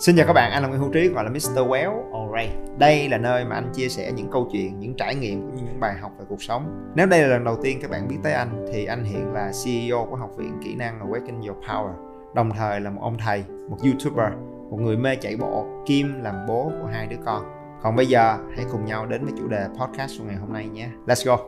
Xin 0.00 0.16
chào 0.16 0.26
các 0.26 0.32
bạn, 0.32 0.52
anh 0.52 0.62
là 0.62 0.68
Nguyễn 0.68 0.80
Hữu 0.80 0.90
Trí 0.92 1.08
gọi 1.08 1.24
là 1.24 1.30
Mr. 1.30 1.58
Well 1.58 2.12
Alright. 2.12 2.78
Đây 2.78 3.08
là 3.08 3.18
nơi 3.18 3.44
mà 3.44 3.54
anh 3.54 3.72
chia 3.74 3.88
sẻ 3.88 4.12
những 4.12 4.30
câu 4.30 4.48
chuyện, 4.52 4.80
những 4.80 4.94
trải 4.94 5.14
nghiệm 5.14 5.40
cũng 5.40 5.56
như 5.56 5.62
những 5.62 5.80
bài 5.80 5.94
học 6.00 6.12
về 6.18 6.24
cuộc 6.28 6.42
sống. 6.42 6.90
Nếu 6.94 7.06
đây 7.06 7.22
là 7.22 7.28
lần 7.28 7.44
đầu 7.44 7.56
tiên 7.62 7.78
các 7.82 7.90
bạn 7.90 8.08
biết 8.08 8.16
tới 8.22 8.32
anh 8.32 8.66
thì 8.72 8.84
anh 8.84 9.04
hiện 9.04 9.32
là 9.32 9.52
CEO 9.64 10.06
của 10.10 10.16
Học 10.16 10.30
viện 10.36 10.58
Kỹ 10.64 10.74
năng 10.74 11.00
Awaken 11.00 11.48
Your 11.48 11.64
Power. 11.64 11.92
Đồng 12.34 12.50
thời 12.50 12.80
là 12.80 12.90
một 12.90 13.00
ông 13.02 13.18
thầy, 13.18 13.44
một 13.70 13.76
YouTuber, 13.84 14.32
một 14.70 14.76
người 14.80 14.96
mê 14.96 15.16
chạy 15.16 15.36
bộ, 15.36 15.66
kim 15.86 16.22
làm 16.22 16.34
bố 16.48 16.72
của 16.82 16.88
hai 16.92 17.06
đứa 17.06 17.18
con. 17.24 17.42
Còn 17.82 17.96
bây 17.96 18.06
giờ 18.06 18.36
hãy 18.56 18.64
cùng 18.72 18.84
nhau 18.84 19.06
đến 19.06 19.24
với 19.24 19.32
chủ 19.38 19.48
đề 19.48 19.66
podcast 19.80 20.18
của 20.18 20.24
ngày 20.24 20.36
hôm 20.36 20.52
nay 20.52 20.68
nhé. 20.68 20.88
Let's 21.06 21.26
go. 21.26 21.38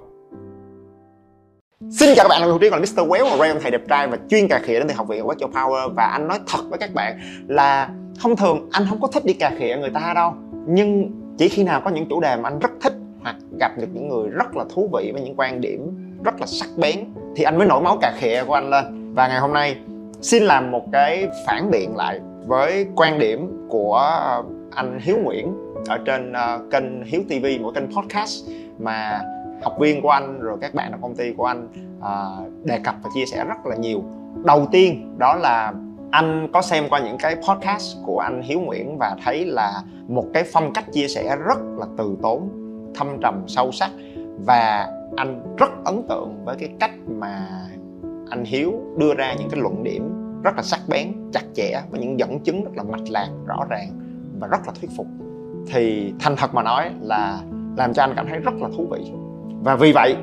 Xin 1.90 2.08
chào 2.16 2.24
các 2.24 2.28
bạn, 2.28 2.42
Hữu 2.42 2.58
Trí, 2.58 2.70
còn 2.70 2.80
là 2.80 2.86
Mr. 2.86 3.10
Well, 3.10 3.38
một 3.38 3.60
thầy 3.62 3.70
đẹp 3.70 3.82
trai 3.88 4.08
và 4.08 4.18
chuyên 4.28 4.48
cà 4.48 4.60
khịa 4.62 4.78
đến 4.78 4.88
từ 4.88 4.94
học 4.94 5.08
viện 5.08 5.24
Awaken 5.24 5.38
Your 5.40 5.56
Power 5.56 5.94
và 5.94 6.04
anh 6.04 6.28
nói 6.28 6.40
thật 6.46 6.62
với 6.70 6.78
các 6.78 6.94
bạn 6.94 7.20
là 7.48 7.90
thông 8.20 8.36
thường 8.36 8.68
anh 8.72 8.86
không 8.88 9.00
có 9.00 9.08
thích 9.08 9.24
đi 9.24 9.32
cà 9.32 9.50
khịa 9.58 9.76
người 9.80 9.90
ta 9.90 10.12
đâu, 10.14 10.34
nhưng 10.66 11.10
chỉ 11.38 11.48
khi 11.48 11.64
nào 11.64 11.80
có 11.80 11.90
những 11.90 12.06
chủ 12.08 12.20
đề 12.20 12.36
mà 12.36 12.48
anh 12.48 12.58
rất 12.58 12.70
thích 12.80 12.94
hoặc 13.22 13.36
gặp 13.60 13.78
được 13.78 13.88
những 13.92 14.08
người 14.08 14.28
rất 14.28 14.56
là 14.56 14.64
thú 14.74 14.90
vị 14.92 15.10
với 15.12 15.22
những 15.22 15.34
quan 15.36 15.60
điểm 15.60 15.90
rất 16.24 16.40
là 16.40 16.46
sắc 16.46 16.68
bén, 16.76 17.04
thì 17.36 17.44
anh 17.44 17.58
mới 17.58 17.66
nổi 17.66 17.82
máu 17.82 17.98
cà 18.00 18.12
khịa 18.16 18.44
của 18.46 18.54
anh 18.54 18.70
lên. 18.70 19.14
Và 19.14 19.28
ngày 19.28 19.40
hôm 19.40 19.52
nay, 19.52 19.76
xin 20.20 20.42
làm 20.42 20.70
một 20.70 20.84
cái 20.92 21.28
phản 21.46 21.70
biện 21.70 21.96
lại 21.96 22.20
với 22.46 22.86
quan 22.96 23.18
điểm 23.18 23.66
của 23.68 23.94
ờ, 23.94 24.42
anh 24.70 24.98
Hiếu 25.02 25.16
Nguyễn 25.22 25.54
ở 25.88 25.98
trên 26.04 26.32
ờ, 26.32 26.60
kênh 26.70 27.04
Hiếu 27.04 27.22
TV 27.28 27.62
một 27.62 27.72
kênh 27.74 27.86
podcast 27.86 28.50
mà 28.78 29.20
học 29.62 29.76
viên 29.80 30.02
của 30.02 30.10
anh 30.10 30.40
rồi 30.40 30.58
các 30.60 30.74
bạn 30.74 30.92
ở 30.92 30.98
công 31.02 31.14
ty 31.14 31.32
của 31.36 31.44
anh 31.44 31.68
ờ, 32.00 32.36
đề 32.64 32.78
cập 32.84 32.94
và 33.02 33.10
chia 33.14 33.26
sẻ 33.26 33.44
rất 33.44 33.66
là 33.66 33.76
nhiều. 33.76 34.04
Đầu 34.44 34.66
tiên 34.72 35.14
đó 35.18 35.34
là 35.34 35.72
anh 36.12 36.48
có 36.52 36.62
xem 36.62 36.84
qua 36.90 37.00
những 37.00 37.18
cái 37.18 37.36
podcast 37.36 37.96
của 38.04 38.18
anh 38.18 38.42
Hiếu 38.42 38.60
Nguyễn 38.60 38.98
và 38.98 39.16
thấy 39.24 39.44
là 39.44 39.82
một 40.08 40.24
cái 40.34 40.44
phong 40.52 40.72
cách 40.72 40.84
chia 40.92 41.08
sẻ 41.08 41.36
rất 41.36 41.58
là 41.78 41.86
từ 41.98 42.16
tốn, 42.22 42.48
thâm 42.94 43.20
trầm, 43.22 43.44
sâu 43.46 43.72
sắc 43.72 43.90
và 44.46 44.88
anh 45.16 45.56
rất 45.58 45.70
ấn 45.84 46.02
tượng 46.08 46.44
với 46.44 46.56
cái 46.58 46.68
cách 46.80 46.90
mà 47.08 47.48
anh 48.30 48.44
Hiếu 48.44 48.72
đưa 48.96 49.14
ra 49.14 49.34
những 49.38 49.48
cái 49.50 49.60
luận 49.60 49.82
điểm 49.84 50.32
rất 50.42 50.56
là 50.56 50.62
sắc 50.62 50.80
bén, 50.88 51.12
chặt 51.32 51.44
chẽ 51.54 51.82
và 51.90 51.98
những 51.98 52.18
dẫn 52.18 52.40
chứng 52.40 52.64
rất 52.64 52.70
là 52.74 52.82
mạch 52.82 53.10
lạc, 53.10 53.28
rõ 53.46 53.64
ràng 53.68 53.88
và 54.40 54.46
rất 54.46 54.60
là 54.66 54.72
thuyết 54.80 54.90
phục. 54.96 55.06
Thì 55.66 56.14
thành 56.20 56.36
thật 56.36 56.54
mà 56.54 56.62
nói 56.62 56.90
là 57.00 57.40
làm 57.76 57.94
cho 57.94 58.02
anh 58.02 58.12
cảm 58.16 58.26
thấy 58.28 58.38
rất 58.38 58.54
là 58.54 58.68
thú 58.76 58.86
vị. 58.90 59.12
Và 59.64 59.76
vì 59.76 59.92
vậy 59.92 60.16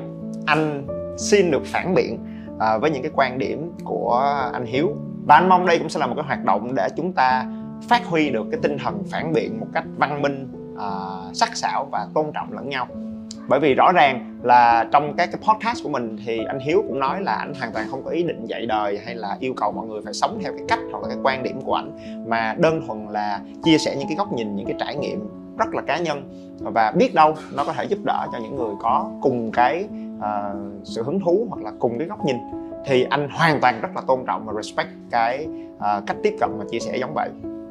anh 0.46 0.86
xin 1.18 1.50
được 1.50 1.62
phản 1.64 1.94
biện 1.94 2.18
à, 2.58 2.78
với 2.78 2.90
những 2.90 3.02
cái 3.02 3.10
quan 3.14 3.38
điểm 3.38 3.72
của 3.84 4.14
anh 4.52 4.64
Hiếu 4.64 4.96
và 5.26 5.34
anh 5.34 5.48
mong 5.48 5.66
đây 5.66 5.78
cũng 5.78 5.88
sẽ 5.88 6.00
là 6.00 6.06
một 6.06 6.14
cái 6.16 6.24
hoạt 6.24 6.44
động 6.44 6.74
để 6.74 6.88
chúng 6.96 7.12
ta 7.12 7.46
phát 7.88 8.06
huy 8.06 8.30
được 8.30 8.46
cái 8.50 8.60
tinh 8.62 8.78
thần 8.78 9.02
phản 9.10 9.32
biện 9.32 9.60
một 9.60 9.66
cách 9.74 9.84
văn 9.96 10.22
minh 10.22 10.48
uh, 10.74 11.36
sắc 11.36 11.56
sảo 11.56 11.88
và 11.92 12.06
tôn 12.14 12.26
trọng 12.34 12.52
lẫn 12.52 12.68
nhau. 12.68 12.86
Bởi 13.48 13.60
vì 13.60 13.74
rõ 13.74 13.92
ràng 13.92 14.38
là 14.42 14.88
trong 14.92 15.14
các 15.16 15.30
cái 15.32 15.40
podcast 15.48 15.84
của 15.84 15.88
mình 15.88 16.16
thì 16.26 16.44
anh 16.44 16.58
Hiếu 16.58 16.84
cũng 16.88 16.98
nói 16.98 17.22
là 17.22 17.32
anh 17.32 17.54
hoàn 17.54 17.72
toàn 17.72 17.86
không 17.90 18.04
có 18.04 18.10
ý 18.10 18.22
định 18.22 18.46
dạy 18.46 18.66
đời 18.66 19.00
hay 19.04 19.14
là 19.14 19.36
yêu 19.40 19.54
cầu 19.56 19.72
mọi 19.72 19.86
người 19.86 20.00
phải 20.04 20.12
sống 20.12 20.38
theo 20.42 20.52
cái 20.52 20.62
cách 20.68 20.78
hoặc 20.92 21.02
là 21.02 21.08
cái 21.08 21.18
quan 21.22 21.42
điểm 21.42 21.60
của 21.60 21.74
anh 21.74 21.92
mà 22.28 22.54
đơn 22.58 22.86
thuần 22.86 23.06
là 23.10 23.40
chia 23.64 23.78
sẻ 23.78 23.96
những 23.98 24.08
cái 24.08 24.16
góc 24.16 24.32
nhìn 24.32 24.56
những 24.56 24.66
cái 24.66 24.76
trải 24.78 24.96
nghiệm 24.96 25.28
rất 25.58 25.74
là 25.74 25.82
cá 25.82 25.98
nhân. 25.98 26.22
Và 26.58 26.92
biết 26.96 27.14
đâu 27.14 27.34
nó 27.52 27.64
có 27.64 27.72
thể 27.72 27.84
giúp 27.84 27.98
đỡ 28.04 28.26
cho 28.32 28.38
những 28.38 28.56
người 28.56 28.74
có 28.80 29.10
cùng 29.22 29.52
cái 29.52 29.88
uh, 30.18 30.24
sự 30.84 31.02
hứng 31.02 31.20
thú 31.20 31.46
hoặc 31.50 31.62
là 31.62 31.72
cùng 31.78 31.98
cái 31.98 32.08
góc 32.08 32.24
nhìn 32.24 32.36
thì 32.86 33.06
anh 33.10 33.28
hoàn 33.30 33.60
toàn 33.60 33.80
rất 33.80 33.88
là 33.94 34.02
tôn 34.06 34.24
trọng 34.26 34.46
và 34.46 34.52
respect 34.62 34.88
cái 35.10 35.46
uh, 35.76 36.06
cách 36.06 36.16
tiếp 36.22 36.36
cận 36.40 36.50
và 36.58 36.64
chia 36.70 36.78
sẻ 36.78 36.96
giống 36.96 37.14
vậy. 37.14 37.28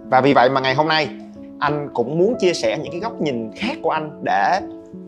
Và 0.09 0.21
vì 0.21 0.33
vậy 0.33 0.49
mà 0.49 0.61
ngày 0.61 0.75
hôm 0.75 0.87
nay 0.87 1.09
anh 1.59 1.89
cũng 1.93 2.17
muốn 2.17 2.35
chia 2.39 2.53
sẻ 2.53 2.77
những 2.77 2.91
cái 2.91 3.01
góc 3.01 3.21
nhìn 3.21 3.51
khác 3.55 3.77
của 3.81 3.89
anh 3.89 4.21
để 4.23 4.59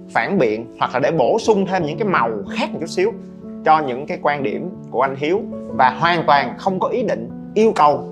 phản 0.10 0.38
biện 0.38 0.76
hoặc 0.80 0.94
là 0.94 1.00
để 1.00 1.12
bổ 1.12 1.40
sung 1.40 1.66
thêm 1.66 1.86
những 1.86 1.98
cái 1.98 2.08
màu 2.08 2.30
khác 2.58 2.70
một 2.72 2.78
chút 2.82 2.90
xíu 2.90 3.12
cho 3.66 3.80
những 3.80 4.06
cái 4.08 4.20
quan 4.22 4.44
điểm 4.44 4.70
của 4.92 5.02
anh 5.02 5.16
Hiếu. 5.16 5.42
Và 5.78 5.90
hoàn 5.90 6.24
toàn 6.28 6.56
không 6.58 6.80
có 6.80 6.88
ý 6.88 7.04
định 7.04 7.30
yêu 7.56 7.72
cầu 7.76 8.08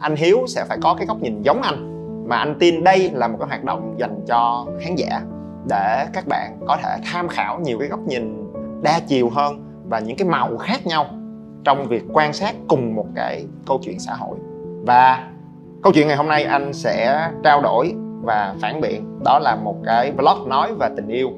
anh 0.00 0.16
Hiếu 0.16 0.44
sẽ 0.48 0.64
phải 0.68 0.78
có 0.82 0.94
cái 0.98 1.06
góc 1.06 1.22
nhìn 1.22 1.42
giống 1.42 1.62
anh. 1.62 1.92
Mà 2.28 2.36
anh 2.36 2.56
tin 2.58 2.84
đây 2.84 3.10
là 3.14 3.28
một 3.28 3.36
cái 3.40 3.48
hoạt 3.48 3.64
động 3.64 3.94
dành 3.98 4.20
cho 4.28 4.66
khán 4.80 4.94
giả 4.94 5.20
để 5.68 6.06
các 6.12 6.24
bạn 6.28 6.58
có 6.66 6.76
thể 6.82 6.96
tham 7.04 7.28
khảo 7.28 7.60
nhiều 7.60 7.78
cái 7.78 7.88
góc 7.88 8.00
nhìn 8.00 8.52
đa 8.82 9.00
chiều 9.08 9.30
hơn 9.30 9.65
và 9.88 9.98
những 9.98 10.16
cái 10.16 10.28
màu 10.28 10.56
khác 10.56 10.86
nhau 10.86 11.06
trong 11.64 11.88
việc 11.88 12.02
quan 12.12 12.32
sát 12.32 12.54
cùng 12.68 12.94
một 12.94 13.06
cái 13.14 13.46
câu 13.66 13.80
chuyện 13.82 13.98
xã 13.98 14.14
hội. 14.14 14.38
Và 14.86 15.30
câu 15.82 15.92
chuyện 15.92 16.06
ngày 16.08 16.16
hôm 16.16 16.28
nay 16.28 16.44
anh 16.44 16.72
sẽ 16.72 17.28
trao 17.44 17.62
đổi 17.62 17.94
và 18.22 18.54
phản 18.60 18.80
biện. 18.80 19.20
Đó 19.24 19.38
là 19.38 19.56
một 19.56 19.76
cái 19.84 20.12
vlog 20.12 20.48
nói 20.48 20.74
về 20.74 20.88
tình 20.96 21.08
yêu. 21.08 21.30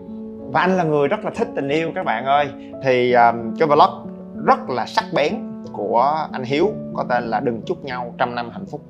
Và 0.53 0.61
anh 0.61 0.77
là 0.77 0.85
người 0.85 1.09
rất 1.09 1.25
là 1.25 1.31
thích 1.37 1.49
tình 1.57 1.69
yêu 1.69 1.93
các 1.95 2.05
bạn 2.05 2.25
ơi. 2.25 2.49
Thì 2.85 3.13
um, 3.13 3.55
cái 3.59 3.69
vlog 3.69 4.09
rất 4.45 4.71
là 4.71 4.87
sắc 4.87 5.05
bén 5.15 5.35
của 5.73 6.29
anh 6.33 6.43
Hiếu 6.43 6.71
có 6.95 7.05
tên 7.09 7.25
là 7.25 7.41
đừng 7.41 7.63
chúc 7.63 7.85
nhau 7.85 8.15
trăm 8.19 8.35
năm 8.35 8.51
hạnh 8.51 8.67
phúc. 8.67 8.81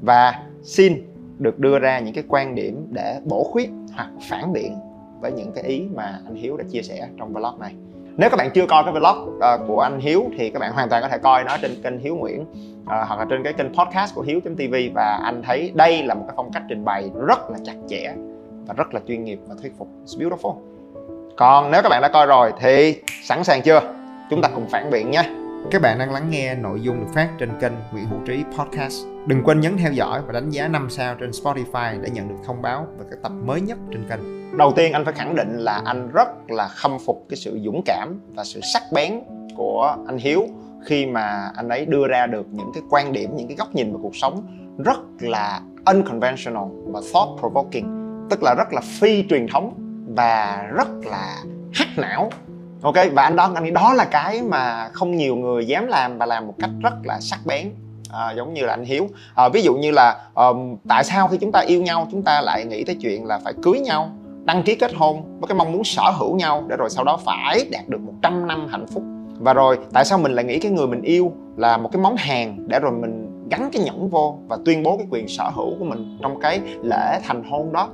Và 0.00 0.42
xin 0.62 0.92
được 1.38 1.58
đưa 1.58 1.78
ra 1.78 1.98
những 1.98 2.14
cái 2.14 2.24
quan 2.28 2.54
điểm 2.54 2.86
để 2.90 3.20
bổ 3.24 3.44
khuyết 3.44 3.70
hoặc 3.94 4.08
phản 4.30 4.52
biện 4.52 4.76
với 5.20 5.32
những 5.32 5.52
cái 5.52 5.64
ý 5.64 5.86
mà 5.94 6.20
anh 6.24 6.34
Hiếu 6.34 6.56
đã 6.56 6.64
chia 6.70 6.82
sẻ 6.82 7.08
trong 7.18 7.32
vlog 7.32 7.58
này 7.60 7.74
nếu 8.18 8.30
các 8.30 8.36
bạn 8.36 8.50
chưa 8.50 8.66
coi 8.66 8.84
cái 8.84 8.92
vlog 8.92 9.38
uh, 9.38 9.68
của 9.68 9.80
anh 9.80 10.00
Hiếu 10.00 10.24
thì 10.38 10.50
các 10.50 10.58
bạn 10.58 10.72
hoàn 10.72 10.88
toàn 10.88 11.02
có 11.02 11.08
thể 11.08 11.18
coi 11.18 11.44
nó 11.44 11.56
trên 11.62 11.82
kênh 11.82 11.98
Hiếu 11.98 12.16
Nguyễn 12.16 12.40
uh, 12.40 12.86
hoặc 12.86 13.18
là 13.18 13.26
trên 13.30 13.42
cái 13.42 13.52
kênh 13.52 13.74
podcast 13.74 14.14
của 14.14 14.22
Hiếu.tv 14.22 14.74
và 14.94 15.20
anh 15.24 15.42
thấy 15.46 15.72
đây 15.74 16.02
là 16.02 16.14
một 16.14 16.24
cái 16.26 16.34
phong 16.36 16.52
cách 16.52 16.62
trình 16.68 16.84
bày 16.84 17.10
rất 17.26 17.50
là 17.50 17.58
chặt 17.64 17.74
chẽ 17.88 18.14
và 18.66 18.74
rất 18.76 18.94
là 18.94 19.00
chuyên 19.08 19.24
nghiệp 19.24 19.38
và 19.48 19.54
thuyết 19.62 19.72
phục. 19.78 19.88
It's 20.06 20.20
beautiful. 20.20 20.54
Còn 21.36 21.70
nếu 21.70 21.82
các 21.82 21.88
bạn 21.88 22.02
đã 22.02 22.08
coi 22.08 22.26
rồi 22.26 22.52
thì 22.60 23.00
sẵn 23.22 23.44
sàng 23.44 23.62
chưa? 23.62 23.80
Chúng 24.30 24.42
ta 24.42 24.48
cùng 24.54 24.66
phản 24.70 24.90
biện 24.90 25.10
nhé 25.10 25.22
các 25.70 25.82
bạn 25.82 25.98
đang 25.98 26.12
lắng 26.12 26.30
nghe 26.30 26.54
nội 26.54 26.80
dung 26.80 27.00
được 27.00 27.06
phát 27.14 27.28
trên 27.38 27.50
kênh 27.60 27.72
Nguyễn 27.92 28.06
Hữu 28.06 28.20
Trí 28.26 28.44
Podcast. 28.58 29.06
Đừng 29.26 29.42
quên 29.44 29.60
nhấn 29.60 29.76
theo 29.76 29.92
dõi 29.92 30.22
và 30.26 30.32
đánh 30.32 30.50
giá 30.50 30.68
5 30.68 30.90
sao 30.90 31.14
trên 31.14 31.30
Spotify 31.30 32.00
để 32.02 32.10
nhận 32.10 32.28
được 32.28 32.34
thông 32.46 32.62
báo 32.62 32.86
về 32.98 33.04
các 33.10 33.18
tập 33.22 33.32
mới 33.44 33.60
nhất 33.60 33.78
trên 33.92 34.08
kênh. 34.08 34.20
Đầu 34.58 34.72
tiên 34.76 34.92
anh 34.92 35.04
phải 35.04 35.14
khẳng 35.14 35.34
định 35.34 35.56
là 35.58 35.82
anh 35.84 36.10
rất 36.12 36.28
là 36.48 36.68
khâm 36.68 36.98
phục 37.06 37.26
cái 37.28 37.36
sự 37.36 37.60
dũng 37.64 37.82
cảm 37.84 38.20
và 38.34 38.44
sự 38.44 38.60
sắc 38.72 38.82
bén 38.92 39.20
của 39.56 39.96
anh 40.06 40.18
Hiếu 40.18 40.46
khi 40.86 41.06
mà 41.06 41.50
anh 41.56 41.68
ấy 41.68 41.86
đưa 41.86 42.08
ra 42.08 42.26
được 42.26 42.46
những 42.50 42.70
cái 42.74 42.82
quan 42.90 43.12
điểm, 43.12 43.36
những 43.36 43.48
cái 43.48 43.56
góc 43.56 43.74
nhìn 43.74 43.92
về 43.92 43.98
cuộc 44.02 44.16
sống 44.16 44.46
rất 44.84 44.98
là 45.20 45.60
unconventional 45.86 46.64
và 46.84 47.00
thought 47.12 47.40
provoking, 47.40 47.88
tức 48.30 48.42
là 48.42 48.54
rất 48.54 48.72
là 48.72 48.80
phi 49.00 49.24
truyền 49.28 49.46
thống 49.52 49.74
và 50.16 50.66
rất 50.74 50.88
là 51.04 51.36
hắc 51.74 51.88
não 51.96 52.30
ok 52.82 52.94
và 53.12 53.22
anh 53.22 53.36
đó 53.36 53.50
anh 53.54 53.64
nghĩ 53.64 53.70
đó 53.70 53.94
là 53.94 54.04
cái 54.04 54.42
mà 54.42 54.88
không 54.92 55.16
nhiều 55.16 55.36
người 55.36 55.66
dám 55.66 55.86
làm 55.86 56.18
và 56.18 56.26
làm 56.26 56.46
một 56.46 56.54
cách 56.58 56.70
rất 56.82 56.94
là 57.04 57.20
sắc 57.20 57.40
bén. 57.46 57.70
À, 58.12 58.32
giống 58.36 58.54
như 58.54 58.62
là 58.62 58.72
anh 58.72 58.84
hiếu. 58.84 59.08
À, 59.34 59.48
ví 59.48 59.62
dụ 59.62 59.74
như 59.74 59.90
là 59.90 60.20
um, 60.34 60.76
tại 60.88 61.04
sao 61.04 61.28
khi 61.28 61.38
chúng 61.40 61.52
ta 61.52 61.60
yêu 61.60 61.82
nhau 61.82 62.08
chúng 62.10 62.22
ta 62.22 62.40
lại 62.40 62.64
nghĩ 62.64 62.84
tới 62.84 62.96
chuyện 63.00 63.26
là 63.26 63.38
phải 63.44 63.52
cưới 63.62 63.80
nhau 63.80 64.10
đăng 64.44 64.62
ký 64.62 64.74
kết 64.74 64.94
hôn 64.94 65.22
với 65.40 65.48
cái 65.48 65.58
mong 65.58 65.72
muốn 65.72 65.84
sở 65.84 66.10
hữu 66.10 66.36
nhau 66.36 66.64
để 66.68 66.76
rồi 66.76 66.90
sau 66.90 67.04
đó 67.04 67.18
phải 67.24 67.64
đạt 67.70 67.88
được 67.88 68.00
100 68.00 68.46
năm 68.46 68.66
hạnh 68.70 68.86
phúc? 68.86 69.02
Và 69.40 69.54
rồi 69.54 69.78
tại 69.92 70.04
sao 70.04 70.18
mình 70.18 70.32
lại 70.32 70.44
nghĩ 70.44 70.58
cái 70.58 70.72
người 70.72 70.86
mình 70.86 71.02
yêu 71.02 71.32
là 71.56 71.76
một 71.76 71.88
cái 71.92 72.02
món 72.02 72.16
hàng 72.16 72.56
để 72.68 72.80
rồi 72.80 72.92
mình 72.92 73.28
gắn 73.50 73.70
cái 73.72 73.82
nhẫn 73.82 74.08
vô 74.08 74.38
và 74.48 74.58
tuyên 74.64 74.82
bố 74.82 74.96
cái 74.96 75.06
quyền 75.10 75.28
sở 75.28 75.50
hữu 75.54 75.78
của 75.78 75.84
mình 75.84 76.18
trong 76.22 76.40
cái 76.40 76.60
lễ 76.82 77.20
thành 77.24 77.42
hôn 77.50 77.72
đó? 77.72 77.88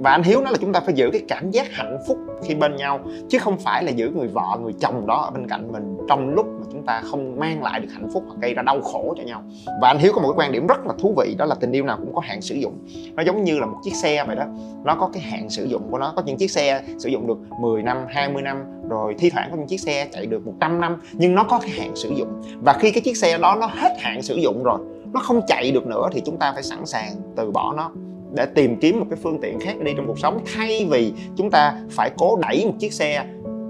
Và 0.00 0.10
anh 0.10 0.22
hiếu 0.22 0.40
nói 0.40 0.52
là 0.52 0.58
chúng 0.60 0.72
ta 0.72 0.80
phải 0.80 0.94
giữ 0.94 1.10
cái 1.12 1.22
cảm 1.28 1.50
giác 1.50 1.66
hạnh 1.72 1.98
phúc 2.08 2.18
khi 2.42 2.54
bên 2.54 2.76
nhau, 2.76 3.00
chứ 3.28 3.38
không 3.38 3.58
phải 3.58 3.84
là 3.84 3.90
giữ 3.90 4.10
người 4.10 4.28
vợ, 4.28 4.58
người 4.62 4.72
chồng 4.80 5.06
đó 5.06 5.22
ở 5.22 5.30
bên 5.30 5.48
cạnh 5.48 5.72
mình 5.72 5.96
trong 6.08 6.34
lúc 6.34 6.46
mà 6.46 6.66
chúng 6.72 6.82
ta 6.86 7.02
không 7.10 7.40
mang 7.40 7.62
lại 7.62 7.80
được 7.80 7.88
hạnh 7.92 8.08
phúc 8.12 8.22
hoặc 8.26 8.36
gây 8.40 8.54
ra 8.54 8.62
đau 8.62 8.80
khổ 8.80 9.14
cho 9.16 9.22
nhau. 9.22 9.42
Và 9.80 9.88
anh 9.88 9.98
hiếu 9.98 10.12
có 10.14 10.20
một 10.20 10.28
cái 10.28 10.36
quan 10.38 10.52
điểm 10.52 10.66
rất 10.66 10.86
là 10.86 10.92
thú 10.98 11.14
vị, 11.16 11.34
đó 11.38 11.44
là 11.44 11.54
tình 11.54 11.72
yêu 11.72 11.84
nào 11.84 11.96
cũng 12.00 12.14
có 12.14 12.20
hạn 12.24 12.42
sử 12.42 12.54
dụng. 12.54 12.78
Nó 13.14 13.22
giống 13.22 13.44
như 13.44 13.58
là 13.58 13.66
một 13.66 13.76
chiếc 13.84 13.94
xe 13.94 14.24
vậy 14.24 14.36
đó, 14.36 14.44
nó 14.84 14.94
có 14.94 15.10
cái 15.12 15.22
hạn 15.22 15.50
sử 15.50 15.64
dụng 15.64 15.82
của 15.90 15.98
nó. 15.98 16.12
Có 16.16 16.22
những 16.26 16.36
chiếc 16.36 16.50
xe 16.50 16.82
sử 16.98 17.08
dụng 17.08 17.26
được 17.26 17.38
10 17.60 17.82
năm 17.82 18.04
20 18.08 18.42
năm, 18.42 18.64
rồi 18.88 19.14
thi 19.18 19.30
thoảng 19.30 19.48
có 19.50 19.56
những 19.56 19.66
chiếc 19.66 19.80
xe 19.80 20.08
chạy 20.12 20.26
được 20.26 20.46
100 20.46 20.80
năm, 20.80 20.96
nhưng 21.12 21.34
nó 21.34 21.44
có 21.44 21.58
cái 21.58 21.70
hạn 21.70 21.96
sử 21.96 22.08
dụng. 22.16 22.42
Và 22.64 22.72
khi 22.72 22.90
cái 22.90 23.00
chiếc 23.00 23.16
xe 23.16 23.38
đó 23.38 23.56
nó 23.60 23.66
hết 23.66 23.96
hạn 24.00 24.22
sử 24.22 24.34
dụng 24.34 24.62
rồi, 24.62 24.78
nó 25.12 25.20
không 25.20 25.40
chạy 25.46 25.70
được 25.70 25.86
nữa 25.86 26.08
thì 26.12 26.22
chúng 26.24 26.36
ta 26.36 26.52
phải 26.52 26.62
sẵn 26.62 26.86
sàng 26.86 27.12
từ 27.36 27.50
bỏ 27.50 27.74
nó 27.76 27.90
để 28.34 28.46
tìm 28.46 28.76
kiếm 28.76 29.00
một 29.00 29.06
cái 29.10 29.18
phương 29.22 29.40
tiện 29.40 29.60
khác 29.60 29.80
đi 29.80 29.92
trong 29.96 30.06
cuộc 30.06 30.18
sống 30.18 30.40
thay 30.54 30.86
vì 30.90 31.12
chúng 31.36 31.50
ta 31.50 31.74
phải 31.90 32.10
cố 32.18 32.38
đẩy 32.42 32.66
một 32.66 32.74
chiếc 32.78 32.92
xe 32.92 33.24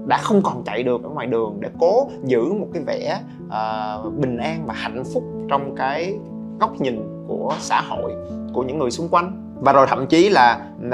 đã 0.07 0.17
không 0.17 0.41
còn 0.43 0.63
chạy 0.63 0.83
được 0.83 1.03
ở 1.03 1.09
ngoài 1.09 1.27
đường 1.27 1.57
để 1.59 1.69
cố 1.79 2.09
giữ 2.23 2.53
một 2.53 2.67
cái 2.73 2.83
vẻ 2.83 3.19
uh, 3.45 4.13
bình 4.13 4.37
an 4.37 4.63
và 4.65 4.73
hạnh 4.73 5.03
phúc 5.13 5.23
trong 5.49 5.75
cái 5.75 6.13
góc 6.59 6.81
nhìn 6.81 7.25
của 7.27 7.53
xã 7.59 7.81
hội 7.81 8.11
của 8.53 8.63
những 8.63 8.79
người 8.79 8.91
xung 8.91 9.07
quanh. 9.09 9.55
Và 9.59 9.73
rồi 9.73 9.87
thậm 9.89 10.07
chí 10.07 10.29
là 10.29 10.59
uh, 10.87 10.91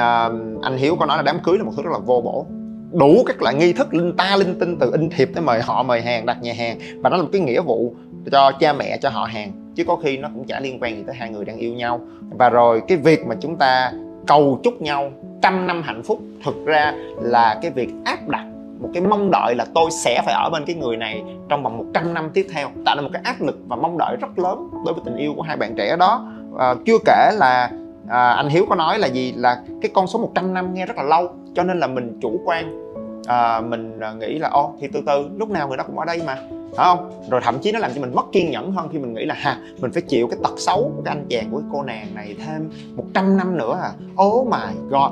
anh 0.63 0.77
hiếu 0.77 0.95
có 0.95 1.05
nói 1.05 1.17
là 1.17 1.23
đám 1.23 1.39
cưới 1.43 1.57
là 1.57 1.63
một 1.63 1.71
thứ 1.77 1.83
rất 1.83 1.91
là 1.93 1.99
vô 1.99 2.21
bổ. 2.21 2.45
Đủ 2.91 3.23
các 3.27 3.41
loại 3.41 3.55
nghi 3.55 3.73
thức 3.73 3.93
linh 3.93 4.15
ta 4.17 4.35
linh 4.35 4.59
tinh 4.59 4.77
từ 4.79 4.91
in 4.91 5.09
thiệp 5.09 5.29
tới 5.33 5.43
mời 5.43 5.61
họ 5.61 5.83
mời 5.83 6.01
hàng 6.01 6.25
đặt 6.25 6.41
nhà 6.41 6.53
hàng. 6.53 6.79
Và 7.03 7.09
nó 7.09 7.17
là 7.17 7.23
một 7.23 7.29
cái 7.31 7.41
nghĩa 7.41 7.61
vụ 7.61 7.95
cho 8.31 8.51
cha 8.59 8.73
mẹ 8.73 8.97
cho 8.97 9.09
họ 9.09 9.25
hàng 9.25 9.51
chứ 9.77 9.83
có 9.83 9.95
khi 9.95 10.18
nó 10.18 10.29
cũng 10.33 10.45
chả 10.47 10.59
liên 10.59 10.77
quan 10.81 10.95
gì 10.95 11.03
tới 11.07 11.15
hai 11.15 11.29
người 11.29 11.45
đang 11.45 11.57
yêu 11.57 11.74
nhau. 11.74 12.00
Và 12.38 12.50
rồi 12.50 12.81
cái 12.88 12.97
việc 12.97 13.27
mà 13.27 13.35
chúng 13.39 13.56
ta 13.56 13.91
cầu 14.27 14.59
chúc 14.63 14.81
nhau 14.81 15.12
trăm 15.41 15.68
năm 15.68 15.81
hạnh 15.81 16.03
phúc 16.03 16.19
thực 16.45 16.65
ra 16.65 16.94
là 17.21 17.59
cái 17.62 17.71
việc 17.71 17.89
áp 18.06 18.27
đặt 18.27 18.45
một 18.79 18.89
cái 18.94 19.03
mong 19.03 19.31
đợi 19.31 19.56
là 19.56 19.65
tôi 19.74 19.91
sẽ 19.91 20.21
phải 20.25 20.33
ở 20.33 20.50
bên 20.50 20.65
cái 20.65 20.75
người 20.75 20.97
này 20.97 21.24
trong 21.50 21.63
vòng 21.63 21.77
100 21.77 22.13
năm 22.13 22.29
tiếp 22.33 22.47
theo 22.53 22.69
tạo 22.85 22.95
ra 22.95 23.01
một 23.01 23.09
cái 23.13 23.21
áp 23.25 23.41
lực 23.41 23.59
và 23.68 23.75
mong 23.75 23.97
đợi 23.97 24.18
rất 24.21 24.39
lớn 24.39 24.69
đối 24.85 24.94
với 24.94 25.03
tình 25.06 25.15
yêu 25.15 25.33
của 25.35 25.41
hai 25.41 25.57
bạn 25.57 25.75
trẻ 25.77 25.95
đó. 26.00 26.31
À, 26.59 26.75
chưa 26.85 26.97
kể 27.06 27.31
là 27.33 27.71
à, 28.09 28.30
anh 28.30 28.50
Hiếu 28.50 28.65
có 28.69 28.75
nói 28.75 29.00
là 29.00 29.07
gì? 29.07 29.33
Là 29.38 29.62
cái 29.81 29.91
con 29.94 30.07
số 30.07 30.19
100 30.19 30.53
năm 30.53 30.73
nghe 30.73 30.85
rất 30.85 30.97
là 30.97 31.03
lâu 31.03 31.30
cho 31.56 31.63
nên 31.63 31.80
là 31.80 31.88
mình 31.88 32.19
chủ 32.21 32.41
quan. 32.45 32.94
À, 33.27 33.62
mình 33.62 34.00
ờ, 34.00 34.15
nghĩ 34.15 34.39
là 34.39 34.50
ô 34.50 34.73
thì 34.80 34.88
từ 34.94 35.01
từ 35.06 35.30
lúc 35.38 35.50
nào 35.50 35.68
người 35.68 35.77
đó 35.77 35.83
cũng 35.88 36.00
ở 36.00 36.06
đây 36.06 36.21
mà 36.25 36.38
phải 36.75 36.85
không? 36.85 37.11
Rồi 37.29 37.41
thậm 37.43 37.59
chí 37.59 37.71
nó 37.71 37.79
làm 37.79 37.91
cho 37.95 38.01
mình 38.01 38.15
mất 38.15 38.25
kiên 38.31 38.51
nhẫn 38.51 38.71
hơn 38.71 38.89
khi 38.91 38.99
mình 38.99 39.13
nghĩ 39.13 39.25
là, 39.25 39.35
ha, 39.37 39.57
mình 39.81 39.91
phải 39.91 40.01
chịu 40.01 40.27
cái 40.27 40.39
tật 40.43 40.53
xấu 40.57 40.91
của 40.95 41.01
cái 41.05 41.15
anh 41.15 41.25
chàng, 41.29 41.51
của 41.51 41.57
cái 41.57 41.67
cô 41.73 41.83
nàng 41.83 42.15
này 42.15 42.35
thêm 42.45 42.69
100 42.95 43.37
năm 43.37 43.57
nữa 43.57 43.79
à. 43.81 43.91
Oh 44.23 44.47
my 44.47 44.89
god. 44.89 45.11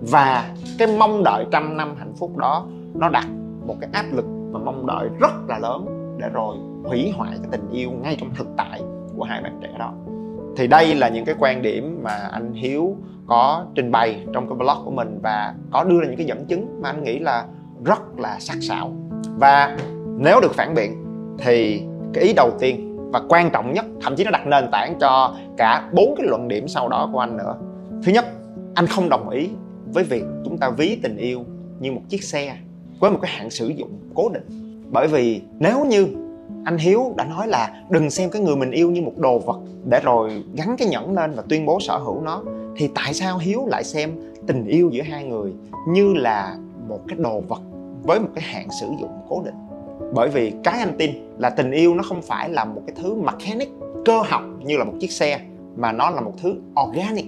Và 0.00 0.54
cái 0.78 0.88
mong 0.98 1.24
đợi 1.24 1.44
trăm 1.52 1.76
năm 1.76 1.94
hạnh 1.98 2.12
phúc 2.18 2.36
đó, 2.36 2.66
nó 2.94 3.08
đặt 3.08 3.26
một 3.66 3.76
cái 3.80 3.90
áp 3.92 4.04
lực 4.12 4.24
và 4.52 4.58
mong 4.58 4.86
đợi 4.86 5.08
rất 5.20 5.32
là 5.48 5.58
lớn 5.58 5.86
để 6.18 6.28
rồi 6.28 6.56
hủy 6.84 7.12
hoại 7.16 7.30
cái 7.30 7.48
tình 7.50 7.70
yêu 7.72 7.90
ngay 7.90 8.16
trong 8.20 8.34
thực 8.34 8.46
tại 8.56 8.80
của 9.16 9.24
hai 9.24 9.42
bạn 9.42 9.60
trẻ 9.62 9.68
đó. 9.78 9.92
Thì 10.56 10.66
đây 10.66 10.94
là 10.94 11.08
những 11.08 11.24
cái 11.24 11.34
quan 11.38 11.62
điểm 11.62 12.00
mà 12.02 12.28
anh 12.32 12.52
Hiếu 12.52 12.96
có 13.26 13.64
trình 13.74 13.90
bày 13.90 14.24
trong 14.32 14.48
cái 14.48 14.56
blog 14.56 14.84
của 14.84 14.90
mình 14.90 15.18
và 15.22 15.54
có 15.72 15.84
đưa 15.84 16.00
ra 16.00 16.06
những 16.06 16.16
cái 16.16 16.26
dẫn 16.26 16.46
chứng 16.46 16.82
mà 16.82 16.88
anh 16.88 17.04
nghĩ 17.04 17.18
là 17.18 17.44
rất 17.84 18.18
là 18.18 18.36
sắc 18.40 18.56
sảo. 18.60 18.92
Và 19.38 19.76
nếu 20.18 20.40
được 20.40 20.54
phản 20.54 20.74
biện, 20.74 21.04
thì 21.38 21.82
cái 22.12 22.24
ý 22.24 22.32
đầu 22.32 22.50
tiên 22.60 22.96
và 23.12 23.22
quan 23.28 23.50
trọng 23.50 23.72
nhất, 23.72 23.84
thậm 24.02 24.16
chí 24.16 24.24
nó 24.24 24.30
đặt 24.30 24.46
nền 24.46 24.64
tảng 24.72 24.94
cho 25.00 25.34
cả 25.56 25.88
bốn 25.92 26.14
cái 26.16 26.26
luận 26.26 26.48
điểm 26.48 26.68
sau 26.68 26.88
đó 26.88 27.10
của 27.12 27.18
anh 27.18 27.36
nữa. 27.36 27.54
Thứ 28.04 28.12
nhất, 28.12 28.26
anh 28.74 28.86
không 28.86 29.08
đồng 29.08 29.28
ý 29.28 29.48
với 29.92 30.04
việc 30.04 30.24
chúng 30.44 30.58
ta 30.58 30.70
ví 30.70 30.98
tình 31.02 31.16
yêu 31.16 31.44
như 31.80 31.92
một 31.92 32.00
chiếc 32.08 32.24
xe 32.24 32.56
với 33.00 33.10
một 33.10 33.18
cái 33.22 33.30
hạn 33.30 33.50
sử 33.50 33.68
dụng 33.68 33.90
cố 34.14 34.28
định. 34.28 34.46
Bởi 34.90 35.08
vì 35.08 35.42
nếu 35.58 35.84
như 35.84 36.06
anh 36.64 36.78
hiếu 36.78 37.14
đã 37.16 37.24
nói 37.24 37.48
là 37.48 37.82
đừng 37.90 38.10
xem 38.10 38.30
cái 38.30 38.42
người 38.42 38.56
mình 38.56 38.70
yêu 38.70 38.90
như 38.90 39.02
một 39.02 39.12
đồ 39.16 39.38
vật 39.38 39.58
để 39.84 40.00
rồi 40.04 40.44
gắn 40.54 40.76
cái 40.78 40.88
nhẫn 40.88 41.14
lên 41.14 41.32
và 41.36 41.42
tuyên 41.48 41.66
bố 41.66 41.80
sở 41.80 41.98
hữu 41.98 42.20
nó, 42.20 42.42
thì 42.76 42.90
tại 42.94 43.14
sao 43.14 43.38
hiếu 43.38 43.66
lại 43.66 43.84
xem 43.84 44.10
tình 44.46 44.66
yêu 44.66 44.90
giữa 44.92 45.02
hai 45.02 45.24
người 45.24 45.52
như 45.88 46.14
là 46.14 46.56
một 46.88 47.00
cái 47.08 47.18
đồ 47.18 47.40
vật 47.48 47.60
với 48.02 48.20
một 48.20 48.28
cái 48.34 48.44
hạn 48.44 48.68
sử 48.80 48.86
dụng 49.00 49.10
cố 49.28 49.42
định? 49.44 49.54
Bởi 50.14 50.28
vì 50.28 50.52
cái 50.64 50.78
anh 50.78 50.94
tin 50.98 51.10
là 51.38 51.50
tình 51.50 51.70
yêu 51.70 51.94
nó 51.94 52.02
không 52.02 52.22
phải 52.22 52.48
là 52.48 52.64
một 52.64 52.82
cái 52.86 52.96
thứ 53.02 53.14
mechanic, 53.14 53.68
cơ 54.04 54.22
học 54.26 54.42
như 54.64 54.76
là 54.76 54.84
một 54.84 54.92
chiếc 55.00 55.12
xe, 55.12 55.40
mà 55.76 55.92
nó 55.92 56.10
là 56.10 56.20
một 56.20 56.32
thứ 56.42 56.54
organic. 56.82 57.26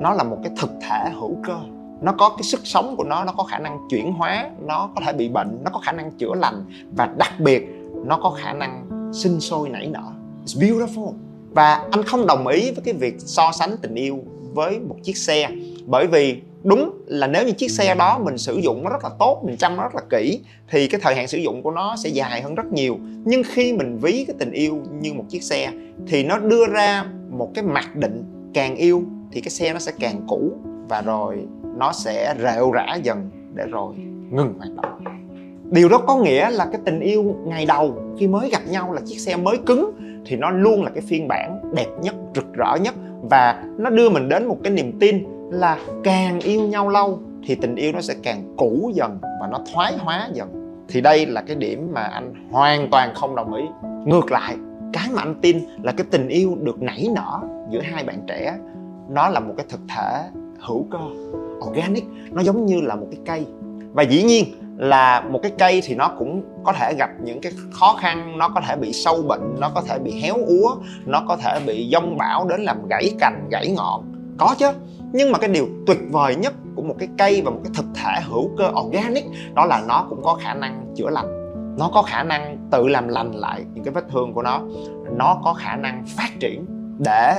Nó 0.00 0.14
là 0.14 0.24
một 0.24 0.36
cái 0.42 0.52
thực 0.60 0.70
thể 0.80 1.10
hữu 1.14 1.36
cơ. 1.44 1.56
Nó 2.00 2.12
có 2.18 2.28
cái 2.28 2.42
sức 2.42 2.60
sống 2.64 2.96
của 2.96 3.04
nó 3.04 3.24
nó 3.24 3.32
có 3.32 3.44
khả 3.44 3.58
năng 3.58 3.78
chuyển 3.90 4.12
hóa, 4.12 4.50
nó 4.66 4.90
có 4.94 5.02
thể 5.06 5.12
bị 5.12 5.28
bệnh, 5.28 5.58
nó 5.64 5.70
có 5.70 5.80
khả 5.80 5.92
năng 5.92 6.10
chữa 6.10 6.34
lành, 6.34 6.64
và 6.96 7.06
đặc 7.16 7.32
biệt 7.38 7.66
nó 8.04 8.18
có 8.22 8.30
khả 8.30 8.52
năng 8.52 8.86
sinh 9.12 9.40
sôi 9.40 9.68
nảy 9.68 9.86
nở. 9.86 10.02
It's 10.46 10.60
beautiful. 10.60 11.12
Và 11.50 11.88
anh 11.90 12.02
không 12.02 12.26
đồng 12.26 12.46
ý 12.46 12.70
với 12.70 12.84
cái 12.84 12.94
việc 12.94 13.14
so 13.18 13.52
sánh 13.52 13.76
tình 13.82 13.94
yêu 13.94 14.18
với 14.52 14.80
một 14.80 14.96
chiếc 15.02 15.16
xe, 15.16 15.48
bởi 15.86 16.06
vì 16.06 16.42
đúng 16.64 16.90
là 17.06 17.26
nếu 17.26 17.46
như 17.46 17.52
chiếc 17.52 17.70
xe 17.70 17.94
đó 17.94 18.18
mình 18.18 18.38
sử 18.38 18.56
dụng 18.56 18.84
nó 18.84 18.90
rất 18.90 19.04
là 19.04 19.10
tốt 19.18 19.42
mình 19.44 19.56
chăm 19.56 19.76
nó 19.76 19.82
rất 19.82 19.94
là 19.94 20.02
kỹ 20.10 20.40
thì 20.70 20.86
cái 20.86 21.00
thời 21.04 21.14
hạn 21.14 21.28
sử 21.28 21.38
dụng 21.38 21.62
của 21.62 21.70
nó 21.70 21.96
sẽ 21.96 22.10
dài 22.10 22.42
hơn 22.42 22.54
rất 22.54 22.72
nhiều. 22.72 22.98
Nhưng 23.24 23.42
khi 23.46 23.72
mình 23.72 23.98
ví 23.98 24.24
cái 24.24 24.36
tình 24.38 24.50
yêu 24.50 24.82
như 25.00 25.14
một 25.14 25.24
chiếc 25.28 25.42
xe 25.42 25.72
thì 26.06 26.24
nó 26.24 26.38
đưa 26.38 26.66
ra 26.66 27.04
một 27.30 27.50
cái 27.54 27.64
mặc 27.64 27.96
định 27.96 28.24
càng 28.54 28.76
yêu 28.76 29.02
thì 29.32 29.40
cái 29.40 29.50
xe 29.50 29.72
nó 29.72 29.78
sẽ 29.78 29.92
càng 30.00 30.20
cũ 30.28 30.52
và 30.88 31.02
rồi 31.02 31.38
nó 31.76 31.92
sẽ 31.92 32.34
rệu 32.42 32.72
rã 32.72 32.94
dần 33.02 33.30
để 33.54 33.64
rồi 33.64 33.94
ngừng 34.30 34.54
hoạt 34.58 34.70
động. 34.82 35.04
Điều 35.70 35.88
đó 35.88 35.98
có 35.98 36.16
nghĩa 36.16 36.50
là 36.50 36.66
cái 36.72 36.80
tình 36.84 37.00
yêu 37.00 37.36
ngày 37.46 37.66
đầu 37.66 38.02
khi 38.18 38.26
mới 38.26 38.50
gặp 38.50 38.62
nhau 38.68 38.92
là 38.92 39.00
chiếc 39.06 39.18
xe 39.18 39.36
mới 39.36 39.58
cứng 39.66 39.92
thì 40.26 40.36
nó 40.36 40.50
luôn 40.50 40.82
là 40.84 40.90
cái 40.90 41.02
phiên 41.08 41.28
bản 41.28 41.72
đẹp 41.74 41.88
nhất 42.02 42.14
rực 42.34 42.52
rỡ 42.54 42.76
nhất 42.80 42.94
và 43.30 43.64
nó 43.78 43.90
đưa 43.90 44.10
mình 44.10 44.28
đến 44.28 44.46
một 44.46 44.56
cái 44.64 44.72
niềm 44.72 44.98
tin 45.00 45.24
là 45.54 45.78
càng 46.04 46.40
yêu 46.40 46.60
nhau 46.60 46.88
lâu 46.88 47.18
thì 47.46 47.54
tình 47.54 47.76
yêu 47.76 47.92
nó 47.92 48.00
sẽ 48.00 48.14
càng 48.22 48.54
cũ 48.56 48.90
dần 48.94 49.18
và 49.40 49.46
nó 49.46 49.58
thoái 49.72 49.96
hóa 49.98 50.28
dần. 50.32 50.48
Thì 50.88 51.00
đây 51.00 51.26
là 51.26 51.42
cái 51.42 51.56
điểm 51.56 51.90
mà 51.92 52.00
anh 52.00 52.34
hoàn 52.50 52.90
toàn 52.90 53.14
không 53.14 53.36
đồng 53.36 53.54
ý. 53.54 53.64
Ngược 54.06 54.32
lại, 54.32 54.56
cái 54.92 55.08
mà 55.12 55.22
anh 55.22 55.34
tin 55.40 55.60
là 55.82 55.92
cái 55.92 56.06
tình 56.10 56.28
yêu 56.28 56.56
được 56.60 56.82
nảy 56.82 57.08
nở 57.14 57.40
giữa 57.70 57.80
hai 57.80 58.04
bạn 58.04 58.20
trẻ, 58.26 58.54
nó 59.08 59.28
là 59.28 59.40
một 59.40 59.54
cái 59.56 59.66
thực 59.68 59.80
thể 59.96 60.22
hữu 60.60 60.86
cơ, 60.90 60.98
organic. 61.68 62.04
Nó 62.30 62.42
giống 62.42 62.66
như 62.66 62.80
là 62.80 62.94
một 62.94 63.06
cái 63.10 63.20
cây. 63.26 63.46
Và 63.92 64.02
dĩ 64.02 64.22
nhiên 64.22 64.44
là 64.76 65.20
một 65.20 65.40
cái 65.42 65.52
cây 65.58 65.82
thì 65.84 65.94
nó 65.94 66.10
cũng 66.18 66.42
có 66.64 66.72
thể 66.72 66.94
gặp 66.98 67.10
những 67.22 67.40
cái 67.40 67.52
khó 67.72 67.96
khăn, 68.00 68.38
nó 68.38 68.48
có 68.48 68.60
thể 68.68 68.76
bị 68.76 68.92
sâu 68.92 69.22
bệnh, 69.22 69.54
nó 69.60 69.70
có 69.74 69.82
thể 69.88 69.98
bị 69.98 70.20
héo 70.20 70.34
úa, 70.34 70.76
nó 71.06 71.22
có 71.28 71.36
thể 71.36 71.60
bị 71.66 71.90
dông 71.92 72.16
bão 72.18 72.48
đến 72.48 72.60
làm 72.60 72.88
gãy 72.88 73.10
cành, 73.20 73.48
gãy 73.50 73.68
ngọn. 73.76 74.12
Có 74.38 74.54
chứ 74.58 74.66
nhưng 75.16 75.32
mà 75.32 75.38
cái 75.38 75.50
điều 75.50 75.68
tuyệt 75.86 75.98
vời 76.10 76.36
nhất 76.36 76.52
của 76.74 76.82
một 76.82 76.94
cái 76.98 77.08
cây 77.18 77.42
và 77.44 77.50
một 77.50 77.60
cái 77.64 77.72
thực 77.76 77.86
thể 77.94 78.20
hữu 78.28 78.50
cơ 78.58 78.70
organic, 78.80 79.24
đó 79.54 79.66
là 79.66 79.82
nó 79.88 80.06
cũng 80.10 80.22
có 80.22 80.38
khả 80.42 80.54
năng 80.54 80.86
chữa 80.94 81.10
lành. 81.10 81.26
Nó 81.78 81.90
có 81.94 82.02
khả 82.02 82.22
năng 82.22 82.68
tự 82.70 82.88
làm 82.88 83.08
lành 83.08 83.32
lại 83.32 83.64
những 83.74 83.84
cái 83.84 83.94
vết 83.94 84.04
thương 84.12 84.32
của 84.32 84.42
nó. 84.42 84.60
Nó 85.16 85.40
có 85.44 85.54
khả 85.54 85.76
năng 85.76 86.04
phát 86.16 86.28
triển 86.40 86.66
để 86.98 87.34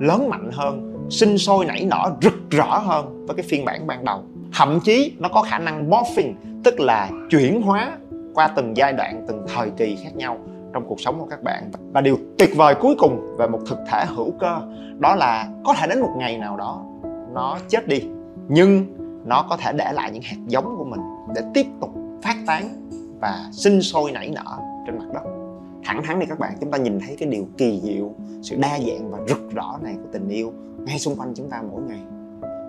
lớn 0.00 0.28
mạnh 0.28 0.50
hơn, 0.52 1.06
sinh 1.10 1.38
sôi 1.38 1.64
nảy 1.64 1.84
nở, 1.84 2.12
rực 2.22 2.50
rỡ 2.50 2.78
hơn 2.78 3.26
với 3.26 3.36
cái 3.36 3.46
phiên 3.48 3.64
bản 3.64 3.86
ban 3.86 4.04
đầu. 4.04 4.22
Thậm 4.54 4.80
chí 4.80 5.12
nó 5.18 5.28
có 5.28 5.42
khả 5.42 5.58
năng 5.58 5.90
morphing, 5.90 6.36
tức 6.64 6.80
là 6.80 7.10
chuyển 7.30 7.62
hóa 7.62 7.98
qua 8.34 8.48
từng 8.48 8.76
giai 8.76 8.92
đoạn, 8.92 9.24
từng 9.28 9.46
thời 9.54 9.70
kỳ 9.70 9.96
khác 10.04 10.16
nhau 10.16 10.38
trong 10.72 10.84
cuộc 10.88 11.00
sống 11.00 11.18
của 11.18 11.26
các 11.30 11.42
bạn. 11.42 11.70
Và 11.92 12.00
điều 12.00 12.18
tuyệt 12.38 12.50
vời 12.56 12.74
cuối 12.74 12.94
cùng 12.98 13.36
về 13.38 13.46
một 13.46 13.60
thực 13.68 13.78
thể 13.90 14.04
hữu 14.16 14.30
cơ, 14.40 14.60
đó 14.98 15.14
là 15.14 15.48
có 15.64 15.74
thể 15.74 15.86
đến 15.86 16.00
một 16.00 16.14
ngày 16.16 16.38
nào 16.38 16.56
đó 16.56 16.84
nó 17.32 17.58
chết 17.68 17.88
đi, 17.88 18.02
nhưng 18.48 18.86
nó 19.24 19.46
có 19.48 19.56
thể 19.56 19.72
để 19.72 19.92
lại 19.92 20.10
những 20.12 20.22
hạt 20.22 20.36
giống 20.46 20.76
của 20.78 20.84
mình 20.84 21.00
để 21.34 21.42
tiếp 21.54 21.66
tục 21.80 21.90
phát 22.22 22.36
tán 22.46 22.90
và 23.20 23.48
sinh 23.52 23.82
sôi 23.82 24.12
nảy 24.12 24.30
nở 24.30 24.58
trên 24.86 24.98
mặt 24.98 25.06
đất. 25.14 25.22
Thẳng 25.84 26.02
thắn 26.02 26.20
đi 26.20 26.26
các 26.26 26.38
bạn, 26.38 26.52
chúng 26.60 26.70
ta 26.70 26.78
nhìn 26.78 27.00
thấy 27.00 27.16
cái 27.18 27.28
điều 27.28 27.46
kỳ 27.56 27.80
diệu, 27.80 28.10
sự 28.42 28.56
đa 28.56 28.78
dạng 28.78 29.10
và 29.10 29.18
rực 29.28 29.50
rỡ 29.54 29.66
này 29.82 29.94
của 29.94 30.08
tình 30.12 30.28
yêu 30.28 30.52
ngay 30.78 30.98
xung 30.98 31.16
quanh 31.16 31.34
chúng 31.34 31.50
ta 31.50 31.62
mỗi 31.70 31.82
ngày. 31.82 32.00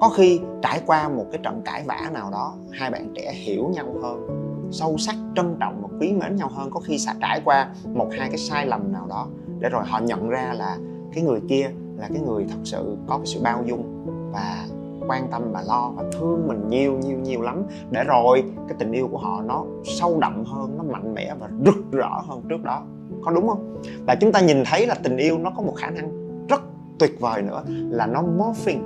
Có 0.01 0.09
khi 0.09 0.39
trải 0.61 0.81
qua 0.85 1.09
một 1.09 1.25
cái 1.31 1.39
trận 1.43 1.61
cãi 1.65 1.83
vã 1.85 2.09
nào 2.13 2.31
đó, 2.31 2.53
hai 2.71 2.91
bạn 2.91 3.13
trẻ 3.15 3.33
hiểu 3.33 3.69
nhau 3.73 3.95
hơn, 4.01 4.27
sâu 4.71 4.97
sắc, 4.97 5.15
trân 5.35 5.55
trọng 5.59 5.81
và 5.81 5.97
quý 5.99 6.13
mến 6.13 6.35
nhau 6.35 6.49
hơn. 6.55 6.69
Có 6.71 6.79
khi 6.79 6.97
sẽ 6.97 7.13
trải 7.21 7.41
qua 7.45 7.69
một 7.93 8.07
hai 8.17 8.29
cái 8.29 8.37
sai 8.37 8.67
lầm 8.67 8.91
nào 8.91 9.05
đó, 9.09 9.27
để 9.59 9.69
rồi 9.69 9.83
họ 9.85 9.99
nhận 9.99 10.29
ra 10.29 10.53
là 10.53 10.77
cái 11.13 11.23
người 11.23 11.41
kia 11.49 11.69
là 11.97 12.07
cái 12.09 12.21
người 12.27 12.45
thật 12.49 12.59
sự 12.63 12.97
có 13.07 13.17
cái 13.17 13.25
sự 13.25 13.39
bao 13.43 13.63
dung 13.67 14.05
và 14.31 14.65
quan 15.07 15.27
tâm 15.31 15.51
và 15.51 15.63
lo 15.67 15.91
và 15.95 16.03
thương 16.11 16.47
mình 16.47 16.69
nhiều 16.69 16.97
nhiều 16.97 17.17
nhiều 17.17 17.41
lắm. 17.41 17.63
Để 17.91 18.03
rồi 18.03 18.43
cái 18.67 18.75
tình 18.79 18.91
yêu 18.91 19.07
của 19.11 19.17
họ 19.17 19.41
nó 19.41 19.65
sâu 19.83 20.17
đậm 20.21 20.43
hơn 20.45 20.77
nó 20.77 20.83
mạnh 20.83 21.13
mẽ 21.13 21.35
và 21.39 21.49
rực 21.65 21.91
rỡ 21.91 22.09
hơn 22.27 22.41
trước 22.49 22.63
đó. 22.63 22.83
Có 23.23 23.31
đúng 23.31 23.47
không? 23.47 23.81
Và 24.07 24.15
chúng 24.15 24.31
ta 24.31 24.41
nhìn 24.41 24.63
thấy 24.65 24.87
là 24.87 24.95
tình 25.03 25.17
yêu 25.17 25.37
nó 25.37 25.51
có 25.55 25.61
một 25.61 25.73
khả 25.77 25.89
năng 25.89 26.29
rất 26.47 26.61
tuyệt 26.99 27.19
vời 27.19 27.41
nữa 27.41 27.63
là 27.67 28.07
nó 28.07 28.21
morphing 28.21 28.81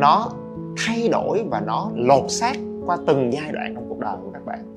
nó 0.00 0.30
thay 0.86 1.08
đổi 1.08 1.44
và 1.50 1.60
nó 1.60 1.90
lột 1.94 2.24
xác 2.28 2.56
qua 2.86 2.96
từng 3.06 3.32
giai 3.32 3.52
đoạn 3.52 3.74
trong 3.74 3.88
cuộc 3.88 3.98
đời 3.98 4.16
của 4.24 4.30
các 4.32 4.44
bạn. 4.46 4.74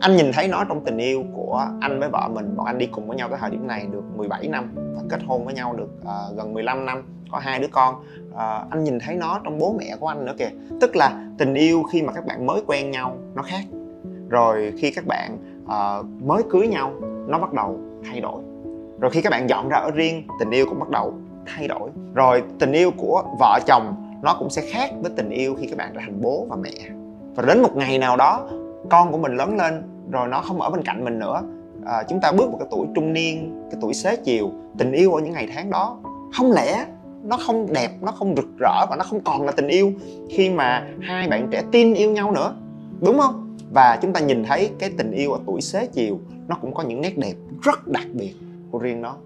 Anh 0.00 0.16
nhìn 0.16 0.26
thấy 0.32 0.48
nó 0.48 0.64
trong 0.64 0.84
tình 0.84 0.98
yêu 0.98 1.24
của 1.34 1.66
anh 1.80 2.00
với 2.00 2.08
vợ 2.08 2.28
mình 2.32 2.56
bọn 2.56 2.66
anh 2.66 2.78
đi 2.78 2.86
cùng 2.86 3.06
với 3.06 3.16
nhau 3.16 3.28
tới 3.28 3.38
thời 3.40 3.50
điểm 3.50 3.66
này 3.66 3.86
được 3.92 4.02
17 4.16 4.48
năm 4.48 4.74
và 4.74 5.02
kết 5.08 5.20
hôn 5.26 5.44
với 5.44 5.54
nhau 5.54 5.74
được 5.76 5.90
uh, 6.02 6.36
gần 6.36 6.54
15 6.54 6.86
năm 6.86 7.02
có 7.32 7.38
hai 7.38 7.58
đứa 7.58 7.68
con. 7.72 7.94
À, 8.36 8.64
anh 8.70 8.84
nhìn 8.84 8.98
thấy 8.98 9.16
nó 9.16 9.40
trong 9.44 9.58
bố 9.58 9.74
mẹ 9.78 9.96
của 10.00 10.06
anh 10.06 10.24
nữa 10.24 10.34
kìa. 10.38 10.50
Tức 10.80 10.96
là 10.96 11.26
tình 11.38 11.54
yêu 11.54 11.82
khi 11.92 12.02
mà 12.02 12.12
các 12.12 12.26
bạn 12.26 12.46
mới 12.46 12.62
quen 12.66 12.90
nhau 12.90 13.16
nó 13.34 13.42
khác. 13.42 13.64
Rồi 14.28 14.72
khi 14.78 14.90
các 14.90 15.06
bạn 15.06 15.38
à, 15.68 15.98
mới 16.20 16.42
cưới 16.50 16.68
nhau 16.68 16.92
nó 17.28 17.38
bắt 17.38 17.52
đầu 17.52 17.80
thay 18.04 18.20
đổi. 18.20 18.42
Rồi 19.00 19.10
khi 19.10 19.22
các 19.22 19.30
bạn 19.30 19.48
dọn 19.48 19.68
ra 19.68 19.76
ở 19.76 19.90
riêng 19.90 20.22
tình 20.40 20.50
yêu 20.50 20.66
cũng 20.68 20.78
bắt 20.78 20.90
đầu 20.90 21.14
thay 21.46 21.68
đổi. 21.68 21.90
Rồi 22.14 22.42
tình 22.58 22.72
yêu 22.72 22.90
của 22.96 23.22
vợ 23.38 23.58
chồng 23.66 23.94
nó 24.22 24.36
cũng 24.38 24.50
sẽ 24.50 24.62
khác 24.72 24.90
với 25.00 25.10
tình 25.16 25.30
yêu 25.30 25.54
khi 25.60 25.66
các 25.66 25.78
bạn 25.78 25.90
trở 25.94 26.00
thành 26.00 26.20
bố 26.20 26.46
và 26.48 26.56
mẹ. 26.56 26.90
Và 27.34 27.42
đến 27.46 27.62
một 27.62 27.76
ngày 27.76 27.98
nào 27.98 28.16
đó 28.16 28.48
con 28.90 29.12
của 29.12 29.18
mình 29.18 29.36
lớn 29.36 29.56
lên 29.56 29.82
rồi 30.10 30.28
nó 30.28 30.40
không 30.40 30.60
ở 30.60 30.70
bên 30.70 30.82
cạnh 30.82 31.04
mình 31.04 31.18
nữa 31.18 31.42
à, 31.86 32.02
chúng 32.08 32.20
ta 32.20 32.32
bước 32.32 32.46
vào 32.46 32.58
cái 32.58 32.68
tuổi 32.70 32.86
trung 32.94 33.12
niên 33.12 33.62
cái 33.70 33.78
tuổi 33.80 33.94
xế 33.94 34.16
chiều 34.16 34.50
tình 34.78 34.92
yêu 34.92 35.14
ở 35.14 35.20
những 35.20 35.32
ngày 35.32 35.48
tháng 35.54 35.70
đó. 35.70 35.98
Không 36.36 36.52
lẽ 36.52 36.86
nó 37.24 37.36
không 37.36 37.72
đẹp, 37.72 37.90
nó 38.02 38.12
không 38.12 38.36
rực 38.36 38.48
rỡ 38.58 38.86
và 38.90 38.96
nó 38.96 39.04
không 39.04 39.20
còn 39.20 39.42
là 39.42 39.52
tình 39.52 39.68
yêu 39.68 39.92
khi 40.30 40.50
mà 40.50 40.86
hai 41.00 41.28
bạn 41.28 41.48
trẻ 41.50 41.62
tin 41.72 41.94
yêu 41.94 42.12
nhau 42.12 42.32
nữa. 42.32 42.54
Đúng 43.00 43.18
không? 43.18 43.56
Và 43.74 43.98
chúng 44.02 44.12
ta 44.12 44.20
nhìn 44.20 44.44
thấy 44.44 44.70
cái 44.78 44.90
tình 44.98 45.10
yêu 45.12 45.32
ở 45.32 45.40
tuổi 45.46 45.60
xế 45.60 45.86
chiều, 45.86 46.18
nó 46.48 46.56
cũng 46.60 46.74
có 46.74 46.82
những 46.82 47.00
nét 47.00 47.18
đẹp 47.18 47.34
rất 47.62 47.88
đặc 47.88 48.06
biệt 48.12 48.34
của 48.70 48.78
riêng 48.78 49.02
nó. 49.02 49.16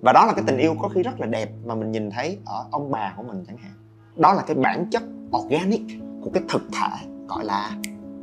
Và 0.00 0.12
đó 0.12 0.26
là 0.26 0.32
cái 0.32 0.44
tình 0.46 0.58
yêu 0.58 0.74
có 0.82 0.88
khi 0.88 1.02
rất 1.02 1.20
là 1.20 1.26
đẹp 1.26 1.50
mà 1.64 1.74
mình 1.74 1.92
nhìn 1.92 2.10
thấy 2.10 2.38
ở 2.44 2.64
ông 2.70 2.90
bà 2.90 3.14
của 3.16 3.22
mình 3.22 3.44
chẳng 3.46 3.56
hạn. 3.56 3.72
Đó 4.16 4.32
là 4.32 4.42
cái 4.46 4.56
bản 4.56 4.86
chất 4.90 5.02
organic 5.36 5.82
của 6.24 6.30
cái 6.30 6.42
thực 6.48 6.62
thể 6.72 7.06
gọi 7.28 7.44
là 7.44 7.70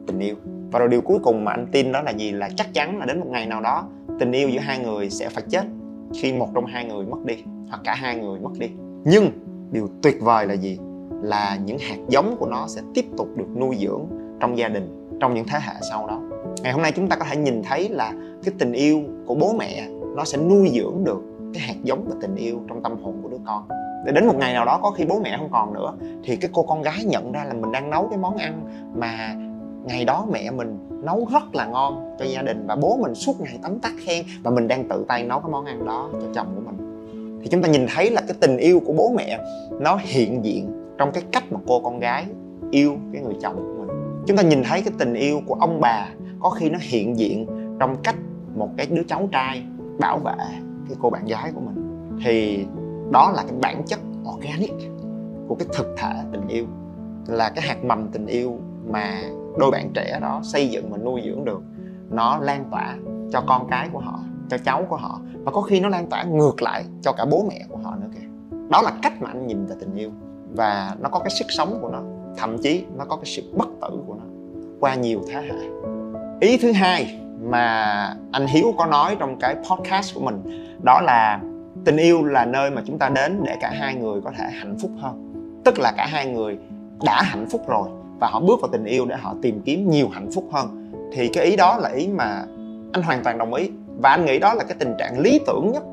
tình 0.08 0.20
yêu. 0.20 0.36
Và 0.72 0.80
rồi 0.80 0.88
điều 0.90 1.02
cuối 1.02 1.20
cùng 1.24 1.46
mà 1.46 1.52
anh 1.52 1.68
tin 1.72 1.92
đó 1.92 2.02
là 2.02 2.12
gì? 2.12 2.32
Là 2.32 2.50
chắc 2.56 2.74
chắn 2.74 2.98
là 2.98 3.06
đến 3.06 3.20
một 3.20 3.28
ngày 3.30 3.46
nào 3.46 3.62
đó, 3.62 3.88
tình 4.20 4.32
yêu 4.32 4.50
giữa 4.50 4.60
hai 4.60 4.80
người 4.80 5.10
sẽ 5.10 5.30
phải 5.30 5.44
chết 5.50 5.66
khi 6.14 6.34
một 6.34 6.50
trong 6.56 6.66
hai 6.66 6.86
người 6.86 7.06
mất 7.06 7.26
đi, 7.26 7.44
hoặc 7.70 7.82
cả 7.84 7.96
hai 7.96 8.16
người 8.16 8.40
mất 8.40 8.52
đi 8.60 8.68
nhưng 9.04 9.32
điều 9.72 9.88
tuyệt 10.02 10.22
vời 10.22 10.46
là 10.46 10.54
gì? 10.54 10.80
Là 11.22 11.58
những 11.66 11.78
hạt 11.78 11.98
giống 12.08 12.36
của 12.40 12.48
nó 12.48 12.68
sẽ 12.68 12.82
tiếp 12.94 13.06
tục 13.18 13.28
được 13.36 13.58
nuôi 13.58 13.78
dưỡng 13.80 14.06
trong 14.40 14.58
gia 14.58 14.68
đình, 14.68 15.10
trong 15.20 15.34
những 15.34 15.46
thế 15.48 15.60
hệ 15.62 15.74
sau 15.90 16.08
đó. 16.08 16.22
Ngày 16.64 16.74
hôm 16.74 16.82
nay 16.82 16.92
chúng 16.96 17.08
ta 17.08 17.16
có 17.16 17.26
thể 17.30 17.38
nhìn 17.38 17.64
thấy 17.64 17.90
là 17.90 18.14
cái 18.44 18.54
tình 18.60 18.72
yêu 18.72 19.02
của 19.26 19.36
bố 19.36 19.54
mẹ, 19.54 19.88
nó 20.16 20.24
sẽ 20.24 20.38
nuôi 20.38 20.72
dưỡng 20.74 21.04
được 21.04 21.22
cái 21.54 21.64
hạt 21.64 21.76
giống 21.84 22.06
và 22.10 22.16
tình 22.22 22.36
yêu 22.36 22.60
trong 22.68 22.84
tâm 22.84 23.04
hồn 23.04 23.20
của 23.24 23.30
đứa 23.30 23.38
con. 23.46 23.68
Để 24.06 24.12
đến 24.12 24.28
một 24.28 24.36
ngày 24.38 24.54
nào 24.54 24.66
đó 24.66 24.80
có 24.84 24.92
khi 24.92 25.06
bố 25.06 25.20
mẹ 25.20 25.36
không 25.38 25.50
còn 25.52 25.74
nữa, 25.74 25.94
thì 26.24 26.36
cái 26.36 26.50
cô 26.54 26.64
con 26.64 26.82
gái 26.82 27.04
nhận 27.04 27.32
ra 27.32 27.44
là 27.44 27.54
mình 27.54 27.72
đang 27.72 27.90
nấu 27.90 28.08
cái 28.10 28.18
món 28.18 28.38
ăn 28.38 28.62
mà 28.96 29.36
ngày 29.86 30.06
đó 30.06 30.26
mẹ 30.32 30.52
mình 30.52 30.78
nấu 31.04 31.28
rất 31.32 31.56
là 31.56 31.66
ngon 31.66 32.16
cho 32.20 32.26
gia 32.26 32.42
đình 32.42 32.68
và 32.68 32.76
bố 32.76 32.98
mình 33.02 33.16
suốt 33.16 33.42
ngày 33.42 33.60
tấm 33.64 33.80
tắc 33.80 33.94
khen 34.06 34.26
và 34.44 34.52
mình 34.52 34.68
đang 34.68 34.88
tự 34.88 35.06
tay 35.08 35.24
nấu 35.24 35.40
cái 35.40 35.52
món 35.52 35.66
ăn 35.66 35.86
đó 35.86 36.10
cho 36.12 36.28
chồng 36.34 36.48
của 36.56 36.62
mình 36.72 36.89
thì 37.42 37.48
chúng 37.48 37.62
ta 37.62 37.70
nhìn 37.70 37.86
thấy 37.96 38.12
là 38.12 38.22
cái 38.22 38.38
tình 38.42 38.58
yêu 38.58 38.82
của 38.86 38.94
bố 38.94 39.14
mẹ, 39.18 39.40
nó 39.80 40.00
hiện 40.02 40.46
diện 40.46 40.72
trong 40.98 41.12
cái 41.12 41.24
cách 41.32 41.44
mà 41.52 41.60
cô 41.68 41.80
con 41.80 42.00
gái 42.00 42.26
yêu 42.72 42.98
cái 43.14 43.22
người 43.22 43.36
chồng 43.42 43.56
của 43.56 43.86
mình. 43.86 43.98
Chúng 44.28 44.38
ta 44.38 44.44
nhìn 44.44 44.64
thấy 44.64 44.82
cái 44.82 44.94
tình 44.98 45.14
yêu 45.14 45.42
của 45.46 45.54
ông 45.54 45.82
bà, 45.82 46.08
có 46.40 46.50
khi 46.50 46.70
nó 46.70 46.80
hiện 46.82 47.18
diện 47.18 47.48
trong 47.80 47.96
cách 48.04 48.16
một 48.56 48.70
cái 48.78 48.88
đứa 48.90 49.04
cháu 49.08 49.30
trai 49.32 49.64
bảo 50.00 50.18
vệ 50.18 50.36
cái 50.88 50.98
cô 51.00 51.10
bạn 51.10 51.26
gái 51.26 51.52
của 51.56 51.62
mình. 51.62 51.76
Thì 52.26 52.66
đó 53.12 53.32
là 53.36 53.44
cái 53.44 53.58
bản 53.62 53.84
chất 53.86 54.00
organic 54.36 54.74
của 55.48 55.56
cái 55.56 55.68
thực 55.78 55.96
thể 55.98 56.14
tình 56.32 56.48
yêu, 56.48 56.66
là 57.28 57.50
cái 57.50 57.66
hạt 57.68 57.84
mầm 57.84 58.08
tình 58.08 58.26
yêu 58.26 58.58
mà 58.88 59.22
đôi 59.58 59.72
bạn 59.72 59.90
trẻ 59.94 60.20
đó 60.22 60.42
xây 60.44 60.68
dựng 60.68 60.92
và 60.92 60.98
nuôi 60.98 61.22
dưỡng 61.26 61.46
được. 61.46 61.62
Nó 62.10 62.40
lan 62.40 62.66
tỏa 62.72 62.96
cho 63.32 63.44
con 63.48 63.68
cái 63.70 63.90
của 63.94 64.00
họ 64.00 64.20
cho 64.50 64.58
cháu 64.58 64.86
của 64.90 64.96
họ. 64.96 65.22
Và 65.44 65.52
có 65.52 65.62
khi 65.62 65.80
nó 65.80 65.90
lan 65.90 66.08
tỏa 66.08 66.24
ngược 66.24 66.62
lại 66.62 66.86
cho 67.02 67.12
cả 67.12 67.26
bố 67.26 67.46
mẹ 67.50 67.66
của 67.70 67.78
họ 67.78 67.96
nữa 67.96 68.08
kìa. 68.14 68.28
Đó 68.70 68.82
là 68.82 68.92
cách 69.02 69.22
mà 69.22 69.30
anh 69.30 69.48
nhìn 69.48 69.66
về 69.66 69.76
tình 69.80 69.96
yêu. 69.96 70.10
Và 70.56 70.96
nó 71.00 71.10
có 71.10 71.20
cái 71.20 71.30
sức 71.30 71.46
sống 71.50 71.78
của 71.82 71.90
nó. 71.90 72.02
Thậm 72.38 72.58
chí 72.58 72.84
nó 72.98 73.06
có 73.06 73.16
cái 73.16 73.26
sự 73.26 73.54
bất 73.58 73.68
tử 73.82 73.98
của 74.08 74.14
nó 74.14 74.24
qua 74.80 74.96
nhiều 74.96 75.22
thế 75.28 75.42
hệ. 75.42 75.70
Ý 76.40 76.58
thứ 76.58 76.72
hai 76.72 77.20
mà 77.44 78.16
anh 78.32 78.48
hiếu 78.48 78.74
có 78.78 78.86
nói 78.86 79.16
trong 79.20 79.40
cái 79.40 79.56
podcast 79.56 80.16
của 80.16 80.22
mình, 80.22 80.68
đó 80.84 81.02
là 81.02 81.40
tình 81.86 81.98
yêu 81.98 82.26
là 82.26 82.46
nơi 82.46 82.72
mà 82.72 82.82
chúng 82.86 82.98
ta 82.98 83.10
đến 83.10 83.42
để 83.46 83.58
cả 83.62 83.72
hai 83.80 83.96
người 83.96 84.22
có 84.22 84.32
thể 84.38 84.50
hạnh 84.52 84.78
phúc 84.82 84.92
hơn. 85.00 85.34
Tức 85.66 85.80
là 85.80 85.92
cả 85.98 86.08
hai 86.10 86.26
người 86.26 86.58
đã 87.04 87.22
hạnh 87.22 87.46
phúc 87.52 87.62
rồi 87.68 87.90
và 88.20 88.28
họ 88.28 88.40
bước 88.40 88.62
vào 88.62 88.70
tình 88.72 88.86
yêu 88.86 89.06
để 89.06 89.16
họ 89.16 89.36
tìm 89.42 89.62
kiếm 89.66 89.90
nhiều 89.90 90.10
hạnh 90.12 90.32
phúc 90.32 90.46
hơn. 90.52 90.92
Thì 91.14 91.28
cái 91.28 91.46
ý 91.46 91.56
đó 91.56 91.78
là 91.78 91.90
ý 91.90 92.08
mà 92.08 92.46
anh 92.94 93.04
hoàn 93.04 93.24
toàn 93.24 93.38
đồng 93.38 93.54
ý 93.54 93.70
và 94.02 94.10
anh 94.10 94.26
nghĩ 94.26 94.40
đó 94.40 94.54
là 94.54 94.64
cái 94.64 94.78
tình 94.80 94.94
trạng 94.98 95.20
lý 95.20 95.40
tưởng 95.48 95.72
nhất 95.72 95.84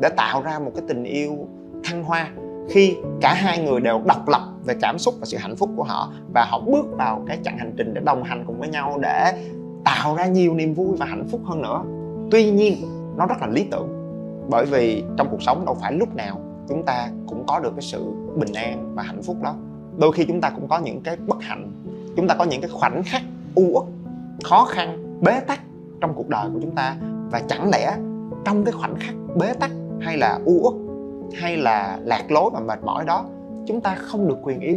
để 0.00 0.08
tạo 0.08 0.42
ra 0.42 0.58
một 0.58 0.70
cái 0.74 0.84
tình 0.88 1.04
yêu 1.04 1.48
thăng 1.84 2.04
hoa 2.04 2.30
khi 2.70 2.96
cả 3.20 3.34
hai 3.34 3.58
người 3.58 3.80
đều 3.80 4.00
độc 4.04 4.28
lập 4.28 4.42
về 4.64 4.74
cảm 4.80 4.98
xúc 4.98 5.14
và 5.20 5.26
sự 5.26 5.38
hạnh 5.38 5.56
phúc 5.56 5.70
của 5.76 5.84
họ 5.84 6.12
và 6.34 6.44
họ 6.44 6.60
bước 6.60 6.86
vào 6.90 7.22
cái 7.26 7.38
chặng 7.44 7.58
hành 7.58 7.72
trình 7.76 7.94
để 7.94 8.00
đồng 8.04 8.22
hành 8.22 8.44
cùng 8.46 8.58
với 8.58 8.68
nhau 8.68 8.98
để 9.02 9.32
tạo 9.84 10.14
ra 10.16 10.26
nhiều 10.26 10.54
niềm 10.54 10.74
vui 10.74 10.96
và 10.96 11.06
hạnh 11.06 11.28
phúc 11.30 11.40
hơn 11.44 11.62
nữa. 11.62 11.82
Tuy 12.30 12.50
nhiên, 12.50 12.76
nó 13.16 13.26
rất 13.26 13.34
là 13.40 13.46
lý 13.46 13.64
tưởng, 13.70 13.88
bởi 14.50 14.66
vì 14.66 15.04
trong 15.16 15.28
cuộc 15.30 15.42
sống 15.42 15.66
đâu 15.66 15.76
phải 15.80 15.92
lúc 15.92 16.14
nào 16.14 16.40
chúng 16.68 16.82
ta 16.82 17.08
cũng 17.26 17.44
có 17.46 17.60
được 17.60 17.72
cái 17.76 17.82
sự 17.82 18.04
bình 18.36 18.52
an 18.52 18.94
và 18.94 19.02
hạnh 19.02 19.22
phúc 19.22 19.36
đó. 19.42 19.54
Đôi 19.98 20.12
khi 20.12 20.24
chúng 20.24 20.40
ta 20.40 20.50
cũng 20.50 20.68
có 20.68 20.78
những 20.78 21.00
cái 21.00 21.16
bất 21.16 21.42
hạnh, 21.42 21.72
chúng 22.16 22.28
ta 22.28 22.34
có 22.34 22.44
những 22.44 22.60
cái 22.60 22.70
khoảnh 22.70 23.02
khắc 23.02 23.22
u 23.54 23.62
uất, 23.72 23.84
khó 24.44 24.64
khăn, 24.64 25.18
bế 25.20 25.40
tắc 25.40 25.60
trong 26.00 26.14
cuộc 26.14 26.28
đời 26.28 26.46
của 26.54 26.58
chúng 26.62 26.74
ta 26.74 26.96
và 27.32 27.40
chẳng 27.48 27.70
lẽ 27.70 27.96
trong 28.44 28.64
cái 28.64 28.72
khoảnh 28.72 28.94
khắc 29.00 29.14
bế 29.36 29.52
tắc 29.60 29.70
hay 30.00 30.16
là 30.16 30.38
u 30.44 30.60
uất 30.62 30.74
hay 31.40 31.56
là 31.56 31.98
lạc 32.04 32.30
lối 32.30 32.50
và 32.52 32.60
mệt 32.60 32.78
mỏi 32.84 33.04
đó, 33.04 33.24
chúng 33.66 33.80
ta 33.80 33.94
không 33.94 34.28
được 34.28 34.38
quyền 34.42 34.60
yêu? 34.60 34.76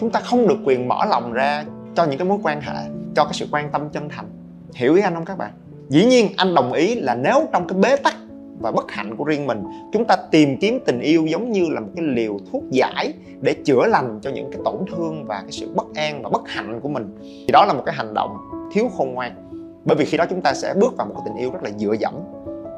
Chúng 0.00 0.10
ta 0.10 0.20
không 0.20 0.48
được 0.48 0.58
quyền 0.64 0.88
mở 0.88 1.04
lòng 1.04 1.32
ra 1.32 1.64
cho 1.94 2.04
những 2.04 2.18
cái 2.18 2.28
mối 2.28 2.38
quan 2.42 2.60
hệ, 2.60 2.74
cho 3.16 3.24
cái 3.24 3.32
sự 3.34 3.46
quan 3.52 3.70
tâm 3.70 3.88
chân 3.90 4.08
thành. 4.08 4.26
Hiểu 4.74 4.94
ý 4.94 5.02
anh 5.02 5.14
không 5.14 5.24
các 5.24 5.38
bạn? 5.38 5.52
Dĩ 5.88 6.04
nhiên 6.04 6.28
anh 6.36 6.54
đồng 6.54 6.72
ý 6.72 6.94
là 6.94 7.14
nếu 7.14 7.48
trong 7.52 7.68
cái 7.68 7.78
bế 7.78 7.96
tắc 7.96 8.14
và 8.60 8.72
bất 8.72 8.90
hạnh 8.90 9.16
của 9.16 9.24
riêng 9.24 9.46
mình, 9.46 9.64
chúng 9.92 10.04
ta 10.04 10.16
tìm 10.30 10.56
kiếm 10.60 10.78
tình 10.86 11.00
yêu 11.00 11.26
giống 11.26 11.52
như 11.52 11.66
là 11.70 11.80
một 11.80 11.88
cái 11.96 12.04
liều 12.04 12.38
thuốc 12.52 12.62
giải 12.70 13.12
để 13.40 13.54
chữa 13.64 13.86
lành 13.86 14.18
cho 14.22 14.30
những 14.30 14.52
cái 14.52 14.60
tổn 14.64 14.76
thương 14.92 15.24
và 15.24 15.40
cái 15.40 15.52
sự 15.52 15.72
bất 15.74 15.86
an 15.94 16.22
và 16.22 16.30
bất 16.30 16.42
hạnh 16.48 16.80
của 16.80 16.88
mình. 16.88 17.16
Thì 17.20 17.52
đó 17.52 17.64
là 17.64 17.72
một 17.72 17.82
cái 17.86 17.94
hành 17.94 18.14
động 18.14 18.36
thiếu 18.72 18.88
khôn 18.96 19.14
ngoan 19.14 19.47
bởi 19.88 19.96
vì 19.96 20.04
khi 20.04 20.16
đó 20.16 20.24
chúng 20.30 20.40
ta 20.40 20.54
sẽ 20.54 20.74
bước 20.74 20.96
vào 20.96 21.06
một 21.06 21.14
cái 21.14 21.22
tình 21.24 21.36
yêu 21.36 21.50
rất 21.50 21.62
là 21.62 21.70
dựa 21.78 21.92
dẫm, 21.92 22.14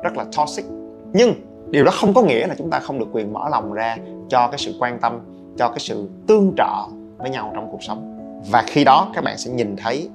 rất 0.03 0.17
là 0.17 0.25
toxic. 0.37 0.65
Nhưng 1.13 1.35
điều 1.71 1.85
đó 1.85 1.93
không 1.95 2.15
có 2.15 2.23
nghĩa 2.23 2.47
là 2.47 2.55
chúng 2.59 2.71
ta 2.71 2.81
không 2.81 2.99
được 2.99 3.07
quyền 3.13 3.33
mở 3.33 3.49
lòng 3.51 3.73
ra 3.73 3.97
cho 4.29 4.49
cái 4.49 4.59
sự 4.59 4.75
quan 4.81 4.99
tâm, 5.01 5.21
cho 5.59 5.69
cái 5.69 5.79
sự 5.79 6.09
tương 6.27 6.53
trợ 6.57 6.87
với 7.19 7.31
nhau 7.31 7.53
trong 7.55 7.69
cuộc 7.73 7.83
sống. 7.83 8.17
Và 8.51 8.65
khi 8.67 8.85
đó 8.85 9.11
các 9.15 9.25
bạn 9.25 9.39
sẽ 9.39 9.53
nhìn 9.53 9.77
thấy 9.77 10.11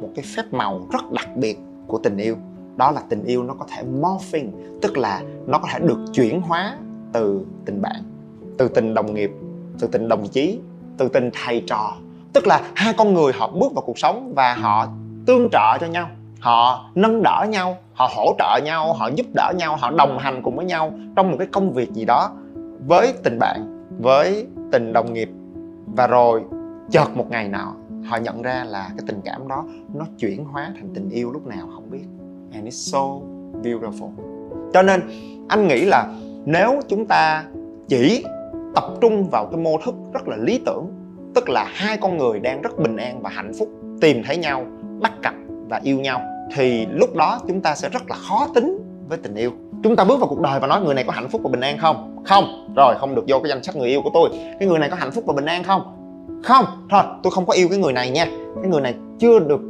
một 0.00 0.08
cái 0.14 0.24
phép 0.36 0.42
màu 0.50 0.80
rất 0.92 1.12
đặc 1.12 1.28
biệt 1.36 1.58
của 1.86 1.98
tình 1.98 2.16
yêu. 2.16 2.36
Đó 2.76 2.90
là 2.90 3.00
tình 3.08 3.24
yêu 3.24 3.42
nó 3.42 3.54
có 3.54 3.66
thể 3.76 3.82
morphing, 3.82 4.52
tức 4.82 4.98
là 4.98 5.22
nó 5.46 5.58
có 5.58 5.68
thể 5.72 5.78
được 5.78 5.98
chuyển 6.12 6.40
hóa 6.40 6.76
từ 7.12 7.46
tình 7.64 7.82
bạn, 7.82 8.02
từ 8.58 8.68
tình 8.68 8.94
đồng 8.94 9.14
nghiệp, 9.14 9.30
từ 9.78 9.86
tình 9.86 10.08
đồng 10.08 10.28
chí, 10.28 10.58
từ 10.98 11.08
tình 11.08 11.30
thầy 11.44 11.62
trò. 11.66 11.92
Tức 12.32 12.46
là 12.46 12.60
hai 12.74 12.94
con 12.96 13.14
người 13.14 13.32
họ 13.32 13.48
bước 13.48 13.72
vào 13.74 13.82
cuộc 13.86 13.98
sống 13.98 14.32
và 14.36 14.54
họ 14.54 14.88
tương 15.26 15.48
trợ 15.52 15.78
cho 15.80 15.86
nhau 15.86 16.08
họ 16.40 16.90
nâng 16.94 17.22
đỡ 17.22 17.46
nhau, 17.48 17.76
họ 17.92 18.08
hỗ 18.16 18.34
trợ 18.38 18.60
nhau, 18.64 18.92
họ 18.92 19.10
giúp 19.16 19.26
đỡ 19.34 19.52
nhau, 19.56 19.76
họ 19.76 19.90
đồng 19.90 20.18
hành 20.18 20.42
cùng 20.42 20.56
với 20.56 20.64
nhau 20.64 20.92
trong 21.16 21.30
một 21.30 21.36
cái 21.38 21.48
công 21.52 21.72
việc 21.72 21.92
gì 21.92 22.04
đó 22.04 22.30
với 22.86 23.12
tình 23.22 23.38
bạn, 23.38 23.86
với 23.98 24.46
tình 24.72 24.92
đồng 24.92 25.12
nghiệp. 25.12 25.30
Và 25.86 26.06
rồi, 26.06 26.42
chợt 26.90 27.16
một 27.16 27.30
ngày 27.30 27.48
nào 27.48 27.74
họ 28.08 28.16
nhận 28.16 28.42
ra 28.42 28.64
là 28.68 28.88
cái 28.88 29.04
tình 29.06 29.20
cảm 29.24 29.48
đó 29.48 29.64
nó 29.94 30.04
chuyển 30.18 30.44
hóa 30.44 30.72
thành 30.74 30.88
tình 30.94 31.10
yêu 31.10 31.32
lúc 31.32 31.46
nào 31.46 31.68
không 31.74 31.90
biết. 31.90 32.04
And 32.52 32.66
it's 32.66 32.70
so 32.70 33.00
beautiful. 33.62 34.10
Cho 34.72 34.82
nên, 34.82 35.00
anh 35.48 35.68
nghĩ 35.68 35.84
là 35.84 36.06
nếu 36.44 36.80
chúng 36.88 37.06
ta 37.06 37.44
chỉ 37.88 38.24
tập 38.74 38.84
trung 39.00 39.30
vào 39.30 39.46
cái 39.46 39.60
mô 39.60 39.70
thức 39.84 39.94
rất 40.12 40.28
là 40.28 40.36
lý 40.36 40.60
tưởng, 40.66 40.86
tức 41.34 41.48
là 41.48 41.66
hai 41.68 41.96
con 41.96 42.18
người 42.18 42.40
đang 42.40 42.62
rất 42.62 42.78
bình 42.78 42.96
an 42.96 43.22
và 43.22 43.30
hạnh 43.30 43.52
phúc, 43.58 43.68
tìm 44.00 44.22
thấy 44.26 44.36
nhau, 44.36 44.66
bắt 45.00 45.12
cặp 45.22 45.34
và 45.70 45.80
yêu 45.82 46.00
nhau 46.00 46.20
thì 46.54 46.86
lúc 46.86 47.16
đó 47.16 47.40
chúng 47.48 47.60
ta 47.60 47.74
sẽ 47.74 47.88
rất 47.88 48.02
là 48.08 48.16
khó 48.28 48.46
tính 48.54 48.78
với 49.08 49.18
tình 49.18 49.34
yêu. 49.34 49.50
Chúng 49.82 49.96
ta 49.96 50.04
bước 50.04 50.20
vào 50.20 50.28
cuộc 50.28 50.40
đời 50.40 50.60
và 50.60 50.66
nói 50.66 50.80
người 50.80 50.94
này 50.94 51.04
có 51.04 51.12
hạnh 51.12 51.28
phúc 51.28 51.40
và 51.44 51.50
bình 51.50 51.60
an 51.60 51.78
không? 51.78 52.22
Không. 52.24 52.74
Rồi 52.76 52.94
không 52.98 53.14
được 53.14 53.24
vô 53.28 53.38
cái 53.38 53.48
danh 53.48 53.62
sách 53.62 53.76
người 53.76 53.88
yêu 53.88 54.02
của 54.02 54.10
tôi. 54.14 54.30
Cái 54.58 54.68
người 54.68 54.78
này 54.78 54.88
có 54.90 54.96
hạnh 54.96 55.10
phúc 55.10 55.24
và 55.26 55.32
bình 55.32 55.44
an 55.46 55.62
không? 55.62 55.82
Không. 56.44 56.64
Thôi 56.90 57.02
tôi 57.22 57.30
không 57.30 57.46
có 57.46 57.52
yêu 57.52 57.68
cái 57.68 57.78
người 57.78 57.92
này 57.92 58.10
nha. 58.10 58.26
Cái 58.62 58.70
người 58.70 58.80
này 58.80 58.94
chưa 59.18 59.38
được 59.38 59.60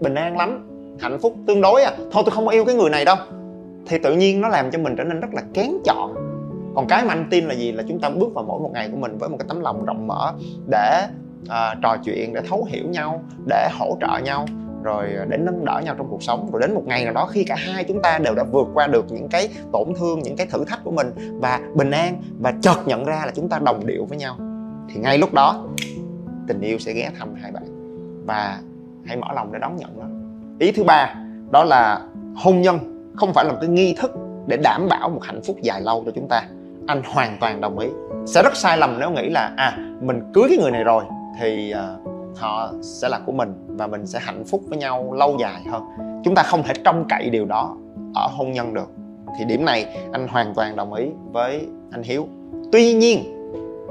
bình 0.00 0.14
an 0.14 0.36
lắm 0.36 0.70
hạnh 1.00 1.18
phúc 1.22 1.34
tương 1.46 1.60
đối 1.60 1.82
à. 1.82 1.92
Thôi 1.96 2.22
tôi 2.26 2.34
không 2.34 2.46
có 2.46 2.52
yêu 2.52 2.64
cái 2.64 2.74
người 2.74 2.90
này 2.90 3.04
đâu. 3.04 3.16
Thì 3.86 3.98
tự 3.98 4.14
nhiên 4.14 4.40
nó 4.40 4.48
làm 4.48 4.70
cho 4.70 4.78
mình 4.78 4.96
trở 4.96 5.04
nên 5.04 5.20
rất 5.20 5.34
là 5.34 5.42
kén 5.54 5.70
chọn. 5.84 6.14
Còn 6.74 6.86
cái 6.88 7.04
mà 7.04 7.12
anh 7.12 7.26
tin 7.30 7.44
là 7.44 7.54
gì? 7.54 7.72
Là 7.72 7.82
chúng 7.88 8.00
ta 8.00 8.10
bước 8.10 8.34
vào 8.34 8.44
mỗi 8.48 8.60
một 8.60 8.70
ngày 8.72 8.88
của 8.92 8.96
mình 8.96 9.18
với 9.18 9.28
một 9.28 9.36
cái 9.38 9.46
tấm 9.48 9.60
lòng 9.60 9.84
rộng 9.84 10.06
mở 10.06 10.32
để 10.70 11.06
uh, 11.42 11.82
trò 11.82 11.96
chuyện 12.04 12.34
để 12.34 12.40
thấu 12.48 12.66
hiểu 12.70 12.84
nhau 12.88 13.22
để 13.46 13.68
hỗ 13.78 13.96
trợ 14.00 14.18
nhau 14.24 14.46
rồi 14.84 15.14
ờ, 15.18 15.24
để 15.24 15.36
nâng 15.36 15.64
đỡ 15.64 15.80
nhau 15.84 15.94
trong 15.98 16.06
cuộc 16.10 16.22
sống. 16.22 16.48
Rồi 16.52 16.60
đến 16.60 16.74
một 16.74 16.82
ngày 16.86 17.04
nào 17.04 17.12
đó 17.12 17.26
khi 17.26 17.44
cả 17.44 17.56
hai 17.58 17.84
chúng 17.84 18.02
ta 18.02 18.18
đều 18.18 18.34
đã 18.34 18.44
vượt 18.44 18.66
qua 18.74 18.86
được 18.86 19.12
những 19.12 19.28
cái 19.28 19.48
tổn 19.72 19.88
thương 19.98 20.18
những 20.22 20.36
cái 20.36 20.46
thử 20.46 20.64
thách 20.64 20.84
của 20.84 20.90
mình 20.90 21.10
và 21.40 21.60
bình 21.74 21.90
an 21.90 22.22
và 22.40 22.52
chợt 22.60 22.76
nhận 22.86 23.04
ra 23.04 23.22
là 23.26 23.32
chúng 23.34 23.48
ta 23.48 23.58
đồng 23.58 23.86
điệu 23.86 24.04
với 24.04 24.18
nhau 24.18 24.36
thì 24.88 25.00
ngay 25.00 25.18
lúc 25.18 25.32
đó 25.34 25.64
tình 26.46 26.60
yêu 26.60 26.78
sẽ 26.78 26.92
ghé 26.92 27.10
thăm 27.18 27.34
hai 27.42 27.52
bạn. 27.52 27.64
Và 28.26 28.60
hãy 29.06 29.16
mở 29.16 29.26
lòng 29.34 29.52
để 29.52 29.58
đón 29.58 29.76
nhận 29.76 29.98
nó. 29.98 30.04
Ý 30.58 30.72
thứ 30.72 30.84
ba 30.84 31.14
đó 31.50 31.64
là 31.64 32.00
hôn 32.36 32.60
nhân 32.60 32.78
không 33.16 33.32
phải 33.32 33.44
là 33.44 33.52
một 33.52 33.58
cái 33.60 33.70
nghi 33.70 33.94
thức 33.94 34.10
để 34.46 34.56
đảm 34.56 34.88
bảo 34.88 35.08
một 35.08 35.20
hạnh 35.22 35.40
phúc 35.46 35.56
dài 35.62 35.80
lâu 35.80 36.02
cho 36.06 36.12
chúng 36.14 36.28
ta. 36.28 36.42
Anh 36.86 37.02
hoàn 37.04 37.36
toàn 37.40 37.60
đồng 37.60 37.78
ý. 37.78 37.88
Sẽ 38.26 38.42
rất 38.42 38.56
sai 38.56 38.78
lầm 38.78 38.96
nếu 39.00 39.10
nghĩ 39.10 39.30
là 39.30 39.52
à 39.56 39.78
mình 40.00 40.20
cưới 40.34 40.44
cái 40.48 40.58
người 40.58 40.70
này 40.70 40.84
rồi 40.84 41.04
thì 41.40 41.74
uh, 41.74 42.08
họ 42.38 42.72
sẽ 42.82 43.08
là 43.08 43.18
của 43.26 43.32
mình 43.32 43.63
và 43.76 43.86
mình 43.86 44.06
sẽ 44.06 44.18
hạnh 44.22 44.44
phúc 44.44 44.62
với 44.68 44.78
nhau 44.78 45.12
lâu 45.12 45.36
dài 45.40 45.62
hơn. 45.70 45.82
Chúng 46.24 46.34
ta 46.34 46.42
không 46.42 46.62
thể 46.62 46.74
trông 46.84 47.04
cậy 47.08 47.30
điều 47.30 47.44
đó 47.44 47.76
ở 48.14 48.28
hôn 48.32 48.52
nhân 48.52 48.74
được. 48.74 48.90
Thì 49.38 49.44
điểm 49.44 49.64
này 49.64 49.96
anh 50.12 50.28
hoàn 50.28 50.54
toàn 50.54 50.76
đồng 50.76 50.94
ý 50.94 51.06
với 51.32 51.66
anh 51.90 52.02
hiếu. 52.02 52.28
Tuy 52.72 52.94
nhiên, 52.94 53.24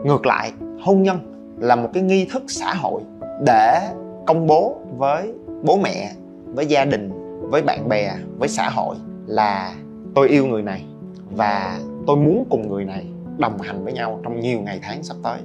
ngược 0.06 0.26
lại, 0.26 0.52
hôn 0.82 1.04
nhân 1.04 1.18
là 1.60 1.76
một 1.76 1.90
cái 1.94 2.04
nghi 2.04 2.26
thức 2.26 2.44
xã 2.48 2.74
hội 2.74 3.02
để 3.46 3.90
công 4.26 4.48
bố 4.48 4.76
với 4.98 5.34
bố 5.64 5.78
mẹ, 5.78 6.12
với 6.46 6.66
gia 6.66 6.86
đình, 6.86 7.12
với 7.50 7.62
bạn 7.62 7.90
bè, 7.90 8.12
với 8.38 8.50
xã 8.50 8.70
hội 8.70 8.96
là 9.28 9.74
tôi 10.16 10.30
yêu 10.30 10.46
người 10.46 10.62
này 10.62 10.86
và 11.32 11.80
tôi 12.08 12.18
muốn 12.18 12.46
cùng 12.50 12.68
người 12.70 12.86
này 12.86 13.06
đồng 13.38 13.62
hành 13.62 13.84
với 13.84 13.94
nhau 13.94 14.20
trong 14.24 14.40
nhiều 14.40 14.60
ngày 14.62 14.80
tháng 14.82 15.04
sắp 15.04 15.18
tới. 15.24 15.40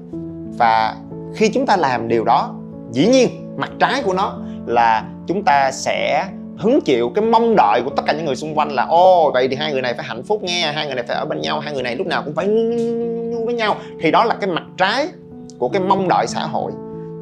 Và 0.58 0.96
khi 1.34 1.50
chúng 1.54 1.66
ta 1.66 1.76
làm 1.76 2.08
điều 2.08 2.24
đó, 2.24 2.54
dĩ 2.92 3.06
nhiên 3.06 3.28
mặt 3.58 3.70
trái 3.78 4.02
của 4.04 4.12
nó 4.12 4.38
là 4.66 5.04
chúng 5.26 5.44
ta 5.44 5.70
sẽ 5.72 6.28
hứng 6.58 6.80
chịu 6.80 7.12
cái 7.14 7.24
mong 7.24 7.56
đợi 7.56 7.82
của 7.84 7.90
tất 7.90 8.02
cả 8.06 8.12
những 8.12 8.24
người 8.24 8.36
xung 8.36 8.58
quanh 8.58 8.70
là, 8.72 8.86
ô, 8.86 9.30
vậy 9.34 9.48
thì 9.48 9.56
hai 9.56 9.72
người 9.72 9.82
này 9.82 9.94
phải 9.94 10.04
hạnh 10.04 10.22
phúc 10.22 10.42
nghe, 10.42 10.72
hai 10.72 10.86
người 10.86 10.94
này 10.94 11.04
phải 11.08 11.16
ở 11.16 11.24
bên 11.24 11.40
nhau, 11.40 11.60
hai 11.60 11.74
người 11.74 11.82
này 11.82 11.96
lúc 11.96 12.06
nào 12.06 12.22
cũng 12.24 12.34
phải 12.34 12.46
với 13.44 13.54
nhau. 13.54 13.76
Thì 14.00 14.10
đó 14.10 14.24
là 14.24 14.34
cái 14.34 14.50
mặt 14.50 14.62
trái 14.76 15.08
của 15.58 15.68
cái 15.68 15.82
mong 15.82 16.08
đợi 16.08 16.26
xã 16.26 16.40
hội. 16.40 16.72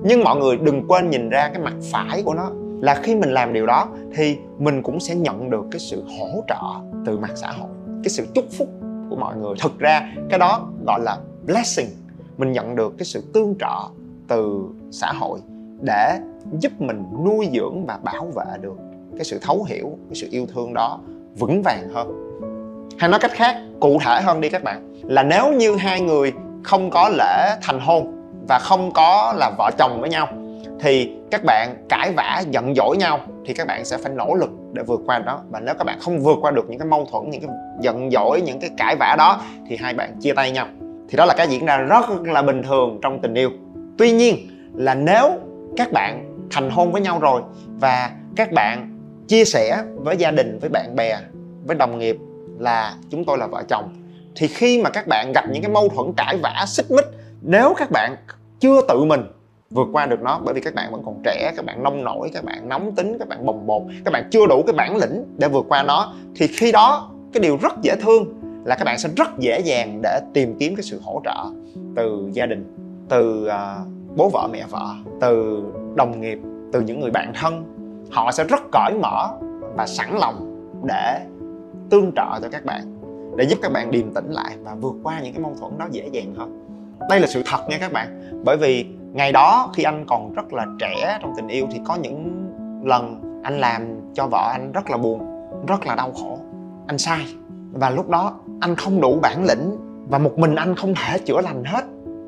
Nhưng 0.04 0.24
mọi 0.24 0.36
người 0.36 0.56
đừng 0.56 0.88
quên 0.88 1.10
nhìn 1.10 1.28
ra 1.28 1.48
cái 1.48 1.62
mặt 1.62 1.74
phải 1.92 2.22
của 2.22 2.34
nó 2.34 2.50
là 2.80 2.94
khi 2.94 3.14
mình 3.14 3.30
làm 3.30 3.52
điều 3.52 3.66
đó 3.66 3.88
thì 4.14 4.36
mình 4.58 4.82
cũng 4.82 5.00
sẽ 5.00 5.14
nhận 5.14 5.50
được 5.50 5.64
cái 5.70 5.80
sự 5.80 6.04
hỗ 6.18 6.44
trợ 6.48 6.96
từ 7.06 7.18
mặt 7.18 7.30
xã 7.34 7.52
hội, 7.52 7.70
cái 8.04 8.10
sự 8.10 8.26
chúc 8.34 8.44
phúc 8.58 8.68
của 9.10 9.16
mọi 9.16 9.36
người. 9.36 9.54
Thực 9.60 9.78
ra 9.78 10.12
cái 10.30 10.38
đó 10.38 10.68
gọi 10.86 11.00
là 11.00 11.18
blessing, 11.46 11.88
mình 12.36 12.52
nhận 12.52 12.76
được 12.76 12.94
cái 12.98 13.04
sự 13.04 13.22
tương 13.34 13.54
trợ 13.58 13.88
từ 14.28 14.64
xã 14.90 15.12
hội 15.12 15.40
để 15.80 16.18
giúp 16.58 16.72
mình 16.78 17.04
nuôi 17.24 17.48
dưỡng 17.54 17.86
và 17.86 17.98
bảo 18.02 18.26
vệ 18.34 18.44
được 18.60 18.76
cái 19.16 19.24
sự 19.24 19.38
thấu 19.42 19.64
hiểu, 19.68 19.98
cái 20.08 20.14
sự 20.14 20.28
yêu 20.30 20.46
thương 20.54 20.74
đó 20.74 21.00
vững 21.38 21.62
vàng 21.62 21.88
hơn. 21.94 22.22
Hay 22.98 23.10
nói 23.10 23.20
cách 23.20 23.32
khác, 23.34 23.56
cụ 23.80 23.98
thể 24.04 24.20
hơn 24.22 24.40
đi 24.40 24.48
các 24.48 24.64
bạn, 24.64 24.92
là 25.02 25.22
nếu 25.22 25.52
như 25.52 25.76
hai 25.76 26.00
người 26.00 26.32
không 26.64 26.90
có 26.90 27.08
lễ 27.08 27.56
thành 27.62 27.80
hôn 27.80 28.12
và 28.48 28.58
không 28.62 28.90
có 28.92 29.34
là 29.36 29.50
vợ 29.58 29.70
chồng 29.78 30.00
với 30.00 30.10
nhau, 30.10 30.28
thì 30.80 31.12
các 31.30 31.44
bạn 31.44 31.76
cãi 31.88 32.12
vã, 32.16 32.42
giận 32.50 32.74
dỗi 32.74 32.96
nhau 32.96 33.20
thì 33.46 33.54
các 33.54 33.66
bạn 33.66 33.84
sẽ 33.84 33.96
phải 33.98 34.12
nỗ 34.12 34.34
lực 34.34 34.50
để 34.72 34.82
vượt 34.82 35.00
qua 35.06 35.18
đó. 35.18 35.40
Và 35.50 35.60
nếu 35.60 35.74
các 35.78 35.84
bạn 35.84 35.98
không 36.00 36.18
vượt 36.18 36.38
qua 36.42 36.50
được 36.50 36.70
những 36.70 36.78
cái 36.78 36.88
mâu 36.88 37.06
thuẫn, 37.10 37.30
những 37.30 37.40
cái 37.40 37.50
giận 37.80 38.10
dỗi, 38.10 38.40
những 38.40 38.60
cái 38.60 38.70
cãi 38.76 38.96
vã 38.96 39.14
đó 39.18 39.40
thì 39.68 39.76
hai 39.76 39.94
bạn 39.94 40.20
chia 40.20 40.32
tay 40.32 40.50
nhau. 40.50 40.66
Thì 41.08 41.16
đó 41.16 41.24
là 41.24 41.34
cái 41.36 41.48
diễn 41.48 41.66
ra 41.66 41.76
rất 41.76 42.04
là 42.24 42.42
bình 42.42 42.62
thường 42.62 42.98
trong 43.02 43.18
tình 43.22 43.34
yêu. 43.34 43.50
Tuy 43.98 44.12
nhiên 44.12 44.36
là 44.74 44.94
nếu 44.94 45.30
các 45.76 45.92
bạn 45.92 46.36
thành 46.50 46.70
hôn 46.70 46.92
với 46.92 47.00
nhau 47.00 47.18
rồi 47.18 47.42
và 47.80 48.10
các 48.36 48.52
bạn 48.52 48.98
chia 49.28 49.44
sẻ 49.44 49.82
với 49.96 50.16
gia 50.16 50.30
đình 50.30 50.58
với 50.58 50.70
bạn 50.70 50.96
bè 50.96 51.18
với 51.64 51.76
đồng 51.76 51.98
nghiệp 51.98 52.16
là 52.58 52.94
chúng 53.10 53.24
tôi 53.24 53.38
là 53.38 53.46
vợ 53.46 53.62
chồng 53.68 53.94
thì 54.36 54.46
khi 54.46 54.82
mà 54.82 54.90
các 54.90 55.06
bạn 55.06 55.32
gặp 55.34 55.44
những 55.50 55.62
cái 55.62 55.70
mâu 55.70 55.88
thuẫn 55.88 56.12
cãi 56.16 56.38
vã 56.42 56.64
xích 56.66 56.90
mích 56.90 57.06
nếu 57.42 57.74
các 57.76 57.90
bạn 57.90 58.16
chưa 58.60 58.80
tự 58.88 59.04
mình 59.04 59.20
vượt 59.70 59.88
qua 59.92 60.06
được 60.06 60.22
nó 60.22 60.40
bởi 60.44 60.54
vì 60.54 60.60
các 60.60 60.74
bạn 60.74 60.92
vẫn 60.92 61.02
còn 61.04 61.20
trẻ 61.24 61.52
các 61.56 61.64
bạn 61.64 61.82
nông 61.82 62.04
nổi 62.04 62.30
các 62.34 62.44
bạn 62.44 62.68
nóng 62.68 62.94
tính 62.94 63.16
các 63.18 63.28
bạn 63.28 63.46
bồng 63.46 63.66
bột 63.66 63.82
các 64.04 64.12
bạn 64.12 64.28
chưa 64.30 64.46
đủ 64.46 64.62
cái 64.66 64.72
bản 64.72 64.96
lĩnh 64.96 65.24
để 65.38 65.48
vượt 65.48 65.66
qua 65.68 65.82
nó 65.82 66.14
thì 66.36 66.46
khi 66.46 66.72
đó 66.72 67.10
cái 67.32 67.40
điều 67.40 67.58
rất 67.62 67.72
dễ 67.82 67.96
thương 68.02 68.40
là 68.64 68.74
các 68.74 68.84
bạn 68.84 68.98
sẽ 68.98 69.08
rất 69.16 69.38
dễ 69.38 69.60
dàng 69.60 70.00
để 70.02 70.20
tìm 70.34 70.56
kiếm 70.58 70.76
cái 70.76 70.82
sự 70.82 71.00
hỗ 71.04 71.22
trợ 71.24 71.44
từ 71.96 72.30
gia 72.32 72.46
đình 72.46 72.74
từ 73.08 73.48
uh, 73.48 74.05
bố 74.16 74.28
vợ 74.28 74.48
mẹ 74.52 74.64
vợ, 74.70 74.86
từ 75.20 75.64
đồng 75.94 76.20
nghiệp, 76.20 76.38
từ 76.72 76.80
những 76.80 77.00
người 77.00 77.10
bạn 77.10 77.32
thân, 77.34 77.64
họ 78.12 78.30
sẽ 78.32 78.44
rất 78.44 78.60
cởi 78.72 78.92
mở 79.02 79.28
và 79.76 79.86
sẵn 79.86 80.16
lòng 80.20 80.68
để 80.84 81.20
tương 81.90 82.12
trợ 82.16 82.40
cho 82.42 82.48
các 82.52 82.64
bạn, 82.64 82.82
để 83.36 83.44
giúp 83.44 83.58
các 83.62 83.72
bạn 83.72 83.90
điềm 83.90 84.14
tĩnh 84.14 84.30
lại 84.30 84.56
và 84.64 84.74
vượt 84.74 84.94
qua 85.02 85.20
những 85.20 85.32
cái 85.32 85.42
mâu 85.42 85.54
thuẫn 85.60 85.78
đó 85.78 85.86
dễ 85.90 86.08
dàng 86.12 86.34
hơn. 86.34 86.66
Đây 87.10 87.20
là 87.20 87.26
sự 87.26 87.42
thật 87.46 87.68
nha 87.68 87.78
các 87.80 87.92
bạn, 87.92 88.40
bởi 88.44 88.56
vì 88.56 88.86
ngày 89.12 89.32
đó 89.32 89.70
khi 89.74 89.82
anh 89.82 90.04
còn 90.08 90.34
rất 90.34 90.52
là 90.52 90.66
trẻ 90.78 91.18
trong 91.22 91.32
tình 91.36 91.48
yêu 91.48 91.66
thì 91.72 91.80
có 91.84 91.94
những 91.94 92.46
lần 92.84 93.20
anh 93.42 93.58
làm 93.58 93.82
cho 94.14 94.26
vợ 94.26 94.50
anh 94.52 94.72
rất 94.72 94.90
là 94.90 94.96
buồn, 94.96 95.20
rất 95.66 95.86
là 95.86 95.94
đau 95.94 96.12
khổ. 96.12 96.38
Anh 96.86 96.98
sai 96.98 97.26
và 97.72 97.90
lúc 97.90 98.08
đó 98.08 98.34
anh 98.60 98.76
không 98.76 99.00
đủ 99.00 99.18
bản 99.22 99.44
lĩnh 99.44 99.76
và 100.08 100.18
một 100.18 100.38
mình 100.38 100.54
anh 100.54 100.74
không 100.74 100.94
thể 100.94 101.18
chữa 101.18 101.40
lành 101.40 101.64
hết 101.64 101.84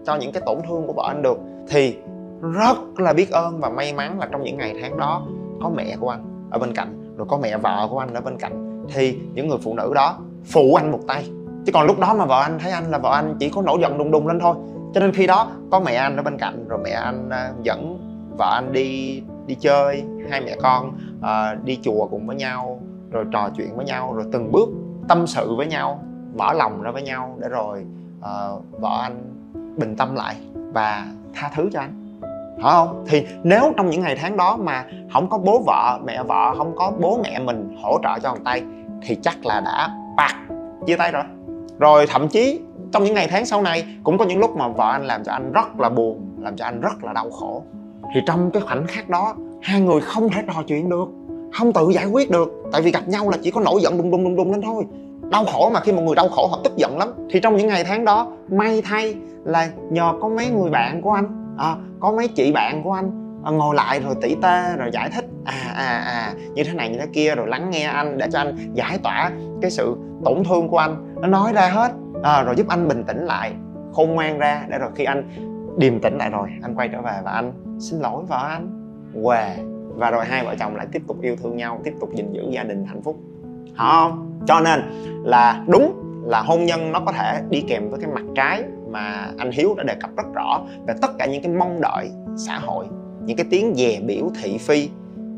cho 0.07 0.17
những 0.17 0.33
cái 0.33 0.43
tổn 0.47 0.59
thương 0.69 0.87
của 0.87 0.93
vợ 0.93 1.05
anh 1.07 1.23
được 1.23 1.39
thì 1.71 1.97
rất 2.41 2.79
là 2.97 3.13
biết 3.13 3.31
ơn 3.31 3.61
và 3.61 3.69
may 3.69 3.93
mắn 3.93 4.21
là 4.21 4.29
trong 4.33 4.43
những 4.43 4.57
ngày 4.57 4.75
tháng 4.81 4.97
đó 4.97 5.27
có 5.63 5.71
mẹ 5.77 5.97
của 6.01 6.09
anh 6.09 6.49
ở 6.51 6.59
bên 6.59 6.73
cạnh 6.75 7.15
rồi 7.17 7.27
có 7.31 7.39
mẹ 7.39 7.57
vợ 7.57 7.89
của 7.91 7.99
anh 7.99 8.15
ở 8.15 8.21
bên 8.21 8.37
cạnh. 8.39 8.85
Thì 8.95 9.19
những 9.35 9.49
người 9.49 9.59
phụ 9.63 9.75
nữ 9.75 9.93
đó 9.95 10.19
phụ 10.45 10.75
anh 10.75 10.93
một 10.93 11.01
tay. 11.07 11.31
Chứ 11.67 11.73
còn 11.73 11.87
lúc 11.87 11.99
đó 11.99 12.15
mà 12.15 12.25
vợ 12.25 12.41
anh 12.41 12.59
thấy 12.59 12.73
anh 12.73 12.91
là 12.91 12.99
vợ 12.99 13.13
anh 13.15 13.37
chỉ 13.41 13.49
có 13.49 13.63
nổi 13.63 13.79
giận 13.81 13.99
đùng 13.99 14.11
đùng 14.11 14.27
lên 14.27 14.41
thôi. 14.41 14.55
Cho 14.95 15.01
nên 15.01 15.13
khi 15.13 15.27
đó 15.27 15.51
có 15.71 15.81
mẹ 15.81 15.95
anh 15.95 16.17
ở 16.17 16.23
bên 16.23 16.39
cạnh 16.39 16.69
rồi 16.69 16.79
mẹ 16.85 16.91
anh 16.91 17.31
à, 17.31 17.53
dẫn 17.63 17.99
vợ 18.39 18.51
anh 18.55 18.73
đi 18.73 19.23
đi 19.47 19.55
chơi 19.55 20.05
hai 20.31 20.41
mẹ 20.41 20.57
con 20.63 20.93
uh, 21.19 21.65
đi 21.65 21.79
chùa 21.83 22.07
cùng 22.07 22.27
với 22.27 22.37
nhau 22.37 22.81
rồi 23.11 23.25
trò 23.33 23.51
chuyện 23.57 23.77
với 23.77 23.85
nhau 23.85 24.15
rồi 24.15 24.25
từng 24.33 24.53
bước 24.53 24.69
tâm 25.09 25.27
sự 25.27 25.55
với 25.57 25.67
nhau 25.67 26.01
mở 26.37 26.53
lòng 26.53 26.83
ra 26.83 26.91
với 26.91 27.03
nhau 27.03 27.37
để 27.41 27.49
rồi 27.49 27.85
uh, 28.19 28.81
vợ 28.81 28.99
anh 29.03 29.35
bình 29.77 29.97
tâm 29.97 30.15
lại 30.15 30.37
và 30.73 31.07
tha 31.35 31.51
thứ 31.55 31.71
cho 31.73 31.81
anh. 31.81 32.21
Phải 32.63 32.73
không? 32.73 33.05
Thì 33.09 33.27
nếu 33.43 33.73
trong 33.77 33.91
những 33.91 34.01
ngày 34.01 34.17
tháng 34.21 34.37
đó 34.37 34.57
mà 34.57 34.85
không 35.13 35.29
có 35.31 35.39
bố 35.39 35.63
vợ, 35.67 36.01
mẹ 36.05 36.23
vợ, 36.23 36.55
không 36.59 36.73
có 36.77 36.93
bố 37.01 37.21
mẹ 37.25 37.39
mình 37.39 37.77
hỗ 37.83 37.99
trợ 38.03 38.19
cho 38.23 38.33
một 38.33 38.41
tay 38.45 38.63
thì 39.03 39.15
chắc 39.23 39.47
là 39.47 39.61
đã 39.61 39.89
bạc 40.17 40.35
chia 40.87 40.97
tay 40.97 41.13
rồi. 41.13 41.25
Rồi 41.79 42.07
thậm 42.07 42.29
chí 42.29 42.61
trong 42.93 43.05
những 43.05 43.15
ngày 43.15 43.29
tháng 43.31 43.47
sau 43.47 43.63
này, 43.63 43.85
cũng 44.05 44.19
có 44.19 44.25
những 44.25 44.39
lúc 44.39 44.57
mà 44.57 44.69
vợ 44.69 44.91
anh 44.93 45.05
làm 45.05 45.25
cho 45.25 45.33
anh 45.33 45.53
rất 45.53 45.81
là 45.81 45.89
buồn, 45.89 46.37
làm 46.39 46.57
cho 46.57 46.65
anh 46.65 46.81
rất 46.81 47.05
là 47.05 47.13
đau 47.13 47.31
khổ. 47.31 47.63
Thì 48.15 48.21
trong 48.27 48.51
cái 48.51 48.63
khoảnh 48.63 48.87
khắc 48.87 49.09
đó, 49.09 49.35
hai 49.63 49.81
người 49.81 50.01
không 50.01 50.29
thể 50.29 50.43
trò 50.47 50.63
chuyện 50.67 50.89
được, 50.89 51.09
không 51.53 51.73
tự 51.73 51.91
giải 51.91 52.07
quyết 52.07 52.31
được. 52.31 52.53
Tại 52.73 52.83
vì 52.83 52.91
gặp 52.91 53.09
nhau 53.09 53.31
là 53.31 53.37
chỉ 53.43 53.51
có 53.51 53.61
nổi 53.61 53.81
giận 53.83 53.99
đùng 53.99 54.11
đùng 54.11 54.25
đùng 54.25 54.37
đùng 54.37 54.53
lên 54.53 54.63
thôi 54.63 54.85
đau 55.31 55.45
khổ 55.45 55.71
mà 55.75 55.81
khi 55.81 55.93
một 55.93 56.03
người 56.03 56.15
đau 56.15 56.29
khổ 56.29 56.47
họ 56.47 56.59
tức 56.65 56.77
giận 56.77 56.99
lắm. 56.99 57.09
Thì 57.31 57.41
trong 57.41 57.57
những 57.57 57.67
ngày 57.67 57.85
tháng 57.85 58.05
đó 58.05 58.33
may 58.49 58.83
thay 58.83 59.17
là 59.45 59.71
nhờ 59.91 60.13
có 60.21 60.29
mấy 60.29 60.51
người 60.51 60.71
bạn 60.71 61.03
của 61.03 61.13
anh 61.13 61.55
à, 61.59 61.77
có 62.01 62.13
mấy 62.13 62.29
chị 62.29 62.53
bạn 62.53 62.83
của 62.83 62.93
anh 62.93 63.11
à, 63.45 63.51
ngồi 63.51 63.75
lại 63.75 64.01
rồi 64.01 64.15
tỉ 64.23 64.37
tê 64.43 64.77
rồi 64.77 64.91
giải 64.93 65.11
thích 65.11 65.25
à 65.45 65.73
à 65.75 65.99
à 65.99 66.35
như 66.55 66.65
thế 66.65 66.73
này 66.73 66.89
như 66.89 66.99
thế 66.99 67.07
kia 67.13 67.35
rồi 67.35 67.49
lắng 67.49 67.71
nghe 67.71 67.85
anh 67.85 68.19
để 68.19 68.27
cho 68.33 68.39
anh 68.39 68.57
giải 68.75 68.99
tỏa 68.99 69.31
cái 69.63 69.71
sự 69.71 69.97
tổn 70.25 70.45
thương 70.45 70.69
của 70.69 70.79
anh. 70.79 71.15
Nó 71.21 71.29
nói 71.29 71.53
ra 71.53 71.69
hết 71.69 71.93
à, 72.23 72.43
rồi 72.43 72.55
giúp 72.57 72.69
anh 72.69 72.89
bình 72.89 73.05
tĩnh 73.05 73.25
lại 73.25 73.53
khôn 73.93 74.15
ngoan 74.15 74.39
ra 74.39 74.65
để 74.69 74.79
rồi 74.79 74.91
khi 74.95 75.05
anh 75.05 75.31
điềm 75.79 76.01
tĩnh 76.01 76.19
lại 76.19 76.31
rồi 76.31 76.49
anh 76.63 76.75
quay 76.75 76.89
trở 76.89 77.03
về 77.03 77.13
và 77.25 77.31
anh 77.31 77.53
xin 77.81 78.01
lỗi 78.01 78.23
vợ 78.29 78.49
anh. 78.49 78.69
Què 79.25 79.57
và 79.95 80.11
rồi 80.11 80.25
hai 80.25 80.45
vợ 80.45 80.55
chồng 80.59 80.77
lại 80.77 80.87
tiếp 80.93 81.03
tục 81.09 81.17
yêu 81.23 81.37
thương 81.37 81.57
nhau 81.57 81.81
tiếp 81.85 81.95
tục 82.01 82.11
gìn 82.15 82.33
giữ 82.33 82.43
gia 82.51 82.63
đình 82.63 82.85
hạnh 82.85 83.03
phúc 83.03 83.17
không? 83.77 84.41
Cho 84.47 84.61
nên 84.61 84.81
là 85.25 85.65
đúng 85.69 86.05
là 86.25 86.43
hôn 86.43 86.65
nhân 86.65 86.93
nó 86.93 87.01
có 87.01 87.13
thể 87.13 87.43
đi 87.51 87.65
kèm 87.69 87.91
với 87.91 88.01
cái 88.01 88.11
mặt 88.15 88.25
trái 88.35 88.63
mà 88.91 89.31
anh 89.39 89.51
hiếu 89.51 89.75
đã 89.75 89.85
đề 89.85 89.95
cập 90.01 90.11
rất 90.17 90.27
rõ 90.35 90.61
về 90.87 90.95
tất 91.03 91.11
cả 91.19 91.27
những 91.27 91.43
cái 91.43 91.53
mong 91.53 91.81
đợi 91.81 92.11
xã 92.37 92.59
hội, 92.59 92.87
những 93.25 93.37
cái 93.37 93.47
tiếng 93.51 93.75
dè 93.75 94.01
biểu 94.01 94.31
thị 94.43 94.59
phi 94.59 94.89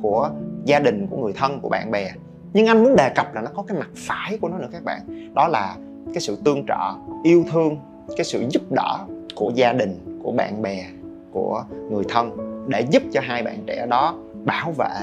của 0.02 0.30
gia 0.64 0.78
đình, 0.78 1.06
của 1.10 1.16
người 1.16 1.32
thân, 1.32 1.60
của 1.60 1.68
bạn 1.68 1.90
bè. 1.90 2.10
Nhưng 2.52 2.66
anh 2.66 2.84
muốn 2.84 2.96
đề 2.96 3.08
cập 3.14 3.34
là 3.34 3.40
nó 3.40 3.50
có 3.54 3.62
cái 3.62 3.78
mặt 3.78 3.88
phải 3.96 4.38
của 4.40 4.48
nó 4.48 4.58
nữa 4.58 4.68
các 4.72 4.84
bạn. 4.84 5.00
Đó 5.34 5.48
là 5.48 5.76
cái 6.14 6.20
sự 6.20 6.38
tương 6.44 6.66
trợ, 6.66 6.94
yêu 7.24 7.44
thương, 7.52 7.76
cái 8.16 8.24
sự 8.24 8.44
giúp 8.50 8.62
đỡ 8.70 8.98
của 9.34 9.52
gia 9.54 9.72
đình, 9.72 10.20
của 10.22 10.32
bạn 10.32 10.62
bè, 10.62 10.86
của 11.32 11.64
người 11.90 12.04
thân 12.08 12.36
để 12.68 12.80
giúp 12.90 13.02
cho 13.12 13.20
hai 13.24 13.42
bạn 13.42 13.56
trẻ 13.66 13.86
đó 13.90 14.14
bảo 14.44 14.72
vệ 14.72 14.94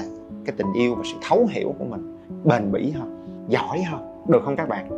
cái 0.44 0.54
tình 0.56 0.72
yêu 0.72 0.94
và 0.94 1.02
sự 1.04 1.18
thấu 1.28 1.46
hiểu 1.50 1.74
của 1.78 1.84
mình 1.84 2.16
bền 2.44 2.72
bỉ 2.72 2.90
hơn 2.90 3.17
giỏi 3.48 3.82
hơn. 3.82 4.00
Được 4.28 4.42
không 4.44 4.56
các 4.56 4.68
bạn? 4.68 4.88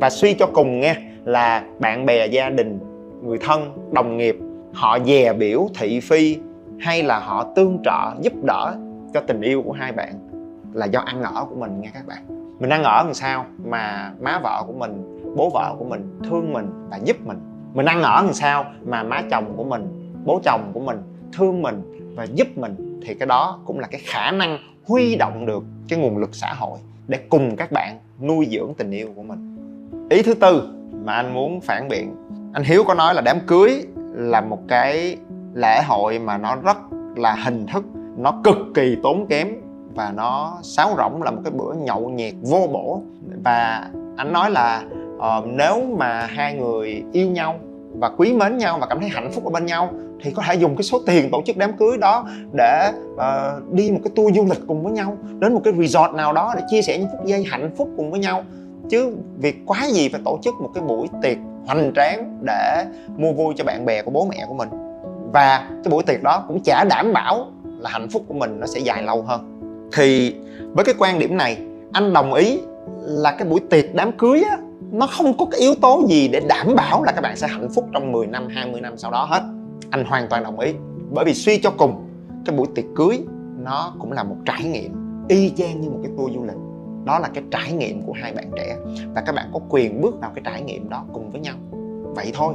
Và 0.00 0.10
suy 0.10 0.34
cho 0.34 0.46
cùng 0.46 0.80
nghe 0.80 0.96
là 1.24 1.64
bạn 1.78 2.06
bè, 2.06 2.26
gia 2.26 2.50
đình, 2.50 2.78
người 3.22 3.38
thân, 3.38 3.78
đồng 3.92 4.16
nghiệp, 4.16 4.36
họ 4.72 4.98
dè 5.06 5.32
biểu 5.32 5.68
thị 5.78 6.00
phi 6.00 6.36
hay 6.80 7.02
là 7.02 7.18
họ 7.18 7.44
tương 7.56 7.78
trợ, 7.84 8.14
giúp 8.20 8.32
đỡ 8.44 8.74
cho 9.14 9.20
tình 9.20 9.40
yêu 9.40 9.62
của 9.62 9.72
hai 9.72 9.92
bạn 9.92 10.12
là 10.72 10.86
do 10.86 11.00
ăn 11.00 11.22
ở 11.22 11.44
của 11.44 11.56
mình 11.56 11.80
nghe 11.80 11.90
các 11.94 12.06
bạn. 12.06 12.18
Mình 12.60 12.70
ăn 12.70 12.82
ở 12.82 13.02
làm 13.04 13.14
sao 13.14 13.46
mà 13.64 14.12
má 14.20 14.40
vợ 14.42 14.62
của 14.66 14.72
mình, 14.72 15.20
bố 15.36 15.50
vợ 15.54 15.74
của 15.78 15.84
mình 15.84 16.18
thương 16.24 16.52
mình 16.52 16.88
và 16.90 16.96
giúp 16.96 17.16
mình? 17.26 17.38
Mình 17.74 17.86
ăn 17.86 18.02
ở 18.02 18.22
làm 18.22 18.32
sao 18.32 18.64
mà 18.84 19.02
má 19.02 19.22
chồng 19.30 19.52
của 19.56 19.64
mình, 19.64 20.12
bố 20.24 20.40
chồng 20.44 20.70
của 20.72 20.80
mình 20.80 20.98
thương 21.32 21.62
mình 21.62 21.82
và 22.16 22.24
giúp 22.24 22.48
mình? 22.56 23.00
Thì 23.06 23.14
cái 23.14 23.26
đó 23.26 23.60
cũng 23.64 23.78
là 23.78 23.88
cái 23.90 24.00
khả 24.04 24.30
năng 24.30 24.58
huy 24.86 25.16
động 25.16 25.46
được 25.46 25.64
cái 25.88 25.98
nguồn 25.98 26.18
lực 26.18 26.34
xã 26.34 26.52
hội 26.52 26.78
để 27.08 27.18
cùng 27.28 27.56
các 27.56 27.72
bạn 27.72 27.98
nuôi 28.20 28.48
dưỡng 28.50 28.74
tình 28.74 28.90
yêu 28.90 29.08
của 29.16 29.22
mình. 29.22 29.56
Ý 30.10 30.22
thứ 30.22 30.34
tư 30.34 30.68
mà 31.04 31.12
anh 31.12 31.34
muốn 31.34 31.60
phản 31.60 31.88
biện 31.88 32.14
anh 32.56 32.64
hiếu 32.64 32.84
có 32.84 32.94
nói 32.94 33.14
là 33.14 33.20
đám 33.20 33.40
cưới 33.46 33.82
là 34.14 34.40
một 34.40 34.58
cái 34.68 35.16
lễ 35.54 35.82
hội 35.82 36.18
mà 36.18 36.38
nó 36.38 36.56
rất 36.56 36.76
là 37.16 37.34
hình 37.34 37.66
thức 37.66 37.84
nó 38.16 38.40
cực 38.44 38.56
kỳ 38.74 38.96
tốn 39.02 39.26
kém 39.26 39.48
và 39.94 40.12
nó 40.16 40.58
sáo 40.62 40.94
rỗng 40.96 41.22
là 41.22 41.30
một 41.30 41.40
cái 41.44 41.52
bữa 41.52 41.74
nhậu 41.74 42.08
nhẹt 42.08 42.34
vô 42.42 42.68
bổ. 42.72 43.02
Và 43.44 43.90
anh 44.16 44.32
nói 44.32 44.50
là 44.50 44.82
uh, 45.16 45.46
nếu 45.46 45.82
mà 45.98 46.26
hai 46.26 46.54
người 46.54 47.02
yêu 47.12 47.30
nhau 47.30 47.58
và 47.98 48.10
quý 48.16 48.32
mến 48.32 48.58
nhau 48.58 48.78
và 48.80 48.86
cảm 48.86 49.00
thấy 49.00 49.08
hạnh 49.08 49.30
phúc 49.32 49.44
ở 49.44 49.50
bên 49.50 49.66
nhau 49.66 49.90
thì 50.22 50.30
có 50.30 50.42
thể 50.46 50.54
dùng 50.54 50.76
cái 50.76 50.82
số 50.82 51.00
tiền 51.06 51.30
tổ 51.30 51.42
chức 51.46 51.56
đám 51.56 51.76
cưới 51.76 51.98
đó 51.98 52.28
để 52.52 52.92
uh, 53.14 53.72
đi 53.72 53.90
một 53.90 53.98
cái 54.04 54.12
tour 54.14 54.36
du 54.36 54.44
lịch 54.44 54.60
cùng 54.66 54.82
với 54.82 54.92
nhau 54.92 55.16
đến 55.38 55.54
một 55.54 55.60
cái 55.64 55.72
resort 55.78 56.14
nào 56.14 56.32
đó 56.32 56.54
để 56.56 56.62
chia 56.70 56.82
sẻ 56.82 56.98
những 56.98 57.08
phút 57.12 57.26
giây 57.26 57.44
hạnh 57.44 57.70
phúc 57.76 57.88
cùng 57.96 58.10
với 58.10 58.20
nhau. 58.20 58.44
Chứ 58.88 59.16
việc 59.38 59.56
quá 59.66 59.86
gì 59.90 60.08
phải 60.08 60.20
tổ 60.24 60.38
chức 60.42 60.54
một 60.60 60.70
cái 60.74 60.84
buổi 60.84 61.08
tiệc 61.22 61.36
hoành 61.66 61.92
tráng 61.96 62.38
để 62.42 62.84
mua 63.16 63.32
vui 63.32 63.54
cho 63.56 63.64
bạn 63.64 63.84
bè 63.84 64.02
của 64.02 64.10
bố 64.10 64.26
mẹ 64.30 64.44
của 64.48 64.54
mình. 64.54 64.68
Và 65.32 65.68
cái 65.84 65.90
buổi 65.90 66.02
tiệc 66.02 66.22
đó 66.22 66.44
cũng 66.48 66.60
chả 66.64 66.84
đảm 66.84 67.12
bảo 67.12 67.46
là 67.78 67.90
hạnh 67.90 68.08
phúc 68.08 68.22
của 68.28 68.34
mình 68.34 68.60
nó 68.60 68.66
sẽ 68.66 68.80
dài 68.80 69.02
lâu 69.02 69.22
hơn. 69.22 69.60
Thì 69.92 70.34
với 70.72 70.84
cái 70.84 70.94
quan 70.98 71.18
điểm 71.18 71.36
này 71.36 71.58
anh 71.92 72.12
đồng 72.12 72.34
ý 72.34 72.60
là 73.00 73.32
cái 73.38 73.48
buổi 73.48 73.60
tiệc 73.70 73.94
đám 73.94 74.12
cưới 74.12 74.42
á 74.50 74.56
nó 74.92 75.06
không 75.06 75.36
có 75.36 75.46
cái 75.50 75.60
yếu 75.60 75.74
tố 75.74 76.04
gì 76.08 76.28
để 76.28 76.40
đảm 76.48 76.74
bảo 76.76 77.02
là 77.02 77.12
các 77.12 77.20
bạn 77.20 77.36
sẽ 77.36 77.46
hạnh 77.46 77.68
phúc 77.74 77.88
trong 77.92 78.12
10 78.12 78.26
năm 78.26 78.48
20 78.48 78.80
năm 78.80 78.98
sau 78.98 79.10
đó 79.10 79.24
hết 79.24 79.42
anh 79.90 80.04
hoàn 80.04 80.28
toàn 80.30 80.44
đồng 80.44 80.58
ý. 80.58 80.72
Bởi 81.10 81.24
vì 81.24 81.34
suy 81.34 81.58
cho 81.58 81.70
cùng, 81.70 82.08
cái 82.44 82.56
buổi 82.56 82.66
tiệc 82.74 82.84
cưới 82.96 83.18
nó 83.62 83.94
cũng 83.98 84.12
là 84.12 84.24
một 84.24 84.36
trải 84.44 84.64
nghiệm 84.64 84.92
y 85.28 85.52
chang 85.56 85.80
như 85.80 85.90
một 85.90 85.98
cái 86.02 86.12
tour 86.16 86.34
du 86.34 86.44
lịch. 86.44 86.56
Đó 87.04 87.18
là 87.18 87.28
cái 87.34 87.44
trải 87.50 87.72
nghiệm 87.72 88.02
của 88.02 88.12
hai 88.12 88.32
bạn 88.32 88.50
trẻ 88.56 88.76
và 89.14 89.20
các 89.20 89.34
bạn 89.34 89.46
có 89.52 89.60
quyền 89.68 90.00
bước 90.00 90.20
vào 90.20 90.30
cái 90.34 90.42
trải 90.44 90.62
nghiệm 90.62 90.88
đó 90.88 91.04
cùng 91.12 91.30
với 91.30 91.40
nhau. 91.40 91.54
Vậy 92.14 92.30
thôi. 92.34 92.54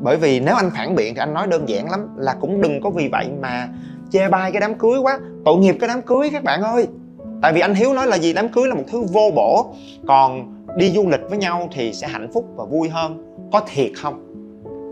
Bởi 0.00 0.16
vì 0.16 0.40
nếu 0.40 0.54
anh 0.54 0.70
phản 0.70 0.94
biện 0.94 1.14
thì 1.14 1.18
anh 1.18 1.34
nói 1.34 1.46
đơn 1.46 1.68
giản 1.68 1.90
lắm 1.90 2.16
là 2.16 2.34
cũng 2.40 2.60
đừng 2.60 2.80
có 2.80 2.90
vì 2.90 3.08
vậy 3.12 3.28
mà 3.40 3.68
chê 4.10 4.28
bai 4.28 4.52
cái 4.52 4.60
đám 4.60 4.74
cưới 4.74 4.98
quá, 4.98 5.18
tội 5.44 5.58
nghiệp 5.58 5.76
cái 5.80 5.88
đám 5.88 6.02
cưới 6.02 6.30
các 6.32 6.44
bạn 6.44 6.62
ơi. 6.62 6.86
Tại 7.42 7.52
vì 7.52 7.60
anh 7.60 7.74
hiếu 7.74 7.94
nói 7.94 8.06
là 8.06 8.18
gì? 8.18 8.32
Đám 8.32 8.48
cưới 8.48 8.68
là 8.68 8.74
một 8.74 8.84
thứ 8.92 9.02
vô 9.12 9.30
bổ. 9.34 9.74
Còn 10.06 10.54
đi 10.76 10.90
du 10.90 11.08
lịch 11.08 11.20
với 11.28 11.38
nhau 11.38 11.68
thì 11.72 11.92
sẽ 11.92 12.08
hạnh 12.08 12.28
phúc 12.34 12.48
và 12.56 12.64
vui 12.64 12.88
hơn. 12.88 13.36
Có 13.52 13.62
thiệt 13.74 13.90
không? 13.96 14.31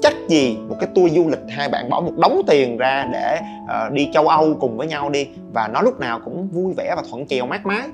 Chắc 0.02 0.14
gì 0.28 0.58
một 0.68 0.76
cái 0.80 0.88
tour 0.94 1.12
du 1.12 1.28
lịch 1.28 1.40
hai 1.48 1.68
bạn 1.68 1.90
bỏ 1.90 2.00
một 2.00 2.12
đống 2.16 2.42
tiền 2.46 2.76
ra 2.76 3.06
để 3.12 3.38
uh, 3.62 3.92
đi 3.92 4.08
châu 4.12 4.28
âu 4.28 4.54
cùng 4.60 4.76
với 4.76 4.86
nhau 4.86 5.10
đi 5.10 5.28
và 5.54 5.68
nó 5.68 5.82
lúc 5.82 6.00
nào 6.00 6.20
cũng 6.24 6.48
vui 6.48 6.74
vẻ 6.76 6.94
và 6.96 7.02
thuận 7.10 7.26
chiều 7.26 7.46
mát 7.46 7.66
mái. 7.66 7.88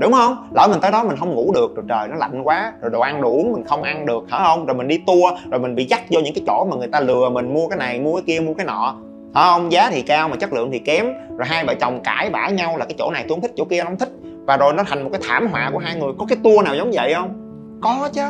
Đúng 0.00 0.12
không? 0.12 0.48
Lỡ 0.54 0.68
mình 0.70 0.80
tới 0.80 0.90
đó 0.90 1.04
mình 1.04 1.16
không 1.16 1.34
ngủ 1.34 1.52
được 1.52 1.76
rồi 1.76 1.84
trời 1.88 2.08
nó 2.08 2.16
lạnh 2.16 2.42
quá 2.42 2.72
rồi 2.80 2.90
đồ 2.90 3.00
ăn 3.00 3.22
đồ 3.22 3.30
uống 3.30 3.52
mình 3.52 3.64
không 3.64 3.82
ăn 3.82 4.06
được 4.06 4.24
hả 4.30 4.38
không? 4.44 4.66
Rồi 4.66 4.76
mình 4.76 4.88
đi 4.88 4.98
tour 5.06 5.34
rồi 5.50 5.60
mình 5.60 5.74
bị 5.74 5.84
dắt 5.84 6.02
vô 6.10 6.20
những 6.20 6.34
cái 6.34 6.44
chỗ 6.46 6.66
mà 6.70 6.76
người 6.76 6.88
ta 6.88 7.00
lừa 7.00 7.30
mình 7.30 7.54
mua 7.54 7.68
cái 7.68 7.78
này 7.78 8.00
mua 8.00 8.14
cái 8.14 8.22
kia 8.26 8.40
mua 8.40 8.54
cái 8.54 8.66
nọ. 8.66 8.96
Hả 9.34 9.42
không? 9.44 9.72
Giá 9.72 9.90
thì 9.90 10.02
cao 10.02 10.28
mà 10.28 10.36
chất 10.36 10.52
lượng 10.52 10.70
thì 10.72 10.78
kém. 10.78 11.06
Rồi 11.38 11.46
hai 11.46 11.64
vợ 11.64 11.74
chồng 11.74 12.00
cãi 12.04 12.30
bã 12.30 12.48
nhau 12.48 12.76
là 12.76 12.84
cái 12.84 12.94
chỗ 12.98 13.10
này 13.10 13.24
tôi 13.28 13.34
không 13.36 13.42
thích 13.42 13.52
chỗ 13.56 13.64
kia 13.64 13.78
nó 13.78 13.84
không 13.84 13.98
thích. 13.98 14.12
Và 14.46 14.56
rồi 14.56 14.72
nó 14.72 14.82
thành 14.86 15.04
một 15.04 15.10
cái 15.12 15.20
thảm 15.28 15.46
họa 15.46 15.70
của 15.72 15.78
hai 15.78 15.96
người. 15.96 16.12
Có 16.18 16.26
cái 16.28 16.38
tour 16.44 16.64
nào 16.64 16.74
giống 16.74 16.90
vậy 16.94 17.14
không? 17.14 17.30
Có 17.82 18.08
chứ. 18.12 18.22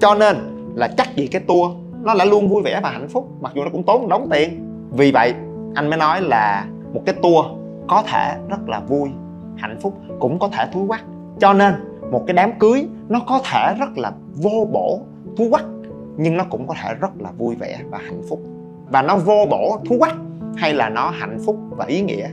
Cho 0.00 0.14
nên 0.14 0.36
là 0.74 0.88
chắc 0.88 1.16
gì 1.16 1.26
cái 1.26 1.42
tour 1.48 1.72
nó 2.06 2.14
lại 2.14 2.26
luôn 2.26 2.48
vui 2.48 2.62
vẻ 2.62 2.80
và 2.82 2.90
hạnh 2.90 3.08
phúc, 3.08 3.28
mặc 3.40 3.52
dù 3.54 3.64
nó 3.64 3.70
cũng 3.72 3.82
tốn 3.82 4.08
đóng 4.08 4.28
tiền. 4.30 4.68
Vì 4.90 5.12
vậy, 5.12 5.34
anh 5.74 5.90
mới 5.90 5.98
nói 5.98 6.20
là 6.20 6.66
một 6.94 7.00
cái 7.06 7.14
tour 7.22 7.46
có 7.88 8.02
thể 8.06 8.36
rất 8.48 8.68
là 8.68 8.80
vui, 8.80 9.08
hạnh 9.56 9.76
phúc, 9.80 9.94
cũng 10.20 10.38
có 10.38 10.48
thể 10.48 10.66
thú 10.72 10.84
quắc. 10.88 11.04
Cho 11.38 11.52
nên, 11.52 11.74
một 12.10 12.24
cái 12.26 12.34
đám 12.34 12.58
cưới 12.58 12.88
nó 13.08 13.20
có 13.26 13.40
thể 13.52 13.74
rất 13.78 13.98
là 13.98 14.12
vô 14.34 14.68
bổ, 14.72 15.00
thú 15.36 15.46
quắc, 15.50 15.64
nhưng 16.16 16.36
nó 16.36 16.44
cũng 16.50 16.66
có 16.66 16.74
thể 16.82 16.94
rất 16.94 17.10
là 17.18 17.30
vui 17.38 17.54
vẻ 17.54 17.78
và 17.90 17.98
hạnh 17.98 18.22
phúc. 18.28 18.40
Và 18.90 19.02
nó 19.02 19.16
vô 19.16 19.46
bổ, 19.50 19.78
thú 19.88 19.96
quắc 19.98 20.14
hay 20.56 20.74
là 20.74 20.88
nó 20.88 21.10
hạnh 21.10 21.38
phúc 21.46 21.56
và 21.70 21.84
ý 21.84 22.02
nghĩa 22.02 22.28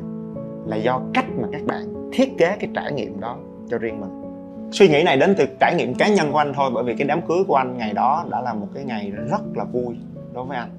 là 0.66 0.76
do 0.76 1.02
cách 1.14 1.26
mà 1.42 1.48
các 1.52 1.62
bạn 1.66 2.10
thiết 2.12 2.38
kế 2.38 2.56
cái 2.60 2.70
trải 2.76 2.92
nghiệm 2.92 3.20
đó 3.20 3.38
cho 3.70 3.78
riêng 3.78 4.02
mình 4.02 4.23
suy 4.74 4.88
nghĩ 4.88 5.04
này 5.04 5.18
đến 5.18 5.36
từ 5.38 5.46
trải 5.60 5.76
nghiệm 5.76 5.94
cá 5.94 6.08
nhân 6.08 6.32
của 6.32 6.38
anh 6.38 6.54
thôi, 6.54 6.72
bởi 6.74 6.84
vì 6.84 6.96
cái 6.96 7.08
đám 7.08 7.22
cưới 7.22 7.38
của 7.48 7.56
anh 7.56 7.78
ngày 7.78 7.94
đó 7.94 8.26
đã 8.30 8.42
là 8.42 8.54
một 8.54 8.68
cái 8.76 8.84
ngày 8.84 9.12
rất 9.30 9.42
là 9.56 9.64
vui 9.64 9.96
đối 10.34 10.46
với 10.46 10.58
anh. 10.58 10.70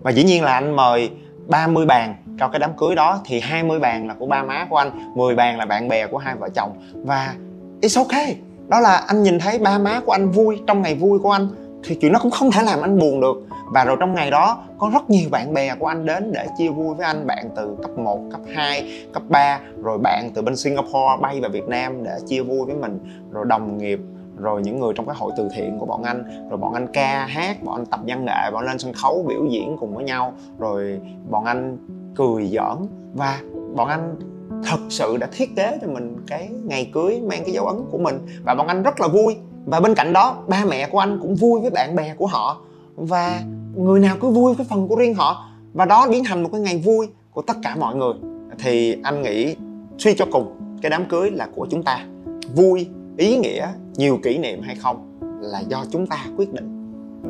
Và 0.00 0.10
dĩ 0.10 0.24
nhiên 0.24 0.42
là 0.42 0.52
anh 0.52 0.76
mời 0.76 1.10
30 1.46 1.86
bàn 1.86 2.14
cho 2.40 2.48
cái 2.48 2.58
đám 2.58 2.70
cưới 2.76 2.94
đó, 2.94 3.20
thì 3.24 3.40
20 3.40 3.78
bàn 3.78 4.08
là 4.08 4.14
của 4.14 4.26
ba 4.26 4.42
má 4.42 4.66
của 4.70 4.76
anh 4.76 4.90
10 5.14 5.34
bàn 5.34 5.58
là 5.58 5.66
bạn 5.66 5.88
bè 5.88 6.06
của 6.06 6.18
hai 6.18 6.34
vợ 6.34 6.48
chồng. 6.54 6.70
Và 6.94 7.34
it's 7.80 8.02
okay, 8.02 8.36
đó 8.68 8.80
là 8.80 8.96
anh 9.06 9.22
nhìn 9.22 9.38
thấy 9.38 9.58
ba 9.58 9.78
má 9.78 10.00
của 10.06 10.12
anh 10.12 10.30
vui 10.30 10.60
trong 10.66 10.82
ngày 10.82 10.94
vui 10.94 11.18
của 11.18 11.30
anh 11.30 11.48
thì 11.86 11.94
chuyện 11.94 12.12
nó 12.12 12.18
cũng 12.18 12.30
không 12.30 12.50
thể 12.50 12.62
làm 12.62 12.80
anh 12.80 12.98
buồn 12.98 13.20
được. 13.20 13.36
Và 13.72 13.84
rồi 13.84 13.96
trong 14.00 14.14
ngày 14.14 14.30
đó 14.30 14.64
có 14.78 14.90
rất 14.92 15.10
nhiều 15.10 15.28
bạn 15.30 15.54
bè 15.54 15.74
của 15.74 15.86
anh 15.86 16.06
đến 16.06 16.32
để 16.32 16.46
chia 16.58 16.68
vui 16.68 16.94
với 16.94 17.06
anh 17.06 17.26
bạn 17.26 17.48
từ 17.56 17.76
cấp 17.82 17.98
1, 17.98 18.20
cấp 18.32 18.40
2, 18.54 19.06
cấp 19.12 19.22
3 19.28 19.60
rồi 19.82 19.98
bạn 19.98 20.30
từ 20.34 20.42
bên 20.42 20.56
Singapore 20.56 21.16
bay 21.20 21.40
vào 21.40 21.50
Việt 21.50 21.68
Nam 21.68 22.04
để 22.04 22.18
chia 22.26 22.42
vui 22.42 22.66
với 22.66 22.74
mình 22.74 22.98
rồi 23.30 23.44
đồng 23.48 23.78
nghiệp 23.78 24.00
rồi 24.38 24.62
những 24.62 24.80
người 24.80 24.92
trong 24.96 25.06
cái 25.06 25.14
hội 25.18 25.32
từ 25.36 25.48
thiện 25.54 25.78
của 25.78 25.86
bọn 25.86 26.02
anh 26.02 26.48
rồi 26.50 26.58
bọn 26.58 26.74
anh 26.74 26.86
ca 26.92 27.26
hát 27.26 27.62
bọn 27.62 27.74
anh 27.74 27.86
tập 27.86 28.00
văn 28.06 28.24
nghệ 28.24 28.50
bọn 28.52 28.62
anh 28.62 28.66
lên 28.66 28.78
sân 28.78 28.92
khấu 28.92 29.24
biểu 29.28 29.46
diễn 29.50 29.76
cùng 29.80 29.94
với 29.94 30.04
nhau 30.04 30.32
rồi 30.58 31.00
bọn 31.30 31.44
anh 31.44 31.78
cười 32.16 32.46
giỡn. 32.46 32.88
Và 33.14 33.40
bọn 33.74 33.88
anh 33.88 34.16
thật 34.64 34.80
sự 34.88 35.16
đã 35.16 35.28
thiết 35.32 35.56
kế 35.56 35.78
cho 35.82 35.88
mình 35.88 36.16
cái 36.26 36.48
ngày 36.64 36.90
cưới 36.92 37.20
mang 37.20 37.42
cái 37.44 37.52
dấu 37.52 37.66
ấn 37.66 37.76
của 37.90 37.98
mình 37.98 38.18
và 38.44 38.54
bọn 38.54 38.66
anh 38.66 38.82
rất 38.82 39.00
là 39.00 39.08
vui 39.08 39.36
và 39.66 39.80
bên 39.80 39.94
cạnh 39.94 40.12
đó, 40.12 40.44
ba 40.48 40.64
mẹ 40.64 40.88
của 40.88 40.98
anh 40.98 41.18
cũng 41.22 41.34
vui 41.34 41.60
với 41.60 41.70
bạn 41.70 41.96
bè 41.96 42.14
của 42.14 42.26
họ. 42.26 42.60
Và 42.96 43.42
người 43.76 44.00
nào 44.00 44.16
cứ 44.20 44.28
vui 44.28 44.54
với 44.54 44.66
phần 44.70 44.88
của 44.88 44.96
riêng 44.96 45.14
họ. 45.14 45.50
Và 45.74 45.84
đó 45.84 46.08
biến 46.10 46.24
thành 46.24 46.42
một 46.42 46.48
cái 46.52 46.60
ngày 46.60 46.82
vui 46.84 47.08
của 47.30 47.42
tất 47.42 47.56
cả 47.62 47.76
mọi 47.76 47.94
người. 47.96 48.12
Thì 48.58 48.96
anh 49.02 49.22
nghĩ 49.22 49.56
suy 49.98 50.14
cho 50.14 50.26
cùng, 50.32 50.56
cái 50.82 50.90
đám 50.90 51.04
cưới 51.04 51.30
là 51.30 51.48
của 51.54 51.66
chúng 51.70 51.82
ta. 51.82 52.06
Vui, 52.54 52.88
ý 53.16 53.36
nghĩa, 53.36 53.68
nhiều 53.96 54.18
kỷ 54.22 54.38
niệm 54.38 54.62
hay 54.62 54.76
không 54.76 55.18
là 55.40 55.60
do 55.60 55.84
chúng 55.90 56.06
ta 56.06 56.26
quyết 56.36 56.52
định. 56.52 56.70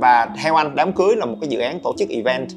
Và 0.00 0.28
theo 0.42 0.54
anh, 0.54 0.74
đám 0.74 0.92
cưới 0.92 1.16
là 1.16 1.26
một 1.26 1.36
cái 1.40 1.48
dự 1.48 1.58
án 1.58 1.80
tổ 1.80 1.94
chức 1.98 2.08
event 2.08 2.48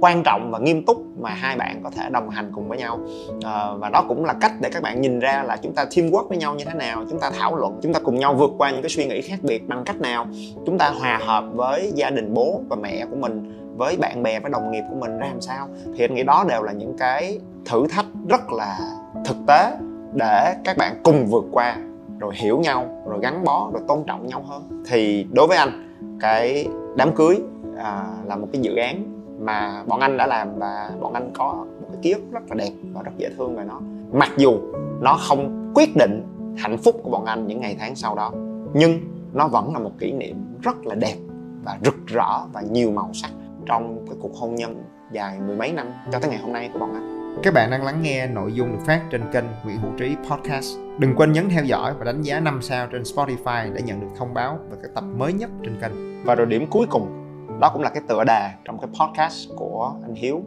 quan 0.00 0.22
trọng 0.22 0.50
và 0.50 0.58
nghiêm 0.58 0.84
túc 0.84 1.04
mà 1.20 1.30
hai 1.30 1.56
bạn 1.56 1.80
có 1.84 1.90
thể 1.90 2.08
đồng 2.10 2.30
hành 2.30 2.50
cùng 2.54 2.68
với 2.68 2.78
nhau. 2.78 2.98
À, 3.44 3.74
và 3.78 3.88
đó 3.88 4.04
cũng 4.08 4.24
là 4.24 4.34
cách 4.40 4.52
để 4.60 4.70
các 4.70 4.82
bạn 4.82 5.00
nhìn 5.00 5.18
ra 5.18 5.42
là 5.42 5.56
chúng 5.56 5.74
ta 5.74 5.84
teamwork 5.84 6.28
với 6.28 6.38
nhau 6.38 6.54
như 6.54 6.64
thế 6.64 6.74
nào 6.74 7.04
chúng 7.10 7.20
ta 7.20 7.30
thảo 7.38 7.56
luận 7.56 7.80
chúng 7.82 7.92
ta 7.92 8.00
cùng 8.00 8.18
nhau 8.18 8.34
vượt 8.34 8.50
qua 8.58 8.70
những 8.70 8.82
cái 8.82 8.90
suy 8.90 9.06
nghĩ 9.06 9.20
khác 9.22 9.38
biệt 9.42 9.68
bằng 9.68 9.84
cách 9.84 10.00
nào. 10.00 10.26
Chúng 10.66 10.78
ta 10.78 10.88
hòa 10.88 11.20
hợp 11.26 11.44
với 11.52 11.92
gia 11.94 12.10
đình 12.10 12.34
bố 12.34 12.60
và 12.68 12.76
mẹ 12.76 13.06
của 13.10 13.16
mình 13.16 13.62
với 13.76 13.96
bạn 13.96 14.22
bè 14.22 14.40
với 14.40 14.50
đồng 14.50 14.70
nghiệp 14.70 14.82
của 14.90 14.96
mình 14.96 15.18
ra 15.18 15.26
làm 15.26 15.40
sao. 15.40 15.68
Thì 15.96 16.04
anh 16.04 16.14
nghĩ 16.14 16.22
đó 16.22 16.44
đều 16.48 16.62
là 16.62 16.72
những 16.72 16.96
cái 16.98 17.38
thử 17.64 17.86
thách 17.90 18.06
rất 18.28 18.52
là 18.52 18.78
thực 19.24 19.36
tế 19.46 19.76
để 20.14 20.54
các 20.64 20.76
bạn 20.76 21.00
cùng 21.04 21.26
vượt 21.26 21.44
qua 21.52 21.76
rồi 22.18 22.34
hiểu 22.36 22.58
nhau 22.58 23.02
rồi 23.06 23.18
gắn 23.22 23.44
bó 23.44 23.70
rồi 23.72 23.82
tôn 23.88 24.04
trọng 24.06 24.26
nhau 24.26 24.44
hơn. 24.48 24.84
Thì 24.88 25.26
đối 25.32 25.46
với 25.46 25.56
anh 25.56 25.98
cái 26.20 26.68
đám 26.96 27.14
cưới 27.14 27.36
à, 27.78 28.04
là 28.24 28.36
một 28.36 28.46
cái 28.52 28.62
dự 28.62 28.76
án 28.76 29.15
mà 29.46 29.84
bọn 29.86 30.00
anh 30.00 30.16
đã 30.16 30.26
làm 30.26 30.58
và 30.58 30.90
bọn 31.00 31.12
anh 31.12 31.30
có 31.34 31.66
một 31.80 31.88
cái 31.92 31.98
ký 32.02 32.12
ức 32.12 32.22
rất 32.32 32.42
là 32.48 32.54
đẹp 32.54 32.70
và 32.92 33.02
rất 33.02 33.12
dễ 33.16 33.30
thương 33.36 33.56
về 33.56 33.64
nó 33.64 33.80
mặc 34.12 34.30
dù 34.36 34.58
nó 35.00 35.18
không 35.28 35.72
quyết 35.74 35.96
định 35.96 36.22
hạnh 36.58 36.78
phúc 36.78 37.00
của 37.02 37.10
bọn 37.10 37.24
anh 37.24 37.46
những 37.46 37.60
ngày 37.60 37.76
tháng 37.78 37.94
sau 37.94 38.14
đó 38.14 38.32
nhưng 38.74 39.00
nó 39.32 39.48
vẫn 39.48 39.72
là 39.72 39.78
một 39.78 39.90
kỷ 39.98 40.12
niệm 40.12 40.36
rất 40.62 40.86
là 40.86 40.94
đẹp 40.94 41.16
và 41.64 41.78
rực 41.84 42.06
rỡ 42.06 42.46
và 42.52 42.60
nhiều 42.60 42.90
màu 42.90 43.10
sắc 43.12 43.30
trong 43.66 44.06
cái 44.06 44.16
cuộc 44.20 44.34
hôn 44.36 44.54
nhân 44.54 44.82
dài 45.12 45.38
mười 45.46 45.56
mấy 45.56 45.72
năm 45.72 45.86
cho 46.12 46.18
tới 46.18 46.30
ngày 46.30 46.40
hôm 46.40 46.52
nay 46.52 46.70
của 46.72 46.78
bọn 46.78 46.94
anh 46.94 47.16
các 47.42 47.54
bạn 47.54 47.70
đang 47.70 47.84
lắng 47.84 48.02
nghe 48.02 48.26
nội 48.26 48.52
dung 48.52 48.72
được 48.72 48.84
phát 48.86 49.02
trên 49.10 49.22
kênh 49.32 49.44
Nguyễn 49.64 49.78
Hữu 49.78 49.92
Trí 49.98 50.16
Podcast. 50.30 50.78
Đừng 50.98 51.14
quên 51.16 51.32
nhấn 51.32 51.48
theo 51.48 51.64
dõi 51.64 51.94
và 51.98 52.04
đánh 52.04 52.22
giá 52.22 52.40
5 52.40 52.62
sao 52.62 52.86
trên 52.86 53.02
Spotify 53.02 53.72
để 53.74 53.82
nhận 53.82 54.00
được 54.00 54.06
thông 54.18 54.34
báo 54.34 54.58
về 54.70 54.76
các 54.82 54.90
tập 54.94 55.04
mới 55.16 55.32
nhất 55.32 55.50
trên 55.64 55.76
kênh. 55.80 56.24
Và 56.24 56.34
rồi 56.34 56.46
điểm 56.46 56.66
cuối 56.70 56.86
cùng 56.90 57.25
đó 57.60 57.70
cũng 57.72 57.82
là 57.82 57.88
cái 57.88 58.02
tựa 58.08 58.24
đề 58.24 58.50
trong 58.64 58.78
cái 58.78 58.88
podcast 59.00 59.48
của 59.56 59.94
anh 60.02 60.14
hiếu. 60.14 60.42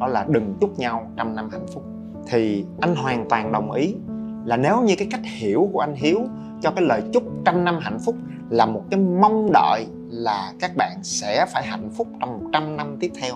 Đó 0.00 0.06
là 0.06 0.24
đừng 0.28 0.54
chúc 0.60 0.78
nhau 0.78 1.10
trăm 1.16 1.36
năm 1.36 1.48
hạnh 1.52 1.66
phúc. 1.74 1.84
Thì 2.26 2.64
anh 2.80 2.96
hoàn 2.96 3.28
toàn 3.28 3.52
đồng 3.52 3.72
ý 3.72 3.94
là 4.44 4.56
nếu 4.56 4.82
như 4.82 4.94
cái 4.98 5.08
cách 5.10 5.20
hiểu 5.24 5.68
của 5.72 5.80
anh 5.80 5.94
hiếu 5.94 6.20
cho 6.60 6.70
cái 6.70 6.84
lời 6.84 7.02
chúc 7.12 7.22
trăm 7.44 7.64
năm 7.64 7.78
hạnh 7.80 7.98
phúc 8.04 8.14
là 8.50 8.66
một 8.66 8.82
cái 8.90 9.00
mong 9.00 9.52
đợi 9.52 9.86
là 10.10 10.52
các 10.60 10.70
bạn 10.76 10.98
sẽ 11.02 11.46
phải 11.52 11.66
hạnh 11.66 11.90
phúc 11.96 12.08
trong 12.20 12.44
100 12.44 12.76
năm 12.76 12.96
tiếp 13.00 13.10
theo, 13.20 13.34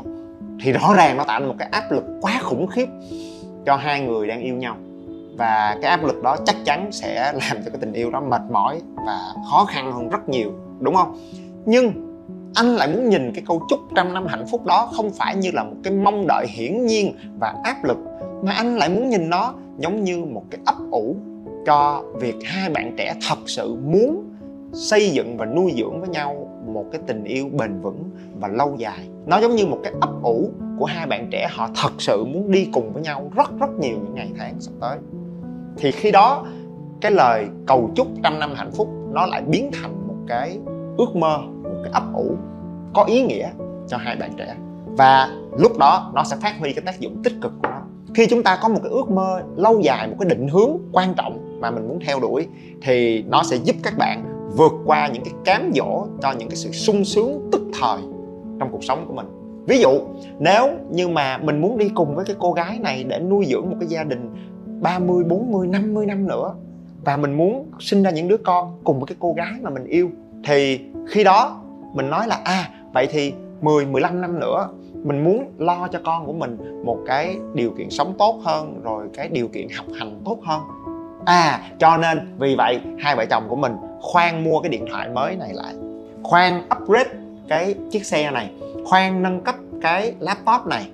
thì 0.63 0.73
rõ 0.73 0.95
ràng 0.95 1.17
nó 1.17 1.25
tạo 1.25 1.41
nên 1.41 1.49
một 1.49 1.55
cái 1.59 1.69
áp 1.73 1.93
lực 1.93 2.05
quá 2.21 2.41
khủng 2.43 2.67
khiếp 2.67 2.89
cho 3.67 3.77
hai 3.77 4.01
người 4.01 4.27
đang 4.27 4.41
yêu 4.41 4.55
nhau. 4.55 4.77
Và 5.39 5.79
cái 5.83 5.91
áp 5.91 6.05
lực 6.05 6.23
đó 6.23 6.37
chắc 6.47 6.57
chắn 6.65 6.93
sẽ 6.93 7.33
làm 7.33 7.63
cho 7.65 7.71
cái 7.71 7.79
tình 7.81 7.93
yêu 7.93 8.11
đó 8.11 8.21
mệt 8.21 8.43
mỏi 8.51 8.81
và 9.07 9.19
khó 9.51 9.65
khăn 9.65 9.93
hơn 9.93 10.09
rất 10.09 10.29
nhiều, 10.29 10.53
đúng 10.81 10.95
không? 10.95 11.19
Nhưng 11.67 12.08
anh 12.55 12.67
lại 12.67 12.89
muốn 12.89 13.09
nhìn 13.09 13.33
cái 13.35 13.45
câu 13.47 13.63
chúc 13.69 13.81
trăm 13.95 14.15
năm 14.15 14.27
hạnh 14.27 14.45
phúc 14.51 14.67
đó 14.67 14.89
không 14.93 15.11
phải 15.11 15.37
như 15.37 15.51
là 15.55 15.65
một 15.65 15.77
cái 15.83 15.93
mong 15.93 16.27
đợi 16.27 16.47
hiển 16.49 16.87
nhiên 16.87 17.15
và 17.39 17.55
áp 17.65 17.85
lực, 17.85 17.99
mà 18.43 18.53
anh 18.53 18.77
lại 18.77 18.89
muốn 18.89 19.09
nhìn 19.09 19.31
nó 19.31 19.55
giống 19.79 20.05
như 20.05 20.25
một 20.25 20.45
cái 20.51 20.61
ấp 20.67 20.77
ủ 20.91 21.17
cho 21.67 22.03
việc 22.21 22.35
hai 22.45 22.71
bạn 22.71 22.95
trẻ 22.97 23.15
thật 23.29 23.39
sự 23.47 23.75
muốn 23.75 24.25
xây 24.73 25.11
dựng 25.11 25.37
và 25.37 25.47
nuôi 25.47 25.73
dưỡng 25.77 26.01
với 26.01 26.09
nhau 26.09 26.49
một 26.67 26.85
cái 26.93 27.01
tình 27.07 27.25
yêu 27.25 27.49
bền 27.53 27.81
vững 27.81 28.05
và 28.41 28.49
lâu 28.49 28.75
dài. 28.79 29.09
Nó 29.27 29.41
giống 29.41 29.57
như 29.57 29.67
một 29.67 29.79
cái 29.83 29.93
ấp 30.01 30.11
ủ 30.23 30.51
của 30.79 30.85
hai 30.85 31.07
bạn 31.07 31.29
trẻ 31.31 31.49
họ 31.51 31.69
thật 31.83 31.93
sự 31.99 32.25
muốn 32.25 32.51
đi 32.51 32.69
cùng 32.73 32.93
với 32.93 33.03
nhau 33.03 33.31
rất 33.37 33.51
rất 33.61 33.71
nhiều 33.81 33.97
những 34.05 34.15
ngày 34.15 34.31
tháng 34.39 34.61
sắp 34.61 34.73
tới. 34.81 34.99
Thì 35.77 35.91
khi 35.91 36.11
đó, 36.11 36.47
cái 37.01 37.13
lời 37.13 37.47
cầu 37.67 37.91
chúc 37.97 38.07
trăm 38.23 38.41
năm 38.41 38.53
hạnh 38.55 38.71
phúc 38.73 38.89
nó 39.13 39.27
lại 39.27 39.43
biến 39.43 39.71
thành 39.73 40.09
một 40.09 40.17
cái 40.29 40.59
ước 40.99 41.17
mơ 41.17 41.39
cái 41.89 42.03
ấp 42.03 42.13
ủ 42.15 42.37
có 42.95 43.05
ý 43.05 43.23
nghĩa 43.23 43.49
cho 43.89 43.97
hai 43.97 44.17
bạn 44.17 44.31
trẻ. 44.37 44.57
Và 44.87 45.29
lúc 45.59 45.79
đó 45.79 46.11
nó 46.15 46.25
sẽ 46.25 46.37
phát 46.43 46.55
huy 46.59 46.73
cái 46.73 46.83
tác 46.87 47.01
dụng 47.01 47.23
tích 47.25 47.33
cực 47.43 47.53
của 47.63 47.69
nó. 47.69 47.81
Khi 48.15 48.27
chúng 48.27 48.43
ta 48.43 48.59
có 48.63 48.69
một 48.69 48.79
cái 48.83 48.93
ước 48.93 49.11
mơ 49.11 49.43
lâu 49.57 49.81
dài 49.81 50.09
một 50.09 50.17
cái 50.21 50.29
định 50.29 50.49
hướng 50.49 50.79
quan 50.93 51.15
trọng 51.15 51.61
mà 51.61 51.71
mình 51.71 51.89
muốn 51.89 51.99
theo 52.07 52.21
đuổi 52.21 52.47
thì 52.83 53.23
nó 53.23 53.43
sẽ 53.43 53.57
giúp 53.57 53.77
các 53.83 53.95
bạn 53.99 54.25
vượt 54.57 54.73
qua 54.85 55.09
những 55.09 55.25
cái 55.25 55.35
cám 55.45 55.71
dỗ 55.75 56.07
cho 56.23 56.33
những 56.33 56.49
cái 56.49 56.57
sự 56.57 56.73
sung 56.73 57.05
sướng 57.05 57.49
tức 57.53 57.63
thời 57.81 57.99
trong 58.61 58.69
cuộc 58.73 58.85
sống 58.85 59.05
của 59.09 59.15
mình. 59.15 59.27
Ví 59.67 59.81
dụ 59.81 59.91
nếu 60.39 60.69
như 60.91 61.09
mà 61.09 61.39
mình 61.39 61.61
muốn 61.61 61.79
đi 61.79 61.89
cùng 61.89 62.15
với 62.15 62.25
cái 62.25 62.37
cô 62.39 62.53
gái 62.53 62.79
này 62.79 63.05
để 63.05 63.19
nuôi 63.19 63.47
dưỡng 63.47 63.71
một 63.71 63.77
cái 63.81 63.89
gia 63.89 64.05
đình 64.05 64.31
30, 64.81 65.25
40, 65.25 65.67
50 65.67 66.07
năm 66.07 66.27
nữa 66.29 66.55
và 67.05 67.17
mình 67.17 67.37
muốn 67.37 67.67
sinh 67.81 68.03
ra 68.03 68.11
những 68.11 68.29
đứa 68.29 68.37
con 68.37 68.79
cùng 68.85 68.99
với 69.01 69.07
cái 69.07 69.17
cô 69.21 69.33
gái 69.33 69.53
mà 69.63 69.71
mình 69.71 69.85
yêu 69.85 70.11
thì 70.45 70.81
khi 71.09 71.25
đó 71.25 71.61
mình 71.93 72.11
nói 72.11 72.27
là 72.27 72.41
à 72.45 72.71
vậy 72.93 73.09
thì 73.11 73.33
10, 73.61 73.87
15 73.87 74.21
năm 74.21 74.41
nữa 74.41 74.69
mình 74.95 75.25
muốn 75.25 75.53
lo 75.59 75.89
cho 75.89 76.01
con 76.05 76.27
của 76.27 76.33
mình 76.33 76.83
một 76.85 76.99
cái 77.07 77.37
điều 77.55 77.71
kiện 77.79 77.91
sống 77.91 78.15
tốt 78.19 78.41
hơn 78.45 78.81
rồi 78.83 79.07
cái 79.15 79.29
điều 79.29 79.49
kiện 79.49 79.69
học 79.77 79.87
hành 79.99 80.21
tốt 80.25 80.39
hơn. 80.45 80.63
À 81.25 81.61
cho 81.79 81.97
nên 81.97 82.37
vì 82.39 82.55
vậy 82.55 82.81
hai 82.99 83.17
vợ 83.17 83.25
chồng 83.31 83.47
của 83.49 83.57
mình 83.57 83.73
khoan 84.01 84.45
mua 84.45 84.61
cái 84.61 84.71
điện 84.71 84.87
thoại 84.91 85.09
mới 85.09 85.37
này 85.37 85.51
lại. 85.55 85.75
Khoan 86.23 86.63
upgrade 86.77 87.11
cái 87.49 87.75
chiếc 87.91 88.07
xe 88.07 88.31
này 88.31 88.51
khoan 88.85 89.23
nâng 89.23 89.41
cấp 89.41 89.55
cái 89.81 90.15
laptop 90.21 90.67
này 90.67 90.91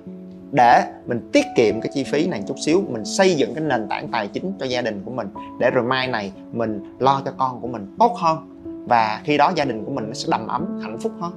để 0.51 0.83
mình 1.05 1.29
tiết 1.33 1.45
kiệm 1.55 1.81
cái 1.81 1.91
chi 1.93 2.03
phí 2.03 2.27
này 2.27 2.43
chút 2.47 2.55
xíu 2.65 2.83
mình 2.89 3.05
xây 3.05 3.35
dựng 3.35 3.55
cái 3.55 3.63
nền 3.63 3.87
tảng 3.89 4.07
tài 4.07 4.27
chính 4.27 4.53
cho 4.59 4.65
gia 4.65 4.81
đình 4.81 5.01
của 5.05 5.11
mình 5.11 5.27
để 5.59 5.71
rồi 5.71 5.83
mai 5.83 6.07
này 6.07 6.31
mình 6.51 6.95
lo 6.99 7.21
cho 7.25 7.31
con 7.37 7.61
của 7.61 7.67
mình 7.67 7.95
tốt 7.99 8.15
hơn 8.17 8.54
và 8.85 9.21
khi 9.23 9.37
đó 9.37 9.51
gia 9.55 9.65
đình 9.65 9.85
của 9.85 9.91
mình 9.91 10.05
nó 10.07 10.13
sẽ 10.13 10.27
đầm 10.31 10.47
ấm, 10.47 10.79
hạnh 10.83 10.97
phúc 10.99 11.11
hơn. 11.19 11.31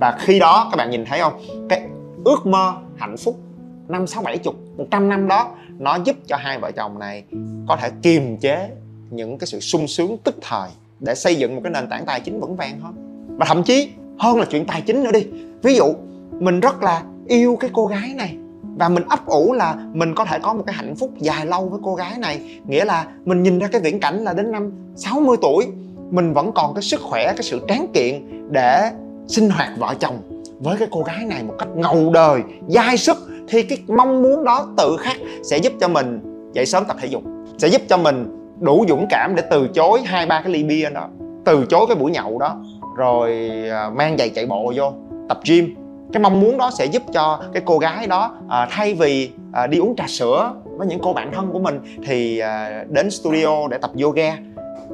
Và 0.00 0.16
khi 0.20 0.38
đó, 0.38 0.68
các 0.70 0.76
bạn 0.76 0.90
nhìn 0.90 1.04
thấy 1.04 1.20
không? 1.20 1.32
Cái 1.68 1.88
ước 2.24 2.46
mơ, 2.46 2.72
hạnh 2.96 3.16
phúc, 3.16 3.40
năm 3.88 4.06
sáu 4.06 4.22
bảy 4.22 4.38
chục, 4.38 4.54
một 4.76 4.84
trăm 4.90 5.08
năm 5.08 5.28
đó, 5.28 5.50
nó 5.78 5.98
giúp 6.04 6.16
cho 6.26 6.36
hai 6.36 6.58
vợ 6.58 6.70
chồng 6.70 6.98
này 6.98 7.24
có 7.68 7.76
thể 7.76 7.90
kiềm 8.02 8.36
chế 8.36 8.70
những 9.10 9.38
cái 9.38 9.46
sự 9.46 9.60
sung 9.60 9.86
sướng 9.86 10.16
tức 10.24 10.34
thời 10.40 10.70
để 11.00 11.14
xây 11.14 11.34
dựng 11.34 11.54
một 11.54 11.60
cái 11.64 11.72
nền 11.72 11.88
tảng 11.88 12.06
tài 12.06 12.20
chính 12.20 12.40
vững 12.40 12.56
vàng 12.56 12.80
hơn. 12.80 12.94
Và 13.38 13.46
thậm 13.46 13.62
chí 13.62 13.90
hơn 14.18 14.38
là 14.38 14.44
chuyện 14.44 14.66
tài 14.66 14.80
chính 14.80 15.02
nữa 15.02 15.12
đi. 15.12 15.26
Ví 15.62 15.74
dụ, 15.74 15.94
mình 16.40 16.60
rất 16.60 16.82
là 16.82 17.02
yêu 17.26 17.56
cái 17.60 17.70
cô 17.72 17.86
gái 17.86 18.14
này 18.14 18.36
và 18.76 18.88
mình 18.88 19.04
ấp 19.08 19.26
ủ 19.26 19.52
là 19.52 19.76
mình 19.92 20.14
có 20.14 20.24
thể 20.24 20.38
có 20.38 20.54
một 20.54 20.62
cái 20.66 20.74
hạnh 20.74 20.94
phúc 20.96 21.10
dài 21.18 21.46
lâu 21.46 21.68
với 21.68 21.80
cô 21.82 21.94
gái 21.94 22.18
này. 22.18 22.60
Nghĩa 22.66 22.84
là 22.84 23.06
mình 23.24 23.42
nhìn 23.42 23.58
ra 23.58 23.68
cái 23.72 23.80
viễn 23.80 24.00
cảnh 24.00 24.24
là 24.24 24.32
đến 24.32 24.52
năm 24.52 24.72
60 24.96 25.36
tuổi 25.42 25.66
mình 26.12 26.32
vẫn 26.32 26.52
còn 26.54 26.74
cái 26.74 26.82
sức 26.82 27.00
khỏe 27.00 27.32
cái 27.36 27.42
sự 27.42 27.60
tráng 27.68 27.86
kiện 27.94 28.22
để 28.50 28.90
sinh 29.26 29.50
hoạt 29.50 29.70
vợ 29.78 29.94
chồng. 30.00 30.18
Với 30.60 30.76
cái 30.78 30.88
cô 30.90 31.02
gái 31.02 31.24
này 31.24 31.42
một 31.42 31.54
cách 31.58 31.68
ngầu 31.76 32.10
đời 32.14 32.42
dai 32.68 32.96
sức 32.96 33.16
thì 33.48 33.62
cái 33.62 33.78
mong 33.88 34.22
muốn 34.22 34.44
đó 34.44 34.68
tự 34.76 34.96
khắc 34.96 35.16
sẽ 35.44 35.58
giúp 35.58 35.72
cho 35.80 35.88
mình 35.88 36.20
dậy 36.52 36.66
sớm 36.66 36.84
tập 36.84 36.96
thể 37.00 37.08
dục 37.08 37.22
sẽ 37.58 37.68
giúp 37.68 37.82
cho 37.88 37.96
mình 37.96 38.38
đủ 38.60 38.84
dũng 38.88 39.06
cảm 39.10 39.34
để 39.34 39.42
từ 39.50 39.68
chối 39.68 40.02
hai 40.02 40.26
ba 40.26 40.40
cái 40.40 40.52
ly 40.52 40.62
bia 40.62 40.90
đó 40.90 41.08
từ 41.44 41.66
chối 41.66 41.86
cái 41.88 41.96
buổi 41.96 42.10
nhậu 42.10 42.38
đó 42.38 42.56
rồi 42.96 43.50
à, 43.70 43.90
mang 43.90 44.16
giày 44.18 44.28
chạy 44.28 44.46
bộ 44.46 44.72
vô 44.76 44.92
tập 45.28 45.40
gym. 45.44 45.74
Cái 46.12 46.22
mong 46.22 46.40
muốn 46.40 46.58
đó 46.58 46.70
sẽ 46.78 46.84
giúp 46.84 47.02
cho 47.12 47.42
cái 47.52 47.62
cô 47.66 47.78
gái 47.78 48.06
đó 48.06 48.34
à, 48.48 48.66
thay 48.70 48.94
vì 48.94 49.30
à, 49.52 49.66
đi 49.66 49.78
uống 49.78 49.96
trà 49.96 50.04
sữa 50.08 50.54
với 50.64 50.86
những 50.86 51.00
cô 51.02 51.12
bạn 51.12 51.30
thân 51.34 51.50
của 51.52 51.58
mình 51.58 51.80
thì 52.06 52.38
à, 52.38 52.84
đến 52.88 53.10
studio 53.10 53.68
để 53.70 53.78
tập 53.78 53.90
yoga 54.02 54.36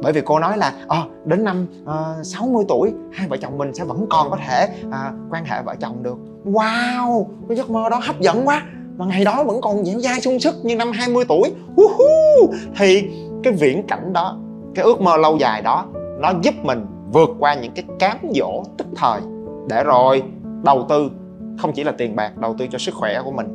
bởi 0.03 0.13
vì 0.13 0.21
cô 0.25 0.39
nói 0.39 0.59
là 0.59 0.73
à, 0.89 1.05
đến 1.25 1.45
năm 1.45 1.67
ờ, 1.85 2.17
uh, 2.21 2.27
60 2.27 2.65
tuổi 2.69 2.93
hai 3.13 3.29
vợ 3.29 3.37
chồng 3.37 3.59
mình 3.59 3.75
sẽ 3.75 3.85
vẫn 3.85 4.07
còn 4.11 4.31
có 4.31 4.39
thể 4.47 4.69
uh, 4.87 4.95
quan 5.31 5.45
hệ 5.45 5.63
vợ 5.63 5.75
chồng 5.81 6.03
được. 6.03 6.17
Wow! 6.45 7.27
Cái 7.49 7.57
giấc 7.57 7.71
mơ 7.71 7.89
đó 7.91 8.01
hấp 8.03 8.21
dẫn 8.21 8.49
quá. 8.49 8.63
Mà 8.97 9.07
ngày 9.07 9.25
đó 9.25 9.45
vẫn 9.45 9.61
còn 9.61 9.85
dẻo 9.85 9.99
dai 9.99 10.21
sung 10.21 10.41
sức 10.41 10.55
như 10.63 10.77
năm 10.77 10.93
20 10.93 11.25
tuổi. 11.29 11.53
Uh-huh. 11.77 12.53
thì 12.77 13.09
cái 13.43 13.53
viễn 13.53 13.87
cảnh 13.87 14.13
đó 14.13 14.39
cái 14.75 14.85
ước 14.85 15.01
mơ 15.01 15.17
lâu 15.17 15.37
dài 15.37 15.63
đó 15.63 15.87
nó 16.21 16.33
giúp 16.43 16.55
mình 16.63 16.87
vượt 17.13 17.31
qua 17.39 17.55
những 17.55 17.73
cái 17.75 17.85
cám 17.99 18.19
dỗ 18.35 18.63
tức 18.79 18.87
thời. 18.97 19.21
Để 19.69 19.85
rồi 19.85 20.23
đầu 20.65 20.87
tư 20.89 21.11
không 21.59 21.73
chỉ 21.73 21.85
là 21.85 21.93
tiền 21.93 22.17
bạc 22.17 22.39
đầu 22.39 22.55
tư 22.59 22.67
cho 22.71 22.79
sức 22.79 22.95
khỏe 22.95 23.23
của 23.25 23.31
mình 23.31 23.47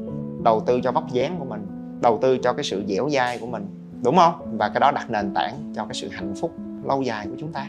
đầu 0.44 0.60
tư 0.60 0.80
cho 0.84 0.92
vóc 0.92 1.12
dáng 1.12 1.36
của 1.40 1.46
mình 1.46 1.68
đầu 2.02 2.20
tư 2.22 2.38
cho 2.38 2.54
cái 2.54 2.64
sự 2.64 2.84
dẻo 2.88 3.10
dai 3.10 3.38
của 3.38 3.48
mình 3.48 3.83
đúng 4.04 4.16
không? 4.18 4.58
Và 4.58 4.70
cái 4.70 4.80
đó 4.80 4.92
đặt 4.96 5.10
nền 5.10 5.34
tảng 5.34 5.54
cho 5.76 5.86
cái 5.86 5.94
sự 5.94 6.10
hạnh 6.12 6.34
phúc 6.42 6.52
lâu 6.84 7.02
dài 7.02 7.28
của 7.28 7.36
chúng 7.40 7.52
ta. 7.52 7.68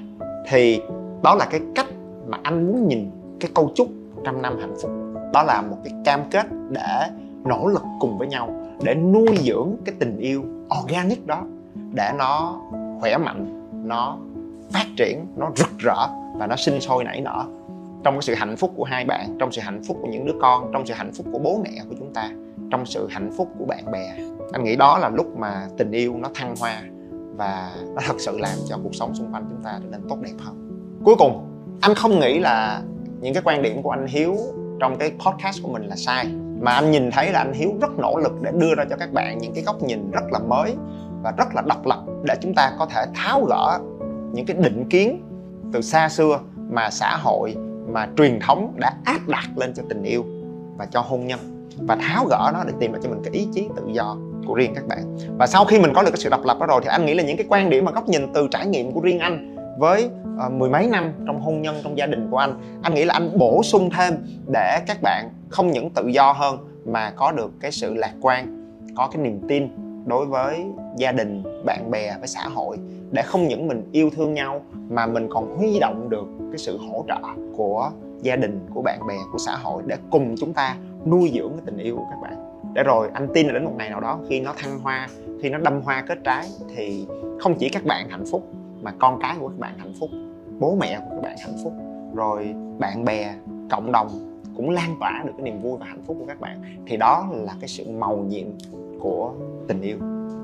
Thì 0.49 0.81
đó 1.23 1.35
là 1.35 1.47
cái 1.51 1.61
cách 1.75 1.87
mà 2.27 2.38
anh 2.42 2.66
muốn 2.66 2.88
nhìn 2.88 3.11
cái 3.40 3.51
câu 3.55 3.70
chúc 3.75 3.88
trăm 4.25 4.42
năm 4.42 4.59
hạnh 4.61 4.75
phúc. 4.83 4.90
Đó 5.33 5.42
là 5.42 5.62
một 5.70 5.77
cái 5.85 5.92
cam 6.05 6.20
kết 6.31 6.47
để 6.70 7.09
nỗ 7.44 7.66
lực 7.66 7.83
cùng 8.01 8.18
với 8.18 8.29
nhau, 8.29 8.68
để 8.83 8.94
nuôi 8.94 9.37
dưỡng 9.40 9.77
cái 9.85 9.94
tình 9.99 10.18
yêu 10.18 10.44
organic 10.83 11.27
đó, 11.27 11.42
để 11.92 12.12
nó 12.18 12.61
khỏe 13.01 13.18
mạnh, 13.18 13.61
nó 13.88 14.18
phát 14.70 14.87
triển, 14.97 15.27
nó 15.37 15.51
rực 15.57 15.79
rỡ 15.79 16.07
và 16.37 16.47
nó 16.47 16.57
sinh 16.57 16.81
sôi 16.81 17.05
nảy 17.05 17.20
nở. 17.20 17.44
Trong 18.05 18.14
cái 18.14 18.23
sự 18.23 18.35
hạnh 18.35 18.57
phúc 18.57 18.73
của 18.77 18.85
hai 18.85 19.05
bạn, 19.05 19.37
trong 19.38 19.53
sự 19.53 19.62
hạnh 19.62 19.83
phúc 19.88 19.97
của 20.03 20.09
những 20.09 20.27
đứa 20.27 20.35
con, 20.40 20.70
trong 20.73 20.87
sự 20.87 20.94
hạnh 20.94 21.12
phúc 21.12 21.27
của 21.33 21.38
bố 21.38 21.61
mẹ 21.64 21.70
của 21.88 21.94
chúng 21.99 22.12
ta, 22.14 22.31
trong 22.70 22.87
sự 22.87 23.09
hạnh 23.11 23.31
phúc 23.37 23.49
của 23.59 23.64
bạn 23.64 23.90
bè 23.92 24.14
anh 24.52 24.64
nghĩ 24.64 24.76
đó 24.76 24.98
là 24.98 25.09
lúc 25.09 25.37
mà 25.37 25.68
tình 25.78 25.90
yêu 25.90 26.16
nó 26.16 26.28
thăng 26.35 26.54
hoa 26.57 26.83
và 27.37 27.72
nó 27.94 28.02
thật 28.07 28.16
sự 28.18 28.38
làm 28.38 28.59
cho 28.68 28.78
cuộc 28.83 28.94
sống 28.94 29.14
xung 29.14 29.35
quanh 29.35 29.46
chúng 29.50 29.62
ta 29.62 29.78
trở 29.83 29.88
nên 29.90 30.00
tốt 30.09 30.18
đẹp 30.22 30.35
hơn. 30.38 30.70
Cuối 31.04 31.14
cùng, 31.18 31.50
anh 31.80 31.94
không 31.94 32.20
nghĩ 32.20 32.38
là 32.38 32.83
những 33.20 33.35
cái 33.35 33.42
quan 33.46 33.62
điểm 33.62 33.83
của 33.83 33.90
anh 33.90 34.07
hiếu 34.07 34.37
trong 34.80 34.98
cái 34.98 35.12
podcast 35.26 35.62
của 35.62 35.68
mình 35.68 35.83
là 35.83 35.96
sai, 35.96 36.26
mà 36.61 36.72
anh 36.72 36.90
nhìn 36.90 37.11
thấy 37.11 37.33
là 37.33 37.38
anh 37.38 37.52
hiếu 37.52 37.70
rất 37.80 37.98
nỗ 37.98 38.18
lực 38.18 38.33
để 38.42 38.50
đưa 38.54 38.74
ra 38.74 38.85
cho 38.90 38.96
các 38.96 39.12
bạn 39.12 39.38
những 39.38 39.54
cái 39.54 39.64
góc 39.64 39.83
nhìn 39.83 40.11
rất 40.11 40.24
là 40.33 40.38
mới 40.38 40.74
và 41.22 41.33
rất 41.38 41.54
là 41.54 41.62
độc 41.66 41.87
lập 41.87 42.04
để 42.24 42.35
chúng 42.42 42.54
ta 42.54 42.72
có 42.78 42.87
thể 42.87 43.07
tháo 43.14 43.44
gỡ 43.44 43.80
những 44.33 44.46
cái 44.46 44.57
định 44.57 44.85
kiến 44.90 45.22
từ 45.72 45.80
xa 45.80 46.09
xưa 46.09 46.40
mà 46.70 46.90
xã 46.90 47.16
hội, 47.16 47.57
mà 47.92 48.09
truyền 48.16 48.38
thống 48.40 48.74
đã 48.76 48.96
áp 49.04 49.28
đặt 49.28 49.48
lên 49.57 49.74
cho 49.74 49.83
tình 49.88 50.02
yêu 50.02 50.24
và 50.76 50.87
cho 50.87 51.00
hôn 51.00 51.26
nhân 51.26 51.68
và 51.78 51.96
tháo 51.96 52.26
gỡ 52.30 52.50
nó 52.54 52.64
để 52.64 52.72
tìm 52.80 52.92
lại 52.92 53.00
cho 53.04 53.11
mình 53.11 53.20
cái 53.24 53.33
ý 53.35 53.48
chí 53.54 53.68
tự 53.76 53.83
do 53.92 54.16
của 54.47 54.55
riêng 54.55 54.73
các 54.75 54.87
bạn. 54.87 55.16
Và 55.38 55.47
sau 55.47 55.64
khi 55.64 55.79
mình 55.79 55.92
có 55.94 56.03
được 56.03 56.11
cái 56.11 56.20
sự 56.20 56.29
độc 56.29 56.44
lập 56.44 56.57
đó 56.61 56.66
rồi 56.66 56.81
thì 56.83 56.88
anh 56.88 57.07
nghĩ 57.07 57.14
là 57.14 57.23
những 57.23 57.37
cái 57.37 57.47
quan 57.49 57.70
điểm 57.70 57.85
và 57.85 57.92
góc 57.92 58.09
nhìn 58.09 58.33
từ 58.33 58.49
trải 58.51 58.66
nghiệm 58.66 58.92
của 58.92 59.01
riêng 59.01 59.18
anh 59.18 59.57
với 59.79 60.09
uh, 60.47 60.53
mười 60.53 60.70
mấy 60.70 60.87
năm 60.87 61.12
trong 61.27 61.40
hôn 61.40 61.62
nhân 61.62 61.77
trong 61.85 61.99
gia 61.99 62.07
đình 62.07 62.29
của 62.31 62.37
anh 62.37 62.81
anh 62.83 62.94
nghĩ 62.94 63.05
là 63.05 63.14
anh 63.14 63.38
bổ 63.38 63.62
sung 63.62 63.90
thêm 63.90 64.14
để 64.53 64.81
các 64.87 65.03
bạn 65.03 65.31
không 65.49 65.70
những 65.70 65.90
tự 65.90 66.09
do 66.09 66.33
hơn 66.33 66.59
mà 66.85 67.11
có 67.11 67.33
được 67.33 67.53
cái 67.61 67.73
sự 67.73 67.94
lạc 67.94 68.12
quan 68.20 68.64
có 68.97 69.09
cái 69.12 69.23
niềm 69.23 69.40
tin 69.49 69.68
đối 70.07 70.27
với 70.27 70.64
gia 70.97 71.12
đình 71.12 71.42
bạn 71.64 71.90
bè 71.90 72.16
với 72.18 72.29
xã 72.29 72.49
hội 72.49 72.79
để 73.11 73.23
không 73.23 73.49
những 73.49 73.68
mình 73.68 73.88
yêu 73.92 74.11
thương 74.11 74.35
nhau 74.35 74.61
mà 74.88 75.07
mình 75.07 75.29
còn 75.31 75.57
huy 75.57 75.79
động 75.81 76.11
được 76.11 76.27
cái 76.51 76.59
sự 76.59 76.79
hỗ 76.79 77.05
trợ 77.09 77.20
của 77.57 77.90
gia 78.23 78.37
đình 78.37 78.66
của 78.75 78.83
bạn 78.83 79.07
bè 79.09 79.14
của 79.33 79.38
xã 79.38 79.57
hội 79.57 79.83
để 79.87 79.97
cùng 80.11 80.35
chúng 80.38 80.53
ta 80.53 80.77
nuôi 81.07 81.33
dưỡng 81.35 81.51
cái 81.51 81.62
tình 81.66 81.79
yêu 81.79 81.97
của 81.97 82.07
các 82.11 82.18
bạn 82.23 82.43
để 82.75 82.83
rồi 82.83 83.11
anh 83.15 83.29
tin 83.35 83.47
là 83.47 83.53
đến 83.53 83.65
một 83.65 83.73
ngày 83.79 83.91
nào 83.91 84.01
đó 84.01 84.21
khi 84.29 84.41
nó 84.41 84.55
thăng 84.57 84.79
hoa, 84.79 85.09
khi 85.43 85.51
nó 85.51 85.59
đâm 85.59 85.81
hoa 85.81 86.05
kết 86.09 86.19
trái 86.25 86.49
thì 86.77 87.07
không 87.41 87.55
chỉ 87.59 87.69
các 87.69 87.85
bạn 87.85 88.09
hạnh 88.09 88.25
phúc, 88.31 88.53
mà 88.83 88.93
con 88.99 89.19
cái 89.21 89.37
của 89.41 89.49
các 89.49 89.59
bạn 89.59 89.79
hạnh 89.79 89.93
phúc, 90.01 90.11
bố 90.59 90.77
mẹ 90.81 91.01
của 91.01 91.11
các 91.11 91.23
bạn 91.23 91.37
hạnh 91.45 91.57
phúc, 91.65 91.73
rồi 92.15 92.55
bạn 92.79 93.05
bè, 93.05 93.35
cộng 93.71 93.93
đồng 93.93 94.09
cũng 94.57 94.71
lan 94.71 94.97
tỏa 95.01 95.23
được 95.27 95.33
cái 95.37 95.45
niềm 95.45 95.63
vui 95.63 95.79
và 95.81 95.87
hạnh 95.87 96.03
phúc 96.07 96.17
của 96.21 96.27
các 96.27 96.41
bạn. 96.41 96.63
Thì 96.87 96.97
đó 96.97 97.29
là 97.33 97.55
cái 97.61 97.69
sự 97.69 97.91
màu 97.91 98.17
nhiệm 98.17 98.47
của 99.01 99.33
tình 99.69 99.81
yêu, 99.81 99.99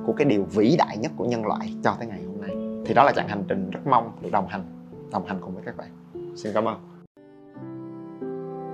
của 0.06 0.12
cái 0.12 0.24
điều 0.24 0.42
vĩ 0.42 0.76
đại 0.78 0.96
nhất 0.96 1.12
của 1.16 1.24
nhân 1.24 1.46
loại 1.46 1.74
cho 1.84 1.94
tới 1.98 2.08
ngày 2.08 2.20
hôm 2.26 2.40
nay. 2.40 2.82
Thì 2.86 2.94
đó 2.94 3.04
là 3.04 3.12
chặng 3.12 3.28
hành 3.28 3.42
trình 3.48 3.70
rất 3.70 3.86
mong 3.86 4.12
được 4.20 4.32
đồng 4.32 4.46
hành 4.48 4.62
đồng 5.12 5.26
hành 5.26 5.38
cùng 5.40 5.54
với 5.54 5.62
các 5.66 5.76
bạn. 5.76 5.88
Xin 6.36 6.52
cảm 6.54 6.64
ơn 6.64 6.89